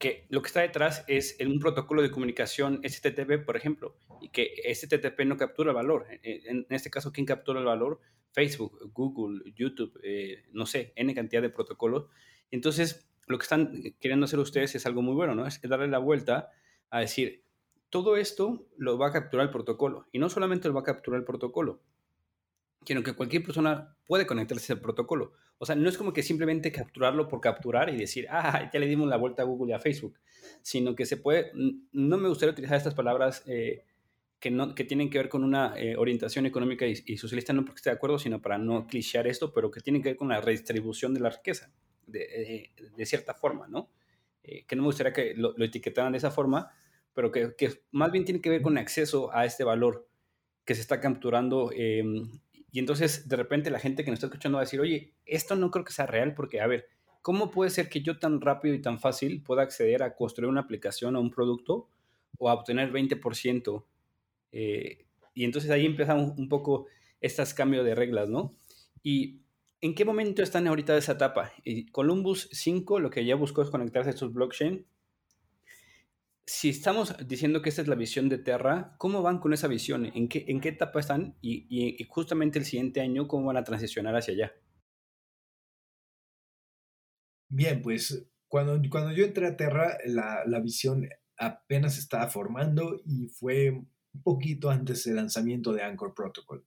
que 0.00 0.26
lo 0.30 0.40
que 0.40 0.46
está 0.46 0.62
detrás 0.62 1.04
es 1.08 1.36
un 1.46 1.60
protocolo 1.60 2.00
de 2.00 2.10
comunicación 2.10 2.80
STTP, 2.82 3.44
por 3.44 3.58
ejemplo, 3.58 3.98
y 4.22 4.30
que 4.30 4.54
STTP 4.74 5.26
no 5.26 5.36
captura 5.36 5.72
el 5.72 5.76
valor. 5.76 6.06
En, 6.22 6.66
este 6.70 6.90
caso, 6.90 7.12
¿quién 7.12 7.26
captura 7.26 7.60
el 7.60 7.66
valor? 7.66 8.00
Facebook, 8.32 8.90
Google, 8.94 9.42
YouTube, 9.54 10.00
eh, 10.02 10.44
no 10.52 10.64
sé, 10.64 10.94
N 10.96 11.14
cantidad 11.14 11.42
de 11.42 11.50
protocolos. 11.50 12.06
Entonces, 12.50 13.06
lo 13.26 13.36
que 13.36 13.42
están 13.42 13.94
queriendo 14.00 14.24
hacer 14.24 14.38
ustedes 14.38 14.74
es 14.74 14.86
algo 14.86 15.02
muy 15.02 15.14
bueno, 15.14 15.34
¿no? 15.34 15.46
Es 15.46 15.60
darle 15.60 15.88
la 15.88 15.98
vuelta 15.98 16.48
a 16.88 17.00
decir, 17.00 17.44
todo 17.90 18.16
esto 18.16 18.66
lo 18.78 18.96
va 18.96 19.08
a 19.08 19.12
capturar 19.12 19.48
el 19.48 19.52
protocolo. 19.52 20.06
Y 20.12 20.18
no 20.18 20.30
solamente 20.30 20.66
lo 20.68 20.74
va 20.74 20.80
a 20.80 20.84
capturar 20.84 21.18
el 21.20 21.26
protocolo, 21.26 21.82
sino 22.84 23.02
que 23.02 23.12
cualquier 23.12 23.42
persona 23.42 23.96
puede 24.06 24.26
conectarse 24.26 24.72
al 24.72 24.80
protocolo. 24.80 25.32
O 25.58 25.66
sea, 25.66 25.76
no 25.76 25.88
es 25.88 25.98
como 25.98 26.12
que 26.12 26.22
simplemente 26.22 26.72
capturarlo 26.72 27.28
por 27.28 27.40
capturar 27.40 27.90
y 27.90 27.96
decir, 27.96 28.26
ah, 28.30 28.70
ya 28.72 28.80
le 28.80 28.86
dimos 28.86 29.08
la 29.08 29.16
vuelta 29.16 29.42
a 29.42 29.44
Google 29.44 29.72
y 29.72 29.74
a 29.74 29.78
Facebook, 29.78 30.18
sino 30.62 30.94
que 30.94 31.04
se 31.04 31.18
puede, 31.18 31.52
no 31.92 32.16
me 32.16 32.28
gustaría 32.28 32.52
utilizar 32.52 32.78
estas 32.78 32.94
palabras 32.94 33.42
eh, 33.46 33.84
que, 34.38 34.50
no, 34.50 34.74
que 34.74 34.84
tienen 34.84 35.10
que 35.10 35.18
ver 35.18 35.28
con 35.28 35.44
una 35.44 35.74
eh, 35.78 35.96
orientación 35.96 36.46
económica 36.46 36.86
y, 36.86 37.16
socialista, 37.18 37.52
no 37.52 37.64
porque 37.64 37.80
esté 37.80 37.90
de 37.90 37.96
acuerdo, 37.96 38.18
sino 38.18 38.40
para 38.40 38.56
no 38.56 38.86
clichear 38.86 39.26
esto, 39.26 39.52
pero 39.52 39.70
que 39.70 39.80
tienen 39.80 40.02
que 40.02 40.10
ver 40.10 40.16
con 40.16 40.28
la 40.28 40.40
redistribución 40.40 41.12
de 41.12 41.20
la 41.20 41.28
riqueza, 41.28 41.70
de, 42.06 42.22
eh, 42.22 42.70
de 42.96 43.06
cierta 43.06 43.34
forma, 43.34 43.68
¿no? 43.68 43.90
que 44.42 44.74
no 44.74 44.82
me 44.82 44.86
gustaría 44.86 45.12
que 45.12 45.34
lo, 45.36 45.52
lo 45.56 45.64
etiquetaran 45.64 46.10
de 46.10 46.18
esa 46.18 46.30
forma, 46.30 46.72
pero 47.14 47.30
que, 47.30 47.54
que, 47.56 47.82
más 47.92 48.10
bien 48.10 48.24
tiene 48.24 48.40
que 48.40 48.50
ver 48.50 48.62
con 48.62 48.78
acceso 48.78 49.32
a 49.32 49.44
este 49.44 49.62
valor 49.62 50.08
que 50.64 50.74
se 50.74 50.80
está 50.80 51.00
capturando 51.00 51.70
em, 51.72 52.30
y 52.72 52.78
entonces, 52.78 53.28
de 53.28 53.36
repente, 53.36 53.70
la 53.70 53.80
gente 53.80 54.04
que 54.04 54.10
nos 54.10 54.18
está 54.18 54.26
escuchando 54.26 54.56
va 54.56 54.62
a 54.62 54.64
decir, 54.64 54.80
oye, 54.80 55.12
esto 55.26 55.56
no 55.56 55.70
creo 55.70 55.84
que 55.84 55.92
sea 55.92 56.06
real 56.06 56.34
porque, 56.34 56.60
a 56.60 56.66
ver, 56.66 56.88
¿cómo 57.22 57.50
puede 57.50 57.70
ser 57.70 57.88
que 57.88 58.00
yo 58.00 58.18
tan 58.18 58.40
rápido 58.40 58.74
y 58.74 58.80
tan 58.80 59.00
fácil 59.00 59.42
pueda 59.42 59.62
acceder 59.62 60.02
a 60.02 60.14
construir 60.14 60.48
una 60.48 60.60
aplicación 60.60 61.16
o 61.16 61.20
un 61.20 61.30
producto 61.30 61.88
o 62.38 62.48
a 62.48 62.54
obtener 62.54 62.92
20%? 62.92 63.84
Eh, 64.52 65.04
y 65.34 65.44
entonces 65.44 65.70
ahí 65.70 65.86
empiezan 65.86 66.34
un, 66.36 66.48
poco 66.48 66.86
estos 67.20 67.54
cambios 67.54 67.84
de 67.84 67.94
reglas, 67.94 68.28
¿no? 68.28 68.54
Y 69.02 69.40
¿en 69.80 69.94
qué 69.94 70.04
momento 70.04 70.42
están 70.42 70.66
ahorita 70.68 70.92
de 70.92 71.00
esa 71.00 71.12
etapa? 71.12 71.52
Y 71.64 71.86
Columbus 71.86 72.48
5 72.52 73.00
lo 73.00 73.10
que 73.10 73.24
ya 73.24 73.34
buscó 73.34 73.62
es 73.62 73.70
conectarse 73.70 74.10
a 74.10 74.12
estos 74.12 74.32
blockchain 74.32 74.86
si 76.52 76.70
estamos 76.70 77.14
diciendo 77.28 77.62
que 77.62 77.68
esta 77.68 77.80
es 77.80 77.86
la 77.86 77.94
visión 77.94 78.28
de 78.28 78.36
Terra, 78.36 78.96
¿cómo 78.98 79.22
van 79.22 79.38
con 79.38 79.52
esa 79.52 79.68
visión? 79.68 80.06
¿En 80.06 80.28
qué, 80.28 80.46
en 80.48 80.60
qué 80.60 80.70
etapa 80.70 80.98
están? 80.98 81.36
Y, 81.40 82.04
justamente 82.08 82.58
el 82.58 82.64
siguiente 82.64 83.00
año, 83.00 83.28
¿cómo 83.28 83.46
van 83.46 83.56
a 83.56 83.62
transicionar 83.62 84.16
hacia 84.16 84.34
allá? 84.34 84.52
Bien, 87.48 87.80
pues 87.80 88.26
cuando, 88.48 88.82
cuando 88.90 89.12
yo 89.12 89.24
entré 89.24 89.46
a 89.46 89.56
Terra, 89.56 89.96
la, 90.06 90.42
la 90.44 90.58
visión 90.58 91.08
apenas 91.38 91.98
estaba 91.98 92.26
formando 92.26 93.00
y 93.04 93.28
fue 93.28 93.70
un 93.70 94.22
poquito 94.24 94.70
antes 94.70 95.04
del 95.04 95.16
lanzamiento 95.16 95.72
de 95.72 95.84
Anchor 95.84 96.14
Protocol 96.14 96.66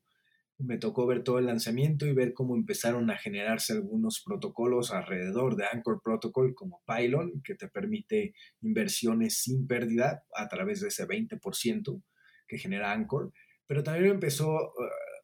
me 0.60 0.78
tocó 0.78 1.06
ver 1.06 1.24
todo 1.24 1.40
el 1.40 1.48
lanzamiento 1.48 2.06
y 2.06 2.14
ver 2.14 2.34
cómo 2.34 2.56
empezaron 2.56 3.10
a 3.10 3.18
generarse 3.18 3.74
algunos 3.74 4.22
protocolos 4.24 4.92
alrededor 4.92 5.56
de 5.56 5.66
Anchor 5.66 6.02
Protocol 6.04 6.54
como 6.56 6.82
Pylon, 6.86 7.42
que 7.44 7.56
te 7.56 7.68
permite 7.68 8.34
inversiones 8.62 9.40
sin 9.40 9.68
pérdida 9.68 10.24
a 10.36 10.48
través 10.48 10.82
de 10.82 10.90
ese 10.90 11.08
20% 11.08 12.02
que 12.48 12.58
genera 12.58 12.92
Anchor. 12.92 13.34
Pero 13.68 13.84
también 13.84 14.12
empezó 14.12 14.54
uh, 14.54 14.72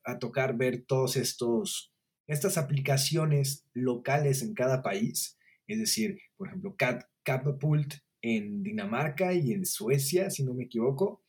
a 0.06 0.20
tocar 0.20 0.58
ver 0.58 0.86
todos 0.86 1.16
estos 1.16 1.94
estas 2.30 2.60
aplicaciones 2.60 3.66
locales 3.74 4.44
en 4.44 4.54
cada 4.54 4.84
país, 4.84 5.40
es 5.68 5.80
decir, 5.80 6.20
por 6.38 6.48
ejemplo, 6.48 6.76
Catapult 7.24 7.96
en 8.22 8.62
Dinamarca 8.62 9.34
y 9.34 9.52
en 9.52 9.66
Suecia, 9.66 10.30
si 10.30 10.44
no 10.44 10.54
me 10.54 10.66
equivoco, 10.66 11.24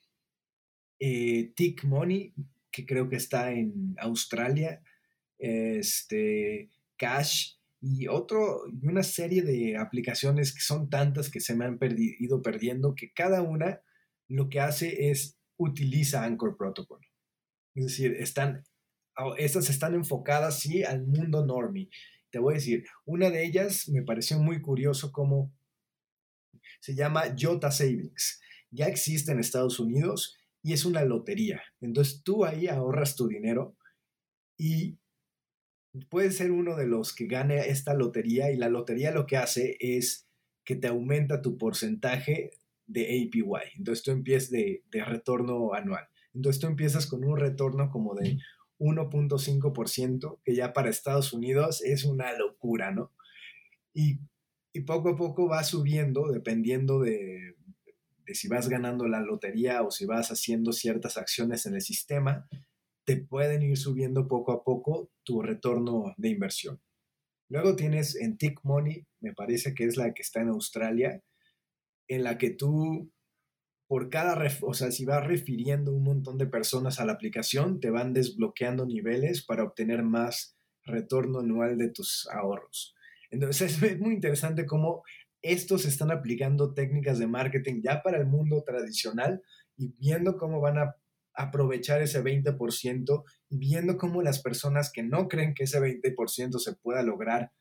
eh, 0.99 1.53
Tick 1.57 1.85
Money 1.85 2.35
que 2.71 2.87
creo 2.87 3.09
que 3.09 3.17
está 3.17 3.53
en 3.53 3.95
Australia, 3.99 4.83
este, 5.39 6.71
Cash 6.97 7.55
y 7.81 8.09
otro, 8.09 8.63
y 8.71 8.87
una 8.87 9.03
serie 9.03 9.43
de 9.43 9.77
aplicaciones 9.77 10.53
que 10.53 10.61
son 10.61 10.91
tantas 10.91 11.31
que 11.31 11.41
se 11.41 11.55
me 11.55 11.65
han 11.65 11.79
ido 11.99 12.43
perdiendo, 12.43 12.95
que 12.95 13.13
cada 13.13 13.43
una 13.43 13.81
lo 14.29 14.49
que 14.49 14.61
hace 14.61 15.11
es 15.11 15.39
utiliza 15.57 16.25
Anchor 16.25 16.57
Protocol. 16.57 17.01
Es 17.75 17.87
decir, 17.87 18.17
están, 18.19 18.65
estas 19.39 19.71
están 19.71 19.95
enfocadas, 19.95 20.61
sí, 20.61 20.85
al 20.85 21.07
mundo 21.07 21.45
normie. 21.45 21.89
Te 22.31 22.39
voy 22.39 22.55
a 22.55 22.59
decir, 22.59 22.85
una 23.05 23.31
de 23.31 23.45
ellas 23.45 23.89
me 23.89 24.03
pareció 24.03 24.39
muy 24.39 24.61
curioso 24.61 25.11
como 25.11 25.53
se 26.81 26.95
llama 26.95 27.35
Jota 27.39 27.71
Savings. 27.71 28.41
Ya 28.71 28.87
existe 28.87 29.33
en 29.33 29.41
Estados 29.41 29.81
Unidos 29.81 30.37
y 30.63 30.73
es 30.73 30.85
una 30.85 31.05
lotería. 31.05 31.63
Entonces 31.81 32.23
tú 32.23 32.45
ahí 32.45 32.67
ahorras 32.69 33.17
tu 33.17 33.29
dinero 33.29 33.77
y 34.57 34.99
puedes 36.09 36.37
ser 36.37 36.53
uno 36.53 36.77
de 36.77 36.87
los 36.87 37.15
que 37.15 37.27
gane 37.27 37.59
esta 37.69 37.95
lotería 37.95 38.51
y 38.51 38.57
la 38.57 38.69
lotería 38.69 39.11
lo 39.11 39.27
que 39.27 39.37
hace 39.37 39.77
es 39.81 40.29
que 40.65 40.77
te 40.77 40.89
aumenta 40.89 41.43
tu 41.43 41.57
porcentaje 41.59 42.51
de 42.87 43.03
APY. 43.03 43.43
Entonces 43.77 44.05
tú 44.05 44.11
empiezas 44.11 44.51
de, 44.51 44.85
de 44.91 45.05
retorno 45.05 45.73
anual. 45.75 46.09
Entonces 46.35 46.61
tú 46.61 46.67
empiezas 46.67 47.07
con 47.07 47.25
un 47.25 47.39
retorno 47.39 47.91
como 47.91 48.15
de 48.15 48.39
1.5%, 48.79 50.39
que 50.45 50.55
ya 50.55 50.73
para 50.73 50.91
Estados 50.91 51.33
Unidos 51.33 51.83
es 51.83 52.05
una 52.05 52.33
locura, 52.37 52.93
¿no? 52.93 53.13
Y, 53.93 54.21
y 54.73 54.81
poco 54.83 55.11
a 55.11 55.17
poco 55.17 55.49
va 55.49 55.65
subiendo 55.65 56.29
dependiendo 56.31 57.01
de, 57.01 57.57
si 58.35 58.49
vas 58.49 58.69
ganando 58.69 59.07
la 59.07 59.21
lotería 59.21 59.83
o 59.83 59.91
si 59.91 60.07
vas 60.07 60.31
haciendo 60.31 60.73
ciertas 60.73 61.17
acciones 61.17 61.67
en 61.67 61.75
el 61.75 61.83
sistema, 61.83 62.49
te 63.05 63.17
pueden 63.17 63.63
ir 63.63 63.77
subiendo 63.77 64.29
poco 64.29 64.53
a 64.53 64.63
poco 64.63 65.11
tu 65.25 65.43
retorno 65.43 66.15
de 66.17 66.29
inversión. 66.29 66.81
Luego 67.49 67.75
tienes 67.75 68.15
en 68.15 68.39
Tick 68.39 68.61
Money, 68.63 69.07
me 69.21 69.33
parece 69.33 69.75
que 69.75 69.85
es 69.85 69.97
la 69.97 70.15
que 70.15 70.23
está 70.23 70.41
en 70.41 70.49
Australia, 70.49 71.23
en 72.09 72.23
la 72.23 72.39
que 72.39 72.51
tú, 72.51 73.11
por 73.89 74.09
cada, 74.09 74.41
o 74.63 74.75
sea, 74.75 74.93
si 74.93 75.05
vas 75.05 75.27
refiriendo 75.27 75.93
un 75.93 76.05
montón 76.05 76.39
de 76.39 76.47
personas 76.47 77.01
a 77.01 77.05
la 77.05 77.13
aplicación, 77.13 77.81
te 77.81 77.91
van 77.91 78.13
desbloqueando 78.13 78.87
niveles 78.87 79.45
para 79.45 79.65
obtener 79.65 80.05
más 80.05 80.57
retorno 80.85 81.41
anual 81.41 81.77
de 81.79 81.89
tus 81.89 82.29
ahorros. 82.33 82.95
Entonces 83.31 83.83
es 83.83 83.99
muy 83.99 84.15
interesante 84.15 84.67
cómo 84.67 85.03
estos 85.43 85.85
están 85.85 86.11
aplicando 86.11 86.75
técnicas 86.75 87.19
de 87.19 87.27
marketing 87.27 87.83
ya 87.83 88.03
para 88.03 88.19
el 88.19 88.27
mundo 88.27 88.63
tradicional 88.65 89.43
y 89.77 89.95
viendo 89.99 90.37
cómo 90.37 90.61
van 90.61 90.79
a 90.79 90.97
aprovechar 91.35 92.03
ese 92.03 92.23
20% 92.23 93.25
y 93.49 93.59
viendo 93.59 93.97
cómo 93.97 94.23
las 94.23 94.43
personas 94.43 94.93
que 94.93 95.03
no 95.03 95.29
creen 95.29 95.55
que 95.55 95.65
ese 95.65 95.81
20% 95.81 96.59
se 96.59 96.75
pueda 96.75 97.03
lograr 97.03 97.53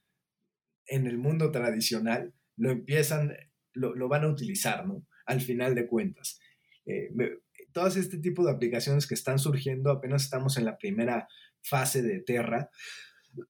en 0.88 1.08
el 1.08 1.18
mundo 1.18 1.52
tradicional, 1.52 2.34
lo 2.58 2.72
empiezan, 2.72 3.36
lo, 3.74 4.10
van 4.10 4.24
a 4.24 4.28
utilizar, 4.28 4.86
¿no? 4.88 5.06
Al 5.26 5.40
final 5.40 5.76
de 5.76 5.88
cuentas. 5.88 6.40
Eh, 6.86 7.10
todas 7.72 7.96
este 7.96 8.18
tipo 8.18 8.44
de 8.44 8.52
aplicaciones 8.52 9.08
que 9.08 9.14
están 9.14 9.40
surgiendo, 9.40 9.92
apenas 9.92 10.24
estamos 10.24 10.58
en 10.58 10.66
la 10.66 10.78
primera 10.78 11.28
fase 11.62 12.02
de 12.02 12.22
Terra. 12.22 12.70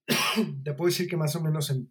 Te 0.63 0.73
puedo 0.73 0.89
decir 0.89 1.07
que 1.07 1.17
más 1.17 1.35
o 1.35 1.41
menos 1.41 1.69
en, 1.69 1.89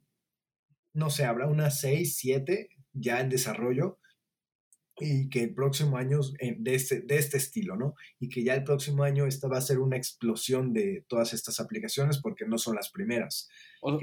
no 0.93 1.11
sé, 1.11 1.24
habrá 1.24 1.47
unas 1.47 1.80
6, 1.80 2.16
7 2.16 2.68
ya 2.93 3.20
en 3.20 3.28
desarrollo 3.28 3.99
y 5.01 5.28
que 5.28 5.43
el 5.45 5.55
próximo 5.55 5.97
año 5.97 6.20
eh, 6.41 6.57
de 6.59 6.74
este, 6.74 7.01
de 7.03 7.16
este 7.16 7.36
estilo, 7.36 7.76
¿no? 7.76 7.95
Y 8.18 8.28
que 8.28 8.43
ya 8.43 8.55
el 8.55 8.64
próximo 8.64 9.03
año 9.05 9.26
esta 9.26 9.49
va 9.49 9.59
a 9.59 9.62
ser 9.62 9.78
una 9.78 9.97
explosión 9.97 10.72
de 10.72 11.05
todas 11.09 11.32
estas 11.32 11.61
aplicaciones 11.61 12.18
porque 12.18 12.47
no 12.47 12.59
son 12.59 12.74
las 12.76 12.91
primeras. 12.91 13.49
O, 13.80 13.99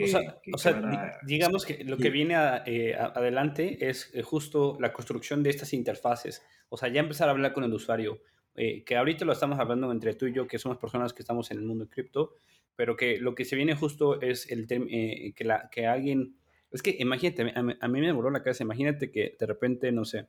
sea, 0.57 1.19
digamos 1.25 1.65
que 1.65 1.83
lo 1.83 1.97
que 1.97 2.09
viene 2.09 2.35
eh, 2.65 2.95
adelante 2.95 3.89
es 3.89 4.09
eh, 4.13 4.21
justo 4.21 4.77
la 4.79 4.93
construcción 4.93 5.43
de 5.43 5.49
estas 5.49 5.73
interfaces, 5.73 6.41
o 6.69 6.77
sea, 6.77 6.89
ya 6.89 7.01
empezar 7.01 7.27
a 7.27 7.31
hablar 7.31 7.53
con 7.53 7.63
el 7.63 7.73
usuario, 7.73 8.21
que 8.55 8.95
ahorita 8.95 9.25
lo 9.25 9.33
estamos 9.33 9.59
hablando 9.59 9.91
entre 9.91 10.13
tú 10.13 10.27
y 10.27 10.33
yo, 10.33 10.47
que 10.47 10.59
somos 10.59 10.77
personas 10.77 11.11
que 11.11 11.21
estamos 11.21 11.51
en 11.51 11.57
el 11.57 11.65
mundo 11.65 11.83
de 11.83 11.89
cripto, 11.89 12.35
pero 12.77 12.95
que 12.95 13.17
lo 13.17 13.35
que 13.35 13.43
se 13.43 13.57
viene 13.57 13.75
justo 13.75 14.21
es 14.21 14.49
el 14.49 14.65
que, 14.65 15.43
la, 15.43 15.69
que 15.69 15.87
alguien... 15.87 16.37
Es 16.75 16.81
que 16.81 16.97
imagínate, 16.99 17.53
a 17.55 17.63
mí, 17.63 17.73
a 17.79 17.87
mí 17.87 18.01
me 18.01 18.11
voló 18.11 18.29
la 18.29 18.43
cabeza, 18.43 18.65
imagínate 18.65 19.09
que 19.09 19.37
de 19.39 19.45
repente, 19.45 19.93
no 19.93 20.03
sé, 20.03 20.27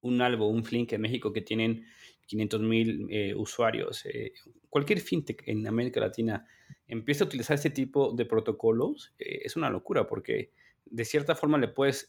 un 0.00 0.20
Albo, 0.20 0.48
un 0.48 0.64
Flink 0.64 0.92
en 0.92 1.00
México 1.00 1.32
que 1.32 1.42
tienen 1.42 1.86
500 2.26 2.60
mil 2.60 3.06
eh, 3.08 3.36
usuarios, 3.36 4.04
eh, 4.06 4.32
cualquier 4.68 4.98
fintech 4.98 5.46
en 5.46 5.64
América 5.68 6.00
Latina 6.00 6.44
empieza 6.88 7.22
a 7.22 7.28
utilizar 7.28 7.54
este 7.54 7.70
tipo 7.70 8.12
de 8.12 8.26
protocolos, 8.26 9.14
eh, 9.20 9.42
es 9.44 9.54
una 9.54 9.70
locura 9.70 10.08
porque 10.08 10.50
de 10.86 11.04
cierta 11.04 11.36
forma 11.36 11.56
le 11.56 11.68
puedes 11.68 12.08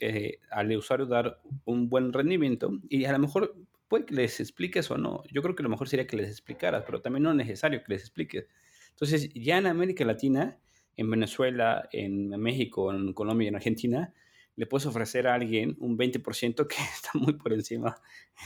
al 0.49 0.75
usuario 0.75 1.05
dar 1.05 1.39
un 1.65 1.87
buen 1.87 2.13
rendimiento 2.13 2.71
y 2.89 3.05
a 3.05 3.11
lo 3.11 3.19
mejor 3.19 3.55
puede 3.87 4.07
que 4.07 4.15
les 4.15 4.39
expliques 4.39 4.89
o 4.89 4.97
no. 4.97 5.21
Yo 5.31 5.43
creo 5.43 5.53
que 5.53 5.61
lo 5.61 5.69
mejor 5.69 5.87
sería 5.87 6.07
que 6.07 6.17
les 6.17 6.29
explicaras, 6.29 6.83
pero 6.83 6.99
también 6.99 7.21
no 7.21 7.29
es 7.29 7.37
necesario 7.37 7.83
que 7.83 7.93
les 7.93 8.01
expliques. 8.01 8.47
Entonces, 8.89 9.29
ya 9.35 9.59
en 9.59 9.67
América 9.67 10.03
Latina, 10.03 10.57
en 10.97 11.09
Venezuela, 11.09 11.87
en 11.91 12.29
México, 12.29 12.93
en 12.93 13.13
Colombia 13.13 13.45
y 13.45 13.49
en 13.49 13.55
Argentina, 13.55 14.13
le 14.55 14.65
puedes 14.65 14.85
ofrecer 14.85 15.27
a 15.27 15.33
alguien 15.33 15.75
un 15.79 15.97
20% 15.97 16.67
que 16.67 16.75
está 16.93 17.11
muy 17.13 17.33
por 17.33 17.53
encima 17.53 17.95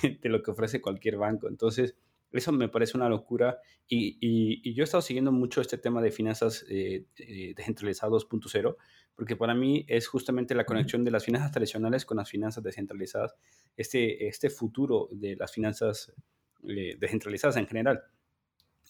de 0.02 0.30
lo 0.30 0.42
que 0.42 0.52
ofrece 0.52 0.82
cualquier 0.82 1.18
banco. 1.18 1.48
Entonces, 1.48 1.96
eso 2.32 2.52
me 2.52 2.70
parece 2.70 2.96
una 2.96 3.10
locura 3.10 3.60
y, 3.88 4.18
y, 4.22 4.74
yo 4.74 4.84
he 4.84 4.86
estado 4.86 5.02
siguiendo 5.02 5.32
mucho 5.32 5.62
este 5.62 5.80
tema 5.80 6.00
de 6.00 6.12
finanzas 6.12 6.64
eh, 6.70 7.06
eh, 7.18 7.54
descentralizadas 7.56 8.24
2.0 8.24 8.76
porque 9.16 9.36
para 9.36 9.54
mí 9.54 9.84
es 9.90 10.08
justamente 10.08 10.56
la 10.56 10.66
conexión 10.66 11.04
de 11.04 11.12
las 11.12 11.26
finanzas 11.26 11.52
tradicionales 11.52 12.06
con 12.06 12.16
las 12.16 12.30
finanzas 12.30 12.64
descentralizadas, 12.64 13.36
este, 13.76 14.28
este 14.28 14.50
futuro 14.50 15.10
de 15.12 15.36
las 15.36 15.52
finanzas 15.52 16.14
eh, 16.66 16.96
descentralizadas 16.98 17.58
en 17.58 17.68
general. 17.68 18.02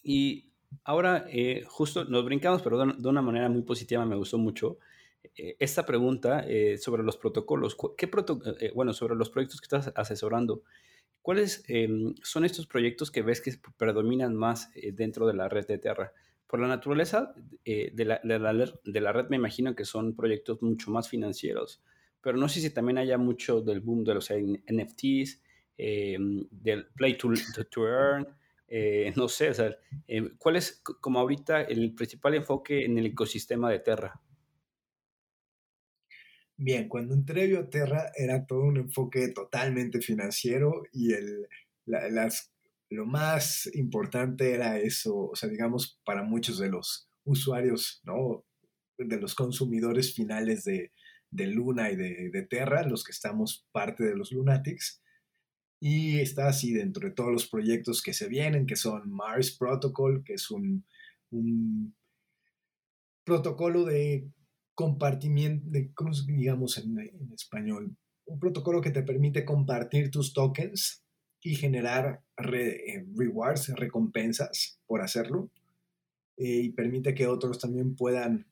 Y 0.04 0.52
ahora 0.84 1.26
justo 1.68 2.06
nos 2.06 2.26
brincamos, 2.26 2.62
pero 2.62 2.86
de, 2.86 3.08
una 3.08 3.22
manera 3.22 3.50
muy 3.50 3.62
positiva, 3.64 4.06
me 4.06 4.16
gustó 4.16 4.38
mucho, 4.38 4.80
eh, 5.36 5.56
esta 5.60 5.86
pregunta 5.86 6.46
eh, 6.48 6.78
sobre 6.78 7.04
los 7.04 7.18
protocolos. 7.18 7.76
¿Qué 7.98 8.10
eh, 8.60 8.72
bueno, 8.74 8.94
sobre 8.94 9.16
los 9.16 9.30
proyectos 9.30 9.62
que 9.62 9.66
estás 9.66 9.92
asesorando. 9.96 10.64
¿Cuáles 11.22 11.64
em, 11.68 12.16
son 12.24 12.46
estos 12.46 12.66
proyectos 12.66 13.12
que 13.12 13.22
ves 13.22 13.42
que 13.42 13.54
predominan 13.78 14.36
más 14.36 14.72
dentro 14.94 15.28
de 15.28 15.34
la 15.34 15.50
red 15.50 15.68
de 15.68 15.78
Terra? 15.78 16.14
Por 16.48 16.60
la 16.60 16.68
naturaleza 16.68 17.36
de 17.64 18.06
la, 18.06 18.20
de, 18.24 19.02
la, 19.02 19.12
red 19.14 19.30
me 19.30 19.36
imagino 19.36 19.76
que 19.76 19.86
son 19.86 20.16
proyectos 20.16 20.62
mucho 20.64 20.90
más 20.90 21.08
financieros, 21.08 21.84
pero 22.22 22.38
no 22.38 22.50
sé 22.50 22.62
si 22.62 22.72
también 22.72 22.98
haya 22.98 23.20
mucho 23.20 23.62
del 23.62 23.82
boom 23.82 24.04
de 24.04 24.14
los 24.16 24.32
NFTs, 24.32 25.42
em, 25.78 26.48
del 26.50 26.88
play 26.88 27.18
to, 27.18 27.30
earn, 27.86 28.28
no 29.16 29.28
sé, 29.28 29.50
o 29.50 29.54
sea, 29.54 29.76
¿cuál 30.38 30.56
es 30.56 30.82
como 31.02 31.20
ahorita 31.20 31.62
el 31.64 31.94
principal 31.94 32.36
enfoque 32.36 32.86
en 32.86 32.98
el 32.98 33.08
ecosistema 33.08 33.70
de 33.72 33.80
Terra? 33.80 34.22
Bien, 36.62 36.90
cuando 36.90 37.14
entré 37.14 37.44
a 37.44 37.48
Bioterra 37.48 38.12
era 38.18 38.46
todo 38.46 38.64
un 38.64 38.76
enfoque 38.76 39.30
totalmente 39.30 40.02
financiero 40.02 40.84
y 40.92 41.14
el, 41.14 41.48
las, 41.86 42.52
lo 42.90 43.06
más 43.06 43.70
importante 43.76 44.54
era 44.54 44.78
eso, 44.78 45.30
o 45.30 45.36
sea, 45.36 45.48
digamos, 45.48 46.02
para 46.04 46.24
muchos 46.24 46.60
de 46.60 46.70
los 46.70 47.10
usuarios, 47.24 48.02
¿no? 48.04 48.44
De 48.98 49.22
los 49.22 49.36
consumidores 49.36 50.14
finales 50.14 50.66
de, 50.66 50.92
de 51.32 51.48
Luna 51.48 51.92
y 51.92 51.96
de, 51.96 52.30
de, 52.30 52.44
Terra, 52.44 52.84
los 52.84 53.06
que 53.06 53.14
estamos 53.14 53.66
parte 53.72 54.04
de 54.04 54.18
los 54.18 54.34
Lunatics. 54.34 55.02
Y 55.80 56.20
está 56.20 56.48
así 56.50 56.74
dentro 56.74 57.08
de 57.08 57.16
todos 57.16 57.32
los 57.32 57.48
proyectos 57.48 58.02
que 58.02 58.14
se 58.14 58.28
vienen, 58.28 58.66
que 58.66 58.76
son 58.76 59.10
Mars 59.10 59.56
Protocol, 59.58 60.24
que 60.26 60.34
es 60.34 60.52
un, 60.52 60.86
protocolo 63.24 63.86
de 63.86 64.28
compartimiento, 64.74 65.66
de, 65.70 65.94
¿cómo 65.94 66.12
digamos 66.28 66.78
en, 66.78 67.32
español? 67.34 67.96
Un 68.26 68.40
protocolo 68.40 68.82
que 68.82 68.92
te 68.92 69.04
permite 69.04 69.46
compartir 69.46 70.12
tus 70.12 70.34
tokens 70.34 71.04
y 71.42 71.56
generar 71.56 72.22
eh, 72.54 73.06
rewards, 73.16 73.70
recompensas 73.70 74.80
por 74.86 75.02
hacerlo. 75.02 75.50
Eh, 76.36 76.62
y 76.64 76.70
permite 76.72 77.14
que 77.14 77.28
otros 77.28 77.60
también 77.60 77.96
puedan 77.96 78.48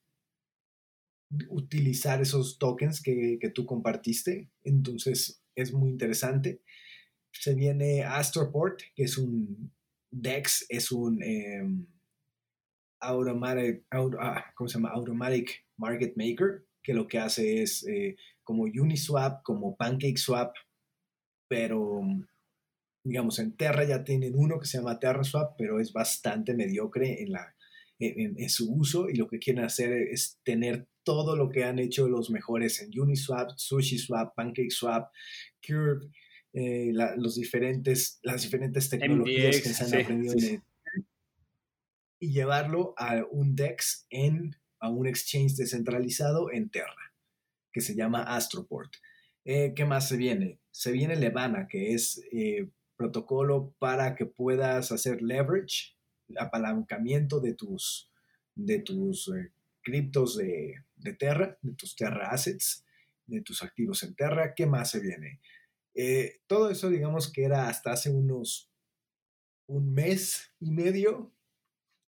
utilizar 1.49 2.21
esos 2.21 2.57
tokens 2.57 3.01
que, 3.01 3.37
que, 3.39 3.49
tú 3.49 3.65
compartiste. 3.65 4.49
Entonces 4.63 5.41
es 5.55 5.73
muy 5.73 5.89
interesante. 5.89 6.61
Se 7.31 7.53
viene 7.53 8.03
Astroport, 8.03 8.79
que 8.95 9.03
es 9.03 9.17
un 9.17 9.71
DEX, 10.11 10.65
es 10.69 10.91
un 10.91 11.21
em, 11.21 11.85
automatic, 12.99 13.85
ah. 13.91 14.45
Automatic 14.91 15.65
Market 15.77 16.13
Maker, 16.15 16.65
que 16.81 16.93
lo 16.93 17.07
que 17.07 17.19
hace 17.19 17.61
es 17.61 17.85
eh, 17.87 18.15
como 18.43 18.63
Uniswap, 18.63 19.43
como 19.43 19.75
PancakeSwap, 19.75 20.55
pero 21.47 22.01
digamos, 23.07 23.39
en 23.39 23.55
Terra 23.55 23.83
ya 23.85 24.03
tienen 24.03 24.33
uno 24.35 24.59
que 24.59 24.67
se 24.67 24.77
llama 24.77 24.99
TerraSwap, 24.99 25.55
pero 25.57 25.79
es 25.79 25.93
bastante 25.93 26.53
mediocre 26.53 27.21
en, 27.21 27.31
la, 27.31 27.55
en, 27.99 28.49
su 28.49 28.71
uso 28.73 29.09
y 29.09 29.15
lo 29.15 29.27
que 29.27 29.39
quieren 29.39 29.63
hacer 29.63 29.91
es 29.93 30.39
tener 30.43 30.87
todo 31.03 31.35
lo 31.35 31.49
que 31.49 31.63
han 31.63 31.79
hecho 31.79 32.09
los 32.09 32.29
mejores 32.29 32.81
en 32.81 32.97
Uniswap, 32.99 33.51
SushiSwap, 33.55 34.35
PancakeSwap, 34.35 35.09
Curve, 35.65 36.09
eh, 36.59 36.91
los 37.17 37.35
diferentes, 37.35 38.19
las 38.23 38.41
diferentes 38.41 38.89
tecnologías 38.89 39.61
que 39.61 39.69
se 39.69 39.83
han 39.83 40.01
aprendido 40.01 40.35
y 42.19 42.31
llevarlo 42.31 42.95
a 42.97 43.23
un 43.29 43.55
DEX 43.55 44.07
en 44.09 44.55
a 44.79 44.89
un 44.89 45.07
exchange 45.07 45.55
descentralizado 45.55 46.51
en 46.51 46.69
Terra, 46.69 47.13
que 47.71 47.81
se 47.81 47.95
llama 47.95 48.23
Astroport. 48.23 48.91
Eh, 49.45 49.73
¿Qué 49.75 49.85
más 49.85 50.07
se 50.07 50.17
viene? 50.17 50.59
Se 50.71 50.91
viene 50.91 51.15
Levana, 51.15 51.67
que 51.67 51.93
es 51.93 52.21
eh, 52.31 52.67
protocolo 52.95 53.73
para 53.79 54.15
que 54.15 54.25
puedas 54.25 54.91
hacer 54.91 55.21
leverage, 55.21 55.95
apalancamiento 56.39 57.39
de 57.39 57.53
tus, 57.53 58.11
de 58.55 58.79
tus 58.79 59.29
eh, 59.29 59.51
criptos 59.81 60.37
de, 60.37 60.83
de, 60.95 61.13
Terra, 61.13 61.57
de 61.61 61.73
tus 61.73 61.95
Terra 61.95 62.29
Assets, 62.31 62.83
de 63.25 63.41
tus 63.41 63.63
activos 63.63 64.03
en 64.03 64.15
Terra. 64.15 64.53
¿Qué 64.55 64.65
más 64.65 64.91
se 64.91 64.99
viene? 64.99 65.39
Todo 66.47 66.69
eso, 66.69 66.89
digamos 66.89 67.31
que 67.31 67.43
era 67.43 67.69
hasta 67.69 67.91
hace 67.91 68.09
unos 68.11 68.71
un 69.67 69.93
mes 69.93 70.53
y 70.59 70.71
medio 70.71 71.33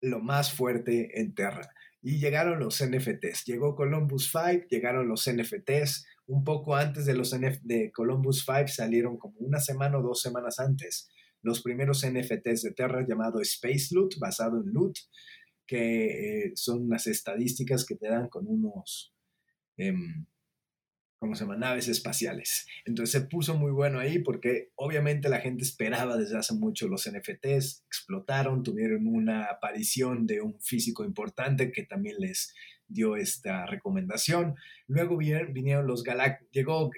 lo 0.01 0.21
más 0.21 0.53
fuerte 0.53 1.21
en 1.21 1.35
Terra. 1.35 1.71
Y 2.03 2.19
llegaron 2.19 2.59
los 2.59 2.85
NFTs. 2.85 3.45
Llegó 3.47 3.75
Columbus 3.75 4.31
5, 4.31 4.67
llegaron 4.69 5.09
los 5.09 5.31
NFTs. 5.31 6.07
Un 6.27 6.45
poco 6.45 6.77
antes 6.77 7.07
de 7.07 7.15
los 7.15 7.35
de 7.63 7.93
Columbus 7.93 8.45
5 8.45 8.69
salieron 8.69 9.17
como 9.19 9.39
una 9.39 9.61
semana 9.61 9.99
o 9.99 10.03
dos 10.03 10.21
semanas 10.21 10.59
antes 10.59 11.09
los 11.45 11.63
primeros 11.63 12.05
NFTs 12.05 12.63
de 12.63 12.73
Terra 12.75 13.07
llamado 13.07 13.41
Space 13.41 13.89
Loot, 13.95 14.19
basado 14.19 14.63
en 14.63 14.73
Loot, 14.73 14.97
que 15.67 16.47
eh, 16.47 16.53
son 16.55 16.85
unas 16.85 17.07
estadísticas 17.07 17.85
que 17.85 17.97
te 17.97 18.09
dan 18.09 18.29
con 18.29 18.47
unos, 18.47 19.15
em, 19.77 20.27
¿cómo 21.25 21.37
se 21.37 21.45
llama? 21.45 21.57
Naves 21.57 21.89
espaciales. 21.89 22.67
Entonces 22.85 23.23
se 23.23 23.27
puso 23.27 23.57
muy 23.57 23.73
bueno 23.73 23.99
ahí 23.99 24.19
porque 24.19 24.73
obviamente 24.75 25.31
la 25.31 25.41
gente 25.41 25.65
esperaba 25.65 26.19
desde 26.19 26.37
hace 26.37 26.53
mucho 26.53 26.87
los 26.87 27.11
NFTs, 27.11 27.83
explotaron, 27.87 28.63
tuvieron 28.63 29.07
una 29.07 29.47
aparición 29.47 30.27
de 30.27 30.43
un 30.43 30.61
físico 30.61 31.03
importante 31.03 31.73
que 31.73 31.85
también 31.85 32.17
les 32.19 32.55
dio 32.89 33.17
esta 33.17 33.65
recomendación. 33.65 34.57
Luego 34.87 35.17
vinieron, 35.17 35.87
los 35.87 36.03
Galactic, 36.03 36.47
llegó 36.51 36.91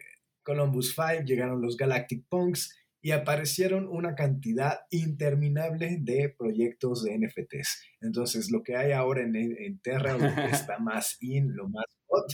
Columbus 0.43 0.97
5, 0.97 1.23
llegaron 1.25 1.63
los 1.63 1.77
Galactic 1.77 2.25
Punks 2.29 2.77
y 3.01 3.13
aparecieron 3.13 3.87
una 3.87 4.17
cantidad 4.17 4.81
interminable 4.91 5.99
de 6.01 6.35
proyectos 6.37 7.05
de 7.05 7.17
NFTs. 7.17 7.81
Entonces, 8.01 8.51
lo 8.51 8.65
que 8.65 8.75
hay 8.75 8.91
ahora 8.91 9.23
en, 9.23 9.37
en 9.37 9.79
Terra, 9.79 10.15
lo 10.15 10.35
que 10.35 10.47
está 10.51 10.81
más 10.81 11.17
in, 11.21 11.55
lo 11.55 11.69
más 11.69 11.85
hot, 12.09 12.27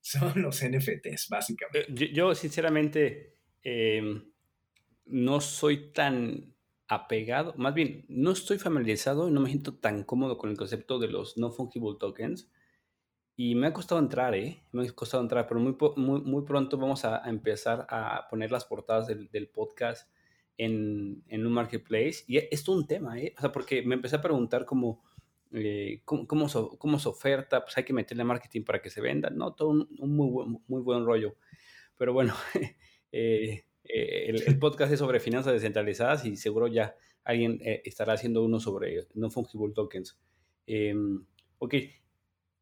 son 0.00 0.42
los 0.42 0.62
NFTs, 0.62 1.28
básicamente. 1.28 2.04
Eh, 2.04 2.12
yo, 2.12 2.34
sinceramente, 2.34 3.36
em, 3.62 4.24
no 5.06 5.40
soy 5.40 5.92
tan 5.92 6.54
apegado, 6.88 7.54
más 7.56 7.72
bien, 7.72 8.04
no 8.08 8.32
estoy 8.32 8.58
familiarizado 8.58 9.28
y 9.28 9.32
no 9.32 9.40
me 9.40 9.48
siento 9.48 9.74
tan 9.74 10.02
cómodo 10.02 10.38
con 10.38 10.50
el 10.50 10.56
concepto 10.56 10.98
de 10.98 11.08
los 11.08 11.36
no 11.38 11.52
fungible 11.52 11.96
tokens. 11.98 12.50
Y 13.36 13.54
me 13.54 13.68
ha 13.68 13.72
costado 13.72 14.00
entrar, 14.00 14.34
¿eh? 14.34 14.64
Me 14.72 14.86
ha 14.86 14.92
costado 14.92 15.22
entrar, 15.22 15.46
pero 15.46 15.60
muy, 15.60 15.74
muy, 15.96 16.20
muy 16.20 16.44
pronto 16.44 16.76
vamos 16.76 17.04
a, 17.06 17.22
empezar 17.28 17.86
a 17.88 18.26
poner 18.28 18.50
las 18.50 18.66
portadas 18.66 19.06
del, 19.06 19.30
del 19.30 19.48
podcast 19.48 20.10
en, 20.58 21.22
en, 21.28 21.46
un 21.46 21.52
marketplace. 21.52 22.24
Y 22.26 22.36
es 22.36 22.64
todo 22.64 22.76
un 22.76 22.86
tema, 22.86 23.18
¿eh? 23.18 23.34
O 23.38 23.40
sea, 23.40 23.50
porque 23.50 23.82
me 23.82 23.94
empecé 23.94 24.16
a 24.16 24.20
preguntar 24.20 24.66
como 24.66 25.02
eh, 25.52 26.02
¿cómo, 26.04 26.26
cómo, 26.26 26.48
se 26.98 27.08
oferta, 27.08 27.62
pues 27.64 27.76
hay 27.76 27.84
que 27.84 27.92
meterle 27.92 28.24
marketing 28.24 28.62
para 28.62 28.80
que 28.80 28.90
se 28.90 29.00
venda, 29.00 29.30
¿no? 29.30 29.54
Todo 29.54 29.70
un, 29.70 29.88
muy, 29.98 30.30
buen, 30.30 30.58
muy 30.68 30.82
buen 30.82 31.04
rollo. 31.04 31.36
Pero 31.96 32.12
bueno, 32.12 32.34
eh, 33.12 33.64
eh, 33.84 34.34
el, 34.46 34.58
podcast 34.58 34.92
es 34.92 35.00
sobre 35.00 35.18
finanzas 35.18 35.52
descentralizadas 35.52 36.24
y 36.24 36.36
seguro 36.36 36.68
ya 36.68 36.94
alguien 37.24 37.58
estará 37.62 38.14
haciendo 38.14 38.44
uno 38.44 38.60
sobre 38.60 39.06
no 39.14 39.30
fungible 39.30 39.74
tokens. 39.74 40.18
Em, 40.66 41.24
ok, 41.58 41.74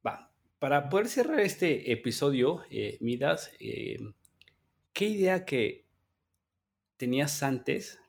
va. 0.07 0.33
Para 0.59 0.89
poder 0.89 1.09
cerrar 1.09 1.41
este 1.41 1.93
episodio, 1.93 2.63
Midas, 3.01 3.53
em, 3.61 4.15
¿qué 4.93 5.07
idea 5.07 5.45
que 5.45 5.87
tenías 6.97 7.43
antes 7.43 8.01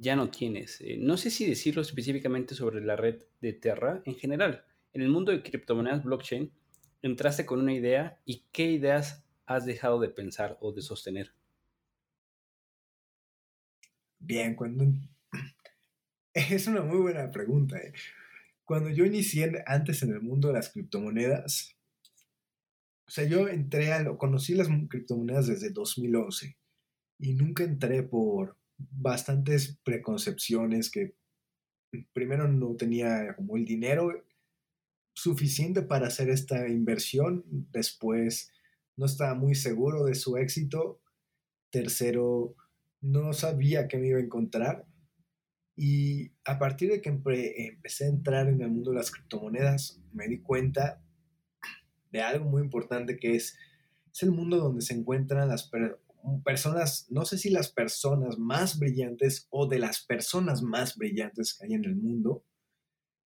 ya 0.00 0.16
no 0.16 0.30
tienes. 0.30 0.80
Eh, 0.80 0.96
no 0.98 1.16
sé 1.16 1.30
si 1.30 1.46
decirlo 1.46 1.82
específicamente 1.82 2.54
sobre 2.54 2.80
la 2.80 2.96
red 2.96 3.22
de 3.40 3.52
Terra 3.52 4.02
en 4.06 4.14
general. 4.16 4.64
En 4.92 5.02
el 5.02 5.10
mundo 5.10 5.30
de 5.30 5.42
criptomonedas 5.42 6.02
blockchain, 6.02 6.50
entraste 7.02 7.44
con 7.46 7.60
una 7.60 7.74
idea 7.74 8.18
y 8.24 8.46
qué 8.50 8.70
ideas 8.72 9.24
has 9.46 9.66
dejado 9.66 10.00
de 10.00 10.08
pensar 10.08 10.56
o 10.60 10.72
de 10.72 10.82
sostener. 10.82 11.32
Bien, 14.18 14.54
cuando... 14.54 14.84
Es 16.32 16.66
una 16.68 16.82
muy 16.82 16.98
buena 16.98 17.30
pregunta. 17.30 17.76
Eh. 17.78 17.92
Cuando 18.64 18.88
yo 18.88 19.04
inicié 19.04 19.64
antes 19.66 20.02
en 20.02 20.12
el 20.12 20.20
mundo 20.20 20.48
de 20.48 20.54
las 20.54 20.70
criptomonedas, 20.70 21.76
o 23.06 23.10
sea, 23.10 23.24
yo 23.24 23.48
entré 23.48 23.92
a 23.92 24.00
lo, 24.00 24.16
conocí 24.16 24.54
las 24.54 24.68
criptomonedas 24.88 25.48
desde 25.48 25.70
2011 25.70 26.56
y 27.18 27.34
nunca 27.34 27.64
entré 27.64 28.04
por, 28.04 28.59
bastantes 28.90 29.78
preconcepciones 29.84 30.90
que 30.90 31.14
primero 32.12 32.48
no 32.48 32.76
tenía 32.76 33.34
como 33.36 33.56
el 33.56 33.64
dinero 33.64 34.24
suficiente 35.14 35.82
para 35.82 36.06
hacer 36.06 36.30
esta 36.30 36.68
inversión, 36.68 37.44
después 37.72 38.52
no 38.96 39.06
estaba 39.06 39.34
muy 39.34 39.54
seguro 39.54 40.04
de 40.04 40.14
su 40.14 40.36
éxito, 40.36 41.02
tercero 41.70 42.54
no 43.00 43.32
sabía 43.32 43.88
qué 43.88 43.98
me 43.98 44.08
iba 44.08 44.18
a 44.18 44.22
encontrar 44.22 44.86
y 45.76 46.32
a 46.44 46.58
partir 46.58 46.90
de 46.90 47.00
que 47.00 47.08
empecé 47.08 48.04
a 48.04 48.08
entrar 48.08 48.48
en 48.48 48.60
el 48.60 48.70
mundo 48.70 48.90
de 48.90 48.96
las 48.98 49.10
criptomonedas 49.10 50.00
me 50.12 50.28
di 50.28 50.40
cuenta 50.40 51.02
de 52.12 52.20
algo 52.20 52.44
muy 52.44 52.62
importante 52.62 53.16
que 53.16 53.36
es, 53.36 53.56
es 54.12 54.22
el 54.22 54.32
mundo 54.32 54.58
donde 54.58 54.82
se 54.82 54.94
encuentran 54.94 55.48
las, 55.48 55.70
personas, 56.44 57.06
no 57.10 57.24
sé 57.24 57.38
si 57.38 57.50
las 57.50 57.72
personas 57.72 58.38
más 58.38 58.78
brillantes 58.78 59.46
o 59.50 59.66
de 59.66 59.78
las 59.78 60.04
personas 60.04 60.62
más 60.62 60.96
brillantes 60.96 61.54
que 61.54 61.66
hay 61.66 61.74
en 61.74 61.84
el 61.84 61.96
mundo, 61.96 62.44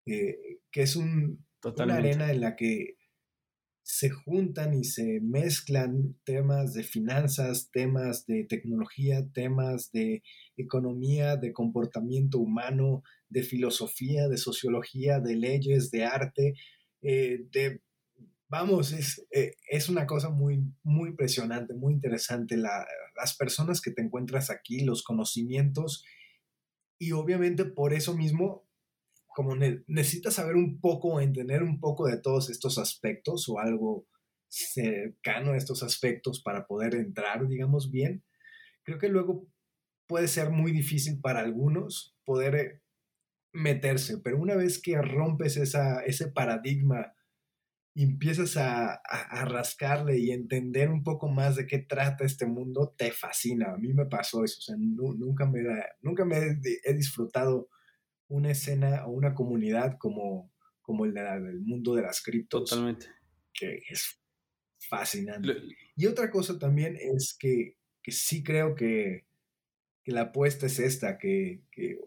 eh, 0.07 0.61
que 0.70 0.82
es 0.82 0.97
un, 0.97 1.45
una 1.62 1.97
arena 1.97 2.30
en 2.30 2.40
la 2.40 2.57
que 2.57 2.97
se 3.84 4.09
juntan 4.09 4.72
y 4.72 4.84
se 4.84 5.20
mezclan 5.20 6.16
temas 6.24 6.72
de 6.72 6.84
finanzas, 6.84 7.70
temas 7.70 8.26
de 8.26 8.45
tecnología, 8.45 9.28
temas 9.34 9.92
de 9.92 10.22
economía, 10.57 11.36
de 11.36 11.53
comportamiento 11.53 12.38
humano, 12.38 13.03
de 13.28 13.42
filosofía, 13.42 14.28
de 14.28 14.38
sociología, 14.38 15.20
de 15.20 15.36
leyes, 15.36 15.90
de 15.90 16.05
arte, 16.05 16.55
eh, 17.03 17.47
de 17.53 17.82
vamos, 18.49 18.92
es, 18.92 19.26
eh, 19.30 19.57
es 19.68 19.88
una 19.88 20.07
cosa 20.07 20.30
muy, 20.30 20.62
muy 20.82 21.11
impresionante, 21.11 21.74
muy 21.74 21.95
interesante. 21.95 22.57
las 22.57 23.36
personas 23.36 23.80
que 23.80 23.90
te 23.90 24.03
encuentras 24.03 24.51
aquí, 24.51 24.84
los 24.84 25.03
conocimientos, 25.03 26.05
y 26.99 27.12
obviamente 27.12 27.64
por 27.64 27.92
eso 27.92 28.16
mismo, 28.16 28.66
como 29.26 29.57
necesitas 29.57 30.34
saber 30.34 30.57
un 30.57 30.80
poco, 30.80 31.20
entender 31.20 31.62
un 31.62 31.80
poco 31.80 32.07
de 32.07 32.20
todos 32.20 32.51
estos 32.51 32.78
aspectos 32.78 33.49
o 33.49 33.59
algo 33.59 34.07
cercano 34.49 35.53
a 35.53 35.57
estos 35.57 35.82
aspectos 35.82 36.40
para 36.40 36.66
poder 36.66 36.95
entrar, 36.95 37.47
digamos, 37.49 37.90
bien, 37.90 38.22
creo 38.84 38.99
que 38.99 39.09
luego 39.09 39.49
puede 40.07 40.28
ser 40.28 40.51
muy 40.51 40.70
difícil 40.70 41.20
para 41.20 41.40
algunos 41.40 42.16
poder 42.24 42.55
eh, 42.55 42.82
meterse, 43.53 44.18
pero 44.18 44.38
una 44.38 44.55
vez 44.55 44.80
que 44.80 45.01
rompes 45.01 45.57
esa, 45.57 46.01
ese 46.01 46.28
paradigma 46.28 47.13
y 47.97 48.03
empiezas 48.03 48.57
a, 48.57 49.01
rascarle 49.45 50.18
y 50.18 50.32
entender 50.32 50.90
un 50.90 51.05
poco 51.05 51.28
más 51.28 51.55
de 51.55 51.66
qué 51.66 51.78
trata 51.78 52.24
este 52.24 52.45
mundo, 52.45 52.92
te 52.99 53.12
fascina. 53.12 53.72
A 53.72 53.76
mí 53.76 53.95
me 53.95 54.07
pasó 54.07 54.42
eso, 54.42 54.59
o 54.59 54.62
sea, 54.62 54.76
nunca 54.76 55.47
me, 55.47 55.61
nunca 56.03 56.24
me 56.24 56.59
he, 56.84 56.95
disfrutado 56.95 57.68
una 58.26 58.51
escena 58.51 59.07
o 59.07 59.12
una 59.12 59.32
comunidad 59.32 59.97
como, 59.99 60.53
como 60.82 61.05
el 61.05 61.14
del 61.14 61.61
mundo 61.61 61.95
de 61.95 62.03
las 62.03 62.20
criptos. 62.20 62.68
Totalmente. 62.68 63.07
Que 63.53 63.80
es 63.88 64.20
fascinante. 64.88 65.55
y 65.95 66.07
otra 66.07 66.32
cosa 66.32 66.59
también 66.59 66.97
es 67.01 67.36
que, 67.38 67.76
que 68.03 68.11
sí 68.11 68.42
creo 68.42 68.74
que, 68.74 69.24
que, 70.03 70.11
la 70.11 70.22
apuesta 70.22 70.66
es 70.66 70.80
esta, 70.80 71.16
que, 71.16 71.62
que 71.70 72.01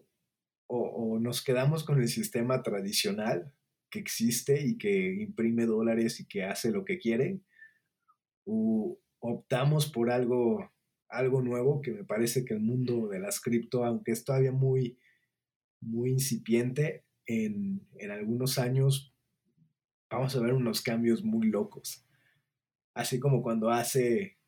o, 0.66 0.80
o 0.80 1.18
nos 1.18 1.42
quedamos 1.42 1.82
con 1.82 1.98
el 1.98 2.08
sistema 2.08 2.62
tradicional 2.62 3.54
que 3.90 3.98
existe 3.98 4.60
y 4.64 4.78
que 4.78 5.14
imprime 5.22 5.66
dólares 5.66 6.20
y 6.20 6.26
que 6.26 6.44
hace 6.44 6.70
lo 6.70 6.84
que 6.84 6.98
quiere, 6.98 7.40
o 8.44 8.98
optamos 9.20 9.90
por 9.90 10.10
algo, 10.10 10.72
algo 11.08 11.42
nuevo 11.42 11.80
que 11.80 11.92
me 11.92 12.04
parece 12.04 12.44
que 12.44 12.54
el 12.54 12.60
mundo 12.60 13.08
de 13.08 13.20
las 13.20 13.40
cripto, 13.40 13.84
aunque 13.84 14.12
es 14.12 14.24
todavía 14.24 14.52
muy, 14.52 14.98
muy 15.80 16.10
incipiente, 16.10 17.04
en, 17.26 17.86
en 17.98 18.10
algunos 18.10 18.58
años 18.58 19.14
vamos 20.10 20.34
a 20.34 20.40
ver 20.40 20.54
unos 20.54 20.80
cambios 20.80 21.22
muy 21.22 21.48
locos. 21.48 22.04
así 22.94 23.20
como 23.20 23.42
cuando 23.42 23.70
hace 23.70 24.38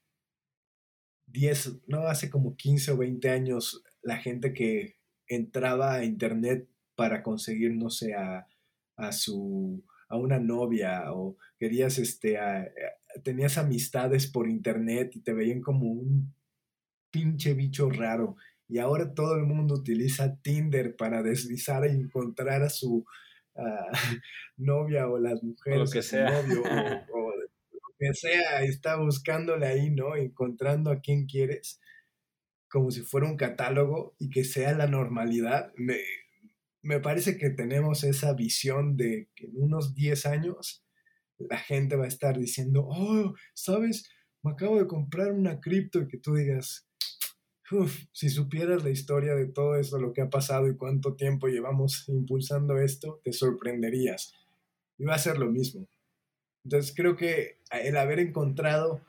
10, 1.26 1.86
no, 1.86 2.06
hace 2.08 2.30
como 2.30 2.56
15 2.56 2.92
o 2.92 2.96
20 2.96 3.28
años 3.30 3.84
la 4.02 4.16
gente 4.16 4.52
que 4.52 4.96
entraba 5.28 5.94
a 5.94 6.04
internet 6.04 6.68
para 6.96 7.22
conseguir, 7.22 7.74
no 7.74 7.90
sé, 7.90 8.14
a, 8.14 8.48
su, 9.12 9.82
a 10.08 10.16
una 10.16 10.38
novia 10.38 11.12
o 11.12 11.36
querías, 11.58 11.98
este, 11.98 12.38
tenías 13.22 13.58
amistades 13.58 14.26
por 14.26 14.48
internet 14.48 15.12
y 15.14 15.20
te 15.20 15.32
veían 15.32 15.60
como 15.60 15.86
un 15.86 16.34
pinche 17.10 17.54
bicho 17.54 17.90
raro. 17.90 18.36
Y 18.68 18.78
ahora 18.78 19.14
todo 19.14 19.36
el 19.36 19.44
mundo 19.44 19.74
utiliza 19.74 20.36
Tinder 20.42 20.94
para 20.96 21.22
deslizar 21.22 21.84
e 21.84 21.90
encontrar 21.90 22.62
a 22.62 22.70
su 22.70 23.04
novia 24.56 25.08
o 25.08 25.18
las 25.18 25.42
mujeres, 25.42 25.90
o 25.90 25.92
que 25.92 26.02
sea. 26.02 26.30
novio 26.30 26.62
o, 27.14 27.30
lo 27.36 27.94
que 27.98 28.14
sea, 28.14 28.62
está 28.62 28.96
buscándole 28.96 29.66
ahí, 29.66 29.90
¿no? 29.90 30.16
Encontrando 30.16 30.90
a 30.90 31.00
quien 31.00 31.26
quieres, 31.26 31.80
como 32.68 32.90
si 32.90 33.02
fuera 33.02 33.26
un 33.26 33.36
catálogo 33.36 34.14
y 34.18 34.30
que 34.30 34.44
sea 34.44 34.72
la 34.72 34.86
normalidad. 34.86 35.72
Me, 35.76 35.98
me 36.82 37.00
parece 37.00 37.36
que 37.36 37.50
tenemos 37.50 38.04
esa 38.04 38.32
visión 38.34 38.96
de 38.96 39.28
que 39.34 39.46
en 39.46 39.62
unos 39.62 39.94
10 39.94 40.26
años 40.26 40.84
la 41.38 41.58
gente 41.58 41.96
va 41.96 42.04
a 42.04 42.08
estar 42.08 42.38
diciendo, 42.38 42.86
oh, 42.88 43.34
¿sabes? 43.54 44.08
Me 44.42 44.52
acabo 44.52 44.78
de 44.78 44.86
comprar 44.86 45.32
una 45.32 45.60
cripto 45.60 46.00
y 46.00 46.08
que 46.08 46.18
tú 46.18 46.34
digas, 46.34 46.90
Uf, 47.72 48.04
si 48.12 48.28
supieras 48.28 48.82
la 48.82 48.90
historia 48.90 49.36
de 49.36 49.46
todo 49.46 49.76
eso, 49.76 50.00
lo 50.00 50.12
que 50.12 50.22
ha 50.22 50.28
pasado 50.28 50.68
y 50.68 50.76
cuánto 50.76 51.14
tiempo 51.14 51.46
llevamos 51.46 52.08
impulsando 52.08 52.78
esto, 52.78 53.20
te 53.22 53.32
sorprenderías. 53.32 54.34
Y 54.98 55.04
va 55.04 55.14
a 55.14 55.18
ser 55.18 55.38
lo 55.38 55.46
mismo. 55.46 55.86
Entonces 56.64 56.92
creo 56.96 57.16
que 57.16 57.60
el 57.70 57.96
haber 57.96 58.18
encontrado 58.18 59.02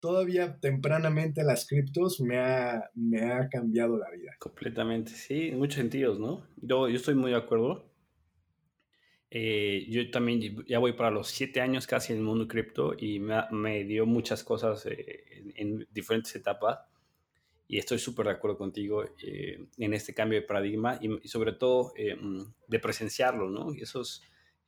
todavía 0.00 0.58
tempranamente 0.58 1.44
las 1.44 1.66
criptos 1.66 2.20
me 2.20 2.38
ha, 2.38 2.90
me 2.94 3.30
ha 3.30 3.48
cambiado 3.48 3.98
la 3.98 4.10
vida. 4.10 4.34
Completamente, 4.38 5.12
sí, 5.12 5.48
en 5.48 5.58
muchos 5.58 5.76
sentidos, 5.76 6.18
¿no? 6.18 6.46
Yo, 6.56 6.88
yo 6.88 6.96
estoy 6.96 7.14
muy 7.14 7.30
de 7.30 7.36
acuerdo. 7.36 7.90
Eh, 9.30 9.86
yo 9.88 10.10
también 10.10 10.64
ya 10.66 10.80
voy 10.80 10.94
para 10.94 11.12
los 11.12 11.28
siete 11.28 11.60
años 11.60 11.86
casi 11.86 12.12
en 12.12 12.18
el 12.18 12.24
mundo 12.24 12.48
cripto 12.48 12.94
y 12.98 13.20
me, 13.20 13.36
me 13.52 13.84
dio 13.84 14.04
muchas 14.04 14.42
cosas 14.42 14.84
eh, 14.86 15.24
en, 15.54 15.86
diferentes 15.92 16.34
etapas 16.34 16.80
y 17.68 17.78
estoy 17.78 18.00
súper 18.00 18.26
de 18.26 18.32
acuerdo 18.32 18.58
contigo 18.58 19.04
eh, 19.22 19.64
en 19.78 19.94
este 19.94 20.14
cambio 20.14 20.40
de 20.40 20.46
paradigma 20.46 20.98
y, 21.00 21.28
sobre 21.28 21.52
todo 21.52 21.92
de 22.66 22.78
presenciarlo, 22.80 23.48
¿no? 23.48 23.72
Y 23.72 23.82
eso 23.82 24.00
es 24.00 24.22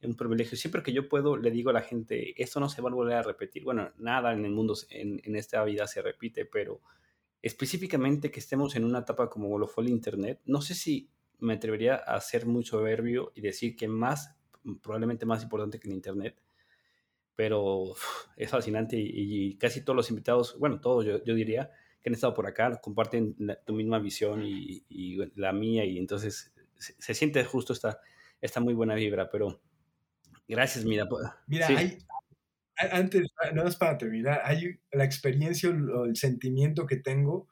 un 0.08 0.16
privilegio. 0.16 0.56
Siempre 0.56 0.82
que 0.82 0.92
yo 0.92 1.08
puedo, 1.08 1.36
le 1.36 1.50
digo 1.50 1.70
a 1.70 1.72
la 1.72 1.82
gente, 1.82 2.40
esto 2.42 2.60
no 2.60 2.68
se 2.68 2.82
va 2.82 2.90
a 2.90 2.94
volver 2.94 3.16
a 3.16 3.22
repetir. 3.22 3.64
Bueno, 3.64 3.92
nada 3.98 4.32
en 4.32 4.44
el 4.44 4.50
mundo, 4.52 4.74
en, 4.90 5.20
en 5.24 5.36
esta 5.36 5.62
vida 5.64 5.86
se 5.86 6.02
repite, 6.02 6.44
pero 6.44 6.80
específicamente 7.40 8.30
que 8.30 8.40
estemos 8.40 8.76
en 8.76 8.84
una 8.84 9.00
etapa 9.00 9.28
como 9.28 9.58
lo 9.58 9.66
fue 9.66 9.84
el 9.84 9.90
Internet, 9.90 10.40
no 10.44 10.62
sé 10.62 10.74
si 10.74 11.10
me 11.40 11.54
atrevería 11.54 11.96
a 11.96 12.14
hacer 12.14 12.46
mucho 12.46 12.78
soberbio 12.78 13.32
y 13.34 13.40
decir 13.40 13.74
que 13.74 13.88
más 13.88 14.36
probablemente 14.80 15.26
más 15.26 15.42
importante 15.42 15.78
que 15.78 15.88
el 15.88 15.94
Internet, 15.94 16.40
pero 17.34 17.94
es 18.36 18.50
fascinante 18.50 18.96
y, 18.98 19.56
casi 19.56 19.84
todos 19.84 19.96
los 19.96 20.10
invitados, 20.10 20.58
bueno, 20.58 20.80
todos 20.80 21.04
yo, 21.04 21.34
diría, 21.34 21.70
que 22.00 22.10
han 22.10 22.14
estado 22.14 22.34
por 22.34 22.46
acá, 22.46 22.80
comparten 22.80 23.36
tu 23.64 23.72
misma 23.74 23.98
visión 23.98 24.42
y, 24.44 24.84
la 25.34 25.52
mía 25.52 25.84
y 25.84 25.98
entonces 25.98 26.52
se, 26.78 27.14
siente 27.14 27.44
justo 27.44 27.72
esta, 27.72 28.00
esta 28.40 28.60
muy 28.60 28.74
buena 28.74 28.94
vibra, 28.94 29.30
pero 29.30 29.60
gracias, 30.48 30.84
mira. 30.84 31.08
Mira, 31.46 31.68
hay, 31.68 31.98
antes, 32.76 33.28
no 33.54 33.66
es 33.66 33.76
para 33.76 33.98
terminar, 33.98 34.40
hay 34.44 34.80
la 34.90 35.04
experiencia 35.04 35.70
o 35.70 36.04
el 36.04 36.16
sentimiento 36.16 36.86
que 36.86 36.96
tengo 36.96 37.48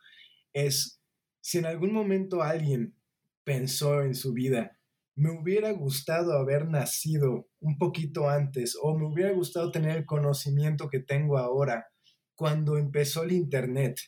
es, 0.53 1.01
si 1.41 1.59
en 1.59 1.66
algún 1.66 1.93
momento 1.93 2.43
alguien 2.43 2.97
pensó 3.45 4.03
en 4.03 4.14
su 4.14 4.32
vida, 4.32 4.78
me 5.16 5.30
hubiera 5.30 5.72
gustado 5.72 6.32
haber 6.32 6.68
nacido 6.68 7.49
un 7.61 7.78
poquito 7.78 8.28
antes 8.28 8.76
o 8.80 8.97
me 8.97 9.07
hubiera 9.07 9.32
gustado 9.32 9.70
tener 9.70 9.97
el 9.97 10.07
conocimiento 10.07 10.88
que 10.88 11.01
tengo 11.01 11.36
ahora 11.36 11.88
cuando 12.34 12.78
empezó 12.78 13.22
el 13.24 13.32
Internet. 13.32 14.01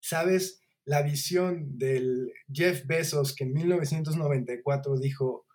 ¿Sabes? 0.00 0.60
La 0.84 1.02
visión 1.02 1.78
del 1.78 2.32
Jeff 2.52 2.86
Bezos 2.86 3.34
que 3.34 3.44
en 3.44 3.52
1994 3.54 4.98
dijo, 4.98 5.46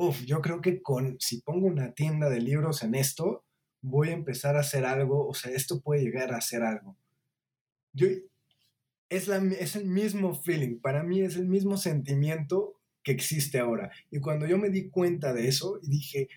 uff, 0.00 0.24
yo 0.24 0.40
creo 0.40 0.62
que 0.62 0.80
con, 0.80 1.16
si 1.20 1.42
pongo 1.42 1.66
una 1.66 1.92
tienda 1.92 2.30
de 2.30 2.40
libros 2.40 2.82
en 2.82 2.94
esto, 2.94 3.44
voy 3.82 4.08
a 4.08 4.14
empezar 4.14 4.56
a 4.56 4.60
hacer 4.60 4.86
algo, 4.86 5.28
o 5.28 5.34
sea, 5.34 5.52
esto 5.52 5.82
puede 5.82 6.02
llegar 6.02 6.32
a 6.32 6.40
ser 6.40 6.62
algo. 6.62 6.96
Yo, 7.92 8.06
es, 9.10 9.28
la, 9.28 9.36
es 9.36 9.76
el 9.76 9.84
mismo 9.84 10.34
feeling, 10.34 10.80
para 10.80 11.02
mí 11.02 11.20
es 11.20 11.36
el 11.36 11.46
mismo 11.46 11.76
sentimiento 11.76 12.80
que 13.02 13.12
existe 13.12 13.58
ahora. 13.58 13.90
Y 14.10 14.20
cuando 14.20 14.46
yo 14.46 14.56
me 14.56 14.70
di 14.70 14.88
cuenta 14.88 15.34
de 15.34 15.48
eso 15.48 15.78
y 15.82 15.90
dije, 15.90 16.28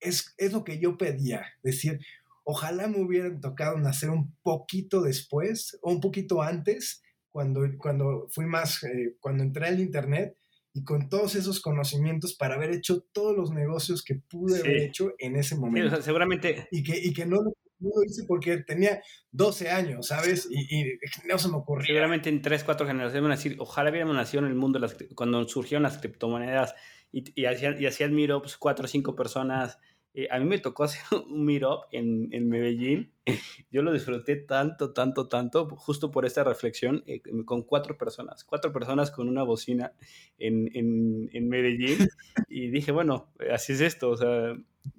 es, 0.00 0.34
es 0.36 0.52
lo 0.52 0.62
que 0.62 0.78
yo 0.78 0.98
pedía, 0.98 1.46
decir, 1.62 2.00
ojalá 2.44 2.88
me 2.88 3.00
hubieran 3.00 3.40
tocado 3.40 3.78
nacer 3.78 4.10
un 4.10 4.34
poquito 4.42 5.00
después 5.00 5.78
o 5.80 5.90
un 5.90 6.00
poquito 6.00 6.42
antes, 6.42 7.02
cuando, 7.30 7.62
cuando 7.78 8.26
fui 8.28 8.44
más, 8.44 8.82
eh, 8.84 9.16
cuando 9.20 9.44
entré 9.44 9.66
al 9.66 9.80
Internet 9.80 10.36
y 10.74 10.84
con 10.84 11.08
todos 11.08 11.34
esos 11.34 11.60
conocimientos 11.60 12.34
para 12.34 12.54
haber 12.54 12.70
hecho 12.70 13.04
todos 13.12 13.36
los 13.36 13.50
negocios 13.50 14.04
que 14.04 14.16
pude 14.16 14.60
haber 14.60 14.76
hecho 14.78 15.12
en 15.18 15.36
ese 15.36 15.56
momento. 15.56 16.00
seguramente. 16.02 16.68
Y 16.70 16.82
que, 16.82 16.98
y 16.98 17.12
que 17.12 17.26
no, 17.26 17.38
no 17.80 17.90
lo 17.94 18.04
hice 18.04 18.24
porque 18.26 18.58
tenía 18.58 19.00
12 19.32 19.70
años, 19.70 20.08
¿sabes? 20.08 20.48
Y, 20.50 20.98
no 21.26 21.38
se 21.38 21.48
me 21.48 21.56
ocurrió. 21.56 21.86
Seguramente 21.86 22.28
en 22.28 22.42
3, 22.42 22.64
4 22.64 22.86
generaciones 22.86 23.22
van 23.22 23.32
a 23.32 23.36
decir, 23.36 23.56
ojalá 23.58 23.90
hubiéramos 23.90 24.16
nacido 24.16 24.44
en 24.44 24.50
el 24.50 24.56
mundo 24.56 24.80
cuando 25.14 25.46
surgieron 25.48 25.82
las 25.82 25.98
criptomonedas 25.98 26.74
y, 27.12 27.40
y 27.40 27.46
hacían, 27.46 27.80
y 27.80 27.86
hacían 27.86 28.14
meetups 28.14 28.56
4 28.56 28.84
o 28.84 28.88
5 28.88 29.16
personas 29.16 29.78
eh, 30.18 30.26
a 30.32 30.40
mí 30.40 30.46
me 30.46 30.58
tocó 30.58 30.82
hacer 30.82 31.00
un 31.30 31.44
meetup 31.44 31.84
en, 31.92 32.28
en, 32.32 32.48
Medellín. 32.48 33.12
Yo 33.70 33.82
lo 33.82 33.92
disfruté 33.92 34.34
tanto, 34.34 34.92
tanto, 34.92 35.28
tanto, 35.28 35.68
justo 35.76 36.10
por 36.10 36.26
esta 36.26 36.42
reflexión, 36.42 37.04
eh, 37.06 37.22
con 37.44 37.62
cuatro 37.62 37.96
personas, 37.96 38.42
cuatro 38.42 38.72
personas 38.72 39.12
con 39.12 39.28
una 39.28 39.44
bocina 39.44 39.92
en, 40.36 40.70
en, 40.74 41.30
en, 41.32 41.48
Medellín. 41.48 41.98
Y 42.48 42.68
dije, 42.68 42.90
bueno, 42.90 43.32
así 43.52 43.74
es 43.74 43.80
esto, 43.80 44.10
o 44.10 44.16
sea, 44.16 44.56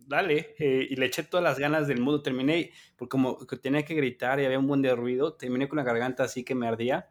dale. 0.07 0.55
Eh, 0.57 0.87
y 0.89 0.95
le 0.95 1.07
eché 1.07 1.23
todas 1.23 1.43
las 1.43 1.59
ganas 1.59 1.87
del 1.89 1.99
mundo. 1.99 2.21
Terminé, 2.21 2.71
porque 2.95 3.09
como 3.09 3.45
que 3.45 3.57
tenía 3.57 3.83
que 3.83 3.95
gritar 3.95 4.39
y 4.39 4.45
había 4.45 4.59
un 4.59 4.67
buen 4.67 4.81
de 4.81 4.95
ruido, 4.95 5.33
terminé 5.33 5.67
con 5.67 5.77
la 5.77 5.83
garganta 5.83 6.23
así 6.23 6.45
que 6.45 6.55
me 6.55 6.67
ardía 6.67 7.09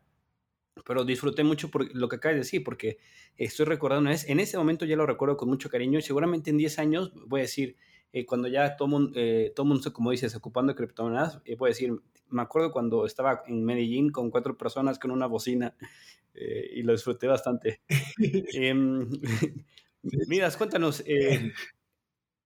pero 0.87 1.05
disfruté 1.05 1.43
mucho 1.43 1.71
por 1.71 1.93
lo 1.95 2.09
que 2.09 2.17
acabas 2.17 2.37
de 2.37 2.41
decir, 2.41 2.63
porque 2.63 2.99
estoy 3.37 3.67
recordando 3.67 4.03
una 4.03 4.11
vez, 4.11 4.29
en 4.29 4.39
ese 4.39 4.57
momento 4.57 4.85
ya 4.85 4.95
lo 4.95 5.07
recuerdo 5.07 5.37
con 5.37 5.49
mucho 5.49 5.69
cariño 5.69 5.99
y 5.99 6.03
seguramente 6.03 6.51
en 6.51 6.57
10 6.57 6.79
años 6.79 7.13
voy 7.27 7.41
a 7.41 7.43
decir, 7.43 7.77
eh, 8.13 8.25
cuando 8.25 8.49
ya 8.49 8.77
todo 8.77 8.89
mundo, 8.89 9.13
eh, 9.17 9.53
todo 9.55 9.67
mundo, 9.67 9.93
como 9.93 10.11
dices, 10.11 10.35
ocupando 10.35 10.75
criptomonedas, 10.75 11.41
eh, 11.45 11.57
a 11.61 11.65
decir, 11.67 11.93
me 12.31 12.43
acuerdo 12.43 12.73
cuando 12.73 13.05
estaba 13.05 13.43
en 13.47 13.65
Medellín 13.65 14.11
con 14.11 14.31
cuatro 14.31 14.57
personas 14.57 14.99
con 14.99 15.11
una 15.11 15.27
bocina 15.27 15.75
y 16.35 16.83
lo 16.83 16.93
disfruté 16.93 17.27
bastante. 17.27 17.81
Em, 18.55 19.09
miras, 20.03 20.57
cuéntanos, 20.57 21.05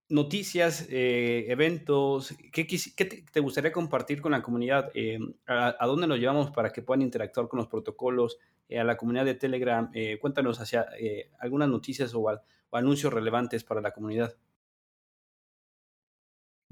noticias, 0.08 0.86
eventos, 0.90 2.34
¿qué, 2.52 2.66
qué 2.66 3.04
te, 3.04 3.40
gustaría 3.40 3.70
compartir 3.70 4.20
con 4.20 4.32
la 4.32 4.42
comunidad? 4.42 4.90
A, 5.46 5.86
dónde 5.86 6.06
nos 6.06 6.18
llevamos 6.18 6.50
para 6.50 6.70
que 6.70 6.82
puedan 6.82 7.02
interactuar 7.02 7.48
con 7.48 7.58
los 7.58 7.68
protocolos? 7.68 8.38
a 8.74 8.84
la 8.84 8.96
comunidad 8.96 9.26
de 9.26 9.34
Telegram, 9.34 9.90
cuéntanos 10.18 10.58
hacia 10.58 10.86
algunas 11.38 11.68
noticias 11.68 12.14
o, 12.14 12.26
anuncios 12.72 13.12
relevantes 13.12 13.64
para 13.64 13.82
la 13.82 13.90
comunidad. 13.90 14.34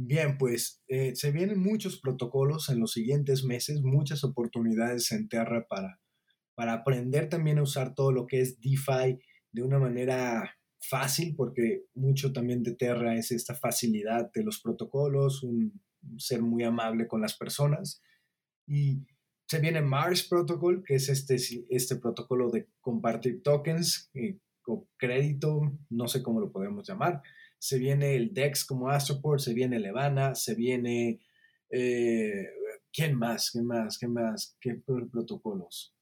Bien, 0.02 0.38
pues 0.38 0.82
eh, 0.88 1.14
se 1.14 1.30
vienen 1.30 1.60
muchos 1.60 2.00
protocolos 2.00 2.70
en 2.70 2.80
los 2.80 2.92
siguientes 2.92 3.44
meses, 3.44 3.82
muchas 3.82 4.24
oportunidades 4.24 5.12
en 5.12 5.28
Terra 5.28 5.66
para, 5.68 6.00
para 6.54 6.72
aprender 6.72 7.28
también 7.28 7.58
a 7.58 7.64
usar 7.64 7.94
todo 7.94 8.10
lo 8.10 8.26
que 8.26 8.40
es 8.40 8.58
DeFi 8.60 9.18
de 9.52 9.62
una 9.62 9.78
manera 9.78 10.56
fácil, 10.80 11.34
porque 11.36 11.82
mucho 11.92 12.32
también 12.32 12.62
de 12.62 12.74
Terra 12.76 13.14
es 13.14 13.30
esta 13.30 13.54
facilidad 13.54 14.30
de 14.32 14.42
los 14.42 14.62
protocolos, 14.62 15.42
un, 15.42 15.82
ser 16.16 16.40
muy 16.40 16.64
amable 16.64 17.06
con 17.06 17.20
las 17.20 17.36
personas. 17.36 18.00
Y 18.66 19.04
se 19.48 19.60
viene 19.60 19.82
Mars 19.82 20.26
Protocol, 20.26 20.82
que 20.82 20.94
es 20.94 21.10
este, 21.10 21.36
este 21.68 21.96
protocolo 21.96 22.50
de 22.50 22.70
compartir 22.80 23.42
tokens 23.42 24.10
eh, 24.14 24.38
o 24.64 24.88
crédito, 24.96 25.60
no 25.90 26.08
sé 26.08 26.22
cómo 26.22 26.40
lo 26.40 26.50
podemos 26.50 26.88
llamar, 26.88 27.20
se 27.60 27.78
viene 27.78 28.16
el 28.16 28.34
DEX 28.34 28.64
como 28.64 28.88
Astroport, 28.88 29.40
se 29.40 29.54
viene 29.54 29.78
Levana, 29.78 30.34
se 30.34 30.54
viene... 30.54 31.20
Eh, 31.70 32.48
¿Quién 32.92 33.16
más? 33.16 33.52
¿Quién 33.52 33.66
más? 33.66 33.98
¿Qué 33.98 34.08
más? 34.08 34.56
¿Qué 34.60 34.74
protocolos? 34.74 35.94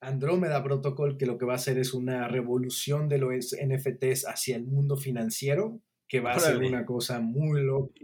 Andrómeda 0.00 0.62
Protocol, 0.64 1.16
que 1.16 1.26
lo 1.26 1.38
que 1.38 1.44
va 1.44 1.52
a 1.52 1.56
hacer 1.56 1.78
es 1.78 1.92
una 1.92 2.26
revolución 2.26 3.08
de 3.08 3.18
los 3.18 3.54
NFTs 3.54 4.26
hacia 4.26 4.56
el 4.56 4.64
mundo 4.64 4.96
financiero, 4.96 5.80
que 6.08 6.20
va 6.20 6.32
a 6.32 6.40
ser 6.40 6.56
una 6.56 6.84
cosa 6.84 7.20
muy 7.20 7.62
loca. 7.62 7.94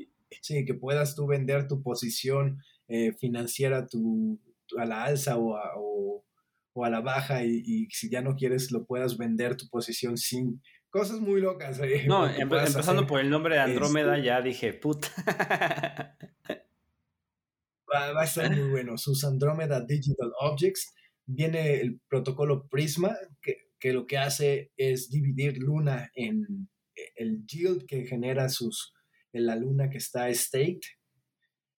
Sí, 0.42 0.64
que 0.64 0.74
puedas 0.74 1.14
tú 1.14 1.26
vender 1.26 1.66
tu 1.66 1.82
posición 1.82 2.60
eh, 2.88 3.12
financiera 3.12 3.86
tu, 3.86 4.38
a 4.76 4.84
la 4.84 5.04
alza 5.04 5.38
o 5.38 5.56
a, 5.56 5.72
o, 5.76 6.84
a 6.84 6.90
la 6.90 7.00
baja 7.00 7.44
y, 7.44 7.88
si 7.90 8.10
ya 8.10 8.20
no 8.20 8.34
quieres 8.34 8.72
lo 8.72 8.84
puedas 8.84 9.16
vender 9.16 9.56
tu 9.56 9.68
posición 9.68 10.18
sin 10.18 10.60
cosas 10.94 11.18
muy 11.20 11.40
locas. 11.40 11.80
Eh, 11.80 12.04
no, 12.06 12.24
empezando 12.28 13.04
por 13.04 13.18
el 13.18 13.28
nombre 13.28 13.56
de 13.56 13.62
Andrómeda 13.62 14.14
este 14.14 14.26
ya 14.26 14.40
dije, 14.40 14.72
puta. 14.74 15.08
Va, 17.92 18.12
va, 18.12 18.22
a 18.22 18.26
ser 18.26 18.50
muy 18.50 18.70
bueno. 18.70 18.96
Sus 18.96 19.22
Andrómeda 19.24 19.84
Digital 19.84 20.32
Objects. 20.40 20.94
Viene 21.26 21.80
el 21.80 22.00
protocolo 22.08 22.66
Prisma, 22.68 23.16
que, 23.40 23.68
que 23.78 23.92
lo 23.92 24.06
que 24.06 24.18
hace 24.18 24.72
es 24.76 25.10
dividir 25.10 25.58
Luna 25.58 26.10
en 26.14 26.68
el 27.14 27.44
yield 27.46 27.86
que 27.86 28.04
genera 28.04 28.48
sus, 28.48 28.94
en 29.32 29.46
la 29.46 29.54
Luna 29.54 29.90
que 29.90 29.98
está 29.98 30.32
staked. 30.32 30.80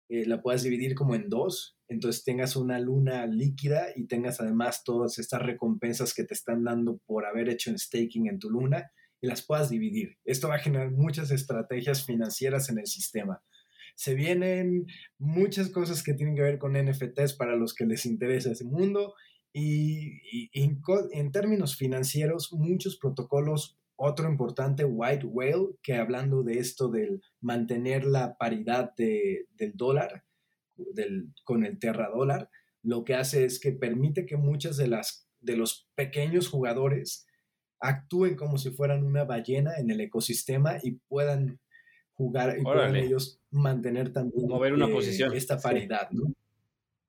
Eh, 0.08 0.26
la 0.26 0.42
puedes 0.42 0.64
dividir 0.64 0.96
como 0.96 1.16
en 1.16 1.28
dos, 1.28 1.78
entonces 1.88 2.24
tengas 2.24 2.56
una 2.56 2.80
luna 2.80 3.26
líquida 3.26 3.88
y 3.96 4.08
tengas 4.08 4.40
además 4.40 4.84
todas 4.84 5.18
estas 5.18 5.42
recompensas 5.42 6.14
que 6.14 6.24
te 6.24 6.34
están 6.34 6.64
dando 6.64 7.00
por 7.06 7.26
haber 7.26 7.50
hecho 7.50 7.72
un 7.72 7.80
staking 7.80 8.28
en 8.28 8.40
tu 8.40 8.50
luna 8.50 8.92
las 9.26 9.46
puedas 9.46 9.70
dividir. 9.70 10.18
Esto 10.24 10.50
va 10.50 10.56
a 10.56 10.60
generar 10.60 10.92
muchas 10.92 11.32
estrategias 11.32 12.06
financieras 12.06 12.70
en 12.70 12.80
el 12.80 12.88
sistema. 12.88 13.42
Se 13.96 14.14
vienen 14.14 14.88
muchas 15.18 15.70
cosas 15.70 16.04
que 16.04 16.14
tienen 16.14 16.36
que 16.36 16.42
ver 16.42 16.58
con 16.58 16.74
NFTs 16.74 17.34
para 17.34 17.56
los 17.56 17.74
que 17.74 17.86
les 17.86 18.06
interesa 18.06 18.52
ese 18.52 18.66
mundo 18.66 19.14
y, 19.54 20.50
en, 20.54 21.32
términos 21.32 21.78
financieros, 21.78 22.52
muchos 22.52 22.98
protocolos, 22.98 23.80
otro 23.96 24.30
importante, 24.30 24.84
White 24.84 25.26
Whale, 25.28 25.78
que 25.82 25.96
hablando 25.96 26.44
de 26.44 26.60
esto 26.60 26.90
del 26.90 27.22
mantener 27.40 28.04
la 28.04 28.38
paridad 28.38 28.94
del 28.98 29.72
dólar 29.76 30.26
del, 30.76 31.34
con 31.46 31.64
el 31.66 31.80
Terra 31.80 32.10
dólar, 32.10 32.50
lo 32.84 33.06
que 33.06 33.16
hace 33.16 33.46
es 33.46 33.62
que 33.62 33.72
permite 33.72 34.26
que 34.26 34.36
muchas 34.36 34.76
de 34.76 34.88
las 34.88 35.26
de 35.46 35.56
los 35.56 35.88
pequeños 35.96 36.50
jugadores 36.50 37.28
actúen 37.80 38.36
como 38.36 38.58
si 38.58 38.72
fueran 38.72 39.04
una 39.04 39.24
ballena 39.24 39.78
en 39.78 39.90
el 39.92 40.02
ecosistema 40.02 40.78
y 40.82 40.92
puedan 41.08 41.60
jugar 42.14 42.58
y 42.58 42.64
puedan 42.64 42.96
ellos 42.96 43.40
mantener 43.52 44.14
también 44.14 44.48
mover 44.48 44.74
una 44.74 44.88
eh, 44.88 44.92
posición 44.92 45.34
esta 45.34 45.60
paridad, 45.60 46.10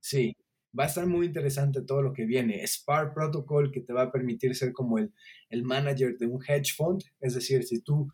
sí 0.00 0.36
va 0.78 0.84
a 0.84 0.86
estar 0.86 1.06
muy 1.06 1.26
interesante 1.26 1.82
todo 1.82 2.02
lo 2.02 2.12
que 2.12 2.26
viene. 2.26 2.66
Spark 2.66 3.14
Protocol 3.14 3.72
que 3.72 3.80
te 3.80 3.92
va 3.92 4.02
a 4.02 4.12
permitir 4.12 4.54
ser 4.54 4.72
como 4.72 4.98
el, 4.98 5.12
el 5.48 5.62
manager 5.62 6.16
de 6.18 6.26
un 6.26 6.42
hedge 6.46 6.74
fund, 6.76 7.02
es 7.20 7.34
decir, 7.34 7.64
si 7.64 7.80
tú 7.80 8.08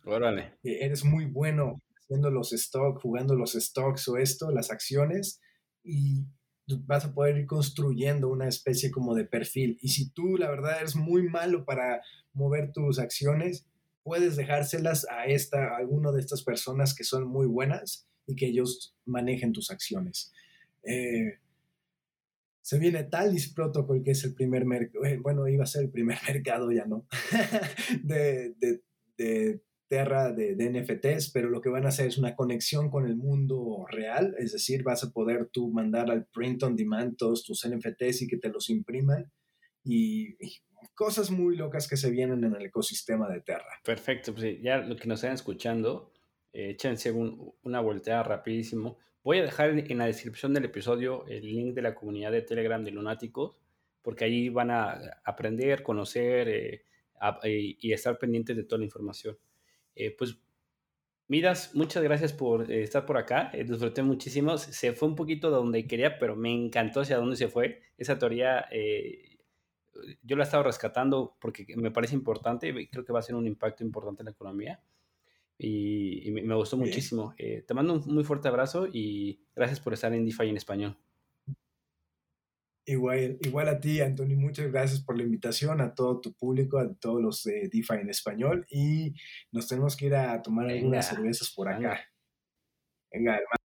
eres 0.63 1.03
muy 1.03 1.25
bueno 1.25 1.81
haciendo 1.97 2.29
los 2.29 2.51
stocks, 2.51 3.01
jugando 3.01 3.35
los 3.35 3.53
stocks 3.53 4.07
o 4.07 4.17
esto, 4.17 4.51
las 4.51 4.71
acciones, 4.71 5.41
y 5.83 6.25
vas 6.85 7.05
a 7.05 7.13
poder 7.13 7.37
ir 7.37 7.45
construyendo 7.45 8.29
una 8.29 8.47
especie 8.47 8.91
como 8.91 9.15
de 9.15 9.25
perfil. 9.25 9.77
Y 9.81 9.89
si 9.89 10.09
tú, 10.09 10.37
la 10.37 10.49
verdad, 10.49 10.79
eres 10.79 10.95
muy 10.95 11.27
malo 11.29 11.65
para 11.65 12.01
mover 12.33 12.71
tus 12.71 12.99
acciones, 12.99 13.65
puedes 14.03 14.35
dejárselas 14.35 15.07
a 15.09 15.25
esta, 15.25 15.69
a 15.69 15.77
alguno 15.77 16.11
de 16.11 16.21
estas 16.21 16.43
personas 16.43 16.95
que 16.95 17.03
son 17.03 17.27
muy 17.27 17.47
buenas 17.47 18.07
y 18.27 18.35
que 18.35 18.47
ellos 18.47 18.95
manejen 19.05 19.53
tus 19.53 19.71
acciones. 19.71 20.31
Eh, 20.83 21.39
se 22.61 22.79
viene 22.79 23.03
Talis 23.03 23.53
Protocol, 23.53 24.03
que 24.03 24.11
es 24.11 24.23
el 24.23 24.33
primer 24.33 24.65
mercado, 24.65 25.03
eh, 25.05 25.17
bueno, 25.17 25.47
iba 25.47 25.63
a 25.63 25.67
ser 25.67 25.83
el 25.83 25.91
primer 25.91 26.17
mercado, 26.27 26.71
ya 26.71 26.85
no, 26.85 27.05
de, 28.03 28.53
de, 28.57 28.81
de 29.17 29.61
Terra, 29.93 30.31
de, 30.31 30.55
de, 30.55 30.69
NFTs, 30.69 31.31
pero 31.31 31.49
lo 31.49 31.61
que 31.61 31.69
van 31.69 31.85
a 31.85 31.89
hacer 31.89 32.07
es 32.07 32.17
una 32.17 32.35
conexión 32.35 32.89
con 32.89 33.05
el 33.05 33.15
mundo 33.15 33.85
real, 33.89 34.35
es 34.39 34.53
decir, 34.53 34.81
vas 34.81 35.03
a 35.03 35.11
poder 35.11 35.49
tú 35.51 35.71
mandar 35.71 36.09
al 36.09 36.25
print 36.25 36.63
on 36.63 36.75
demand 36.75 37.15
todos 37.15 37.43
tus 37.43 37.67
NFTs 37.67 38.23
y 38.23 38.27
que 38.27 38.37
te 38.37 38.49
los 38.49 38.69
impriman 38.69 39.31
y, 39.83 40.35
cosas 40.95 41.31
muy 41.31 41.55
locas 41.55 41.87
que 41.87 41.95
se 41.95 42.11
vienen 42.11 42.43
en 42.43 42.55
el 42.55 42.65
ecosistema 42.65 43.29
de 43.29 43.41
Terra. 43.41 43.79
Perfecto, 43.83 44.33
pues 44.33 44.61
ya 44.61 44.77
lo 44.77 44.95
que 44.95 45.07
nos 45.07 45.19
están 45.19 45.35
escuchando, 45.35 46.11
eh, 46.51 46.71
échense 46.71 47.11
una 47.11 47.79
volteada 47.79 48.23
rapidísimo 48.23 48.97
Voy 49.23 49.37
a 49.37 49.43
dejar 49.43 49.69
en 49.69 49.97
la 49.97 50.05
descripción 50.05 50.53
del 50.53 50.65
episodio 50.65 51.25
el 51.27 51.45
link 51.45 51.75
de 51.75 51.81
la 51.81 51.95
comunidad 51.95 52.33
de 52.33 52.41
Telegram 52.41 52.83
de 52.83 52.91
Lunáticos, 52.91 53.55
porque 54.01 54.25
ahí 54.25 54.49
van 54.49 54.69
a 54.69 54.99
aprender, 55.23 55.81
conocer 55.81 56.49
eh, 56.49 56.83
y 57.45 57.93
estar 57.93 58.17
pendientes 58.17 58.57
de 58.57 58.65
toda 58.65 58.79
la 58.79 58.85
información. 58.85 59.37
Eh, 59.95 60.15
pues, 60.17 60.37
Midas, 61.27 61.73
muchas 61.73 62.03
gracias 62.03 62.33
por 62.33 62.69
eh, 62.71 62.83
estar 62.83 63.05
por 63.05 63.17
acá. 63.17 63.51
disfruté 63.53 64.03
muchísimo. 64.03 64.57
Se 64.57 64.93
fue 64.93 65.07
un 65.07 65.15
poquito 65.15 65.49
de 65.49 65.55
donde 65.55 65.87
quería, 65.87 66.19
pero 66.19 66.35
me 66.35 66.53
encantó 66.53 67.01
hacia 67.01 67.17
dónde 67.17 67.35
se 67.35 67.47
fue. 67.47 67.81
Esa 67.97 68.19
teoría 68.19 68.65
yo 70.21 70.35
la 70.35 70.43
he 70.43 70.45
estado 70.45 70.63
rescatando 70.63 71.35
porque 71.39 71.65
me 71.77 71.91
parece 71.91 72.15
importante 72.15 72.67
y 72.69 72.87
creo 72.87 73.05
que 73.05 73.13
va 73.13 73.19
a 73.19 73.23
ser 73.23 73.35
un 73.35 73.47
impacto 73.47 73.83
importante 73.83 74.21
en 74.21 74.25
la 74.25 74.31
economía 74.31 74.81
y, 75.57 76.31
me, 76.31 76.55
gustó 76.55 76.77
muchísimo. 76.77 77.33
Eh, 77.37 77.63
te 77.65 77.73
mando 77.73 77.93
un 77.93 78.13
muy 78.13 78.23
fuerte 78.23 78.47
abrazo 78.47 78.87
y 78.91 79.39
gracias 79.55 79.79
por 79.79 79.93
estar 79.93 80.13
en 80.13 80.25
DeFi 80.25 80.49
en 80.49 80.57
español. 80.57 80.97
Igual, 82.85 83.37
igual 83.39 83.69
a 83.69 83.79
ti, 83.79 84.01
Anthony, 84.01 84.35
muchas 84.35 84.69
gracias 84.69 85.01
por 85.01 85.15
la 85.17 85.23
invitación, 85.23 85.79
a 85.79 85.93
todo 85.93 86.19
tu 86.19 86.33
público, 86.33 86.77
a 86.79 86.93
todos 86.95 87.21
los 87.21 87.43
de 87.43 87.69
DeFi 87.71 87.93
en 88.01 88.09
español 88.09 88.65
y 88.69 89.13
nos 89.51 89.67
tenemos 89.69 89.95
que 89.95 90.07
ir 90.07 90.15
a 90.15 90.41
tomar 90.41 90.67
algunas 90.67 91.07
cervezas 91.07 91.49
por 91.51 91.69
acá. 91.69 92.01
Venga, 93.09 93.35
hermano. 93.35 93.62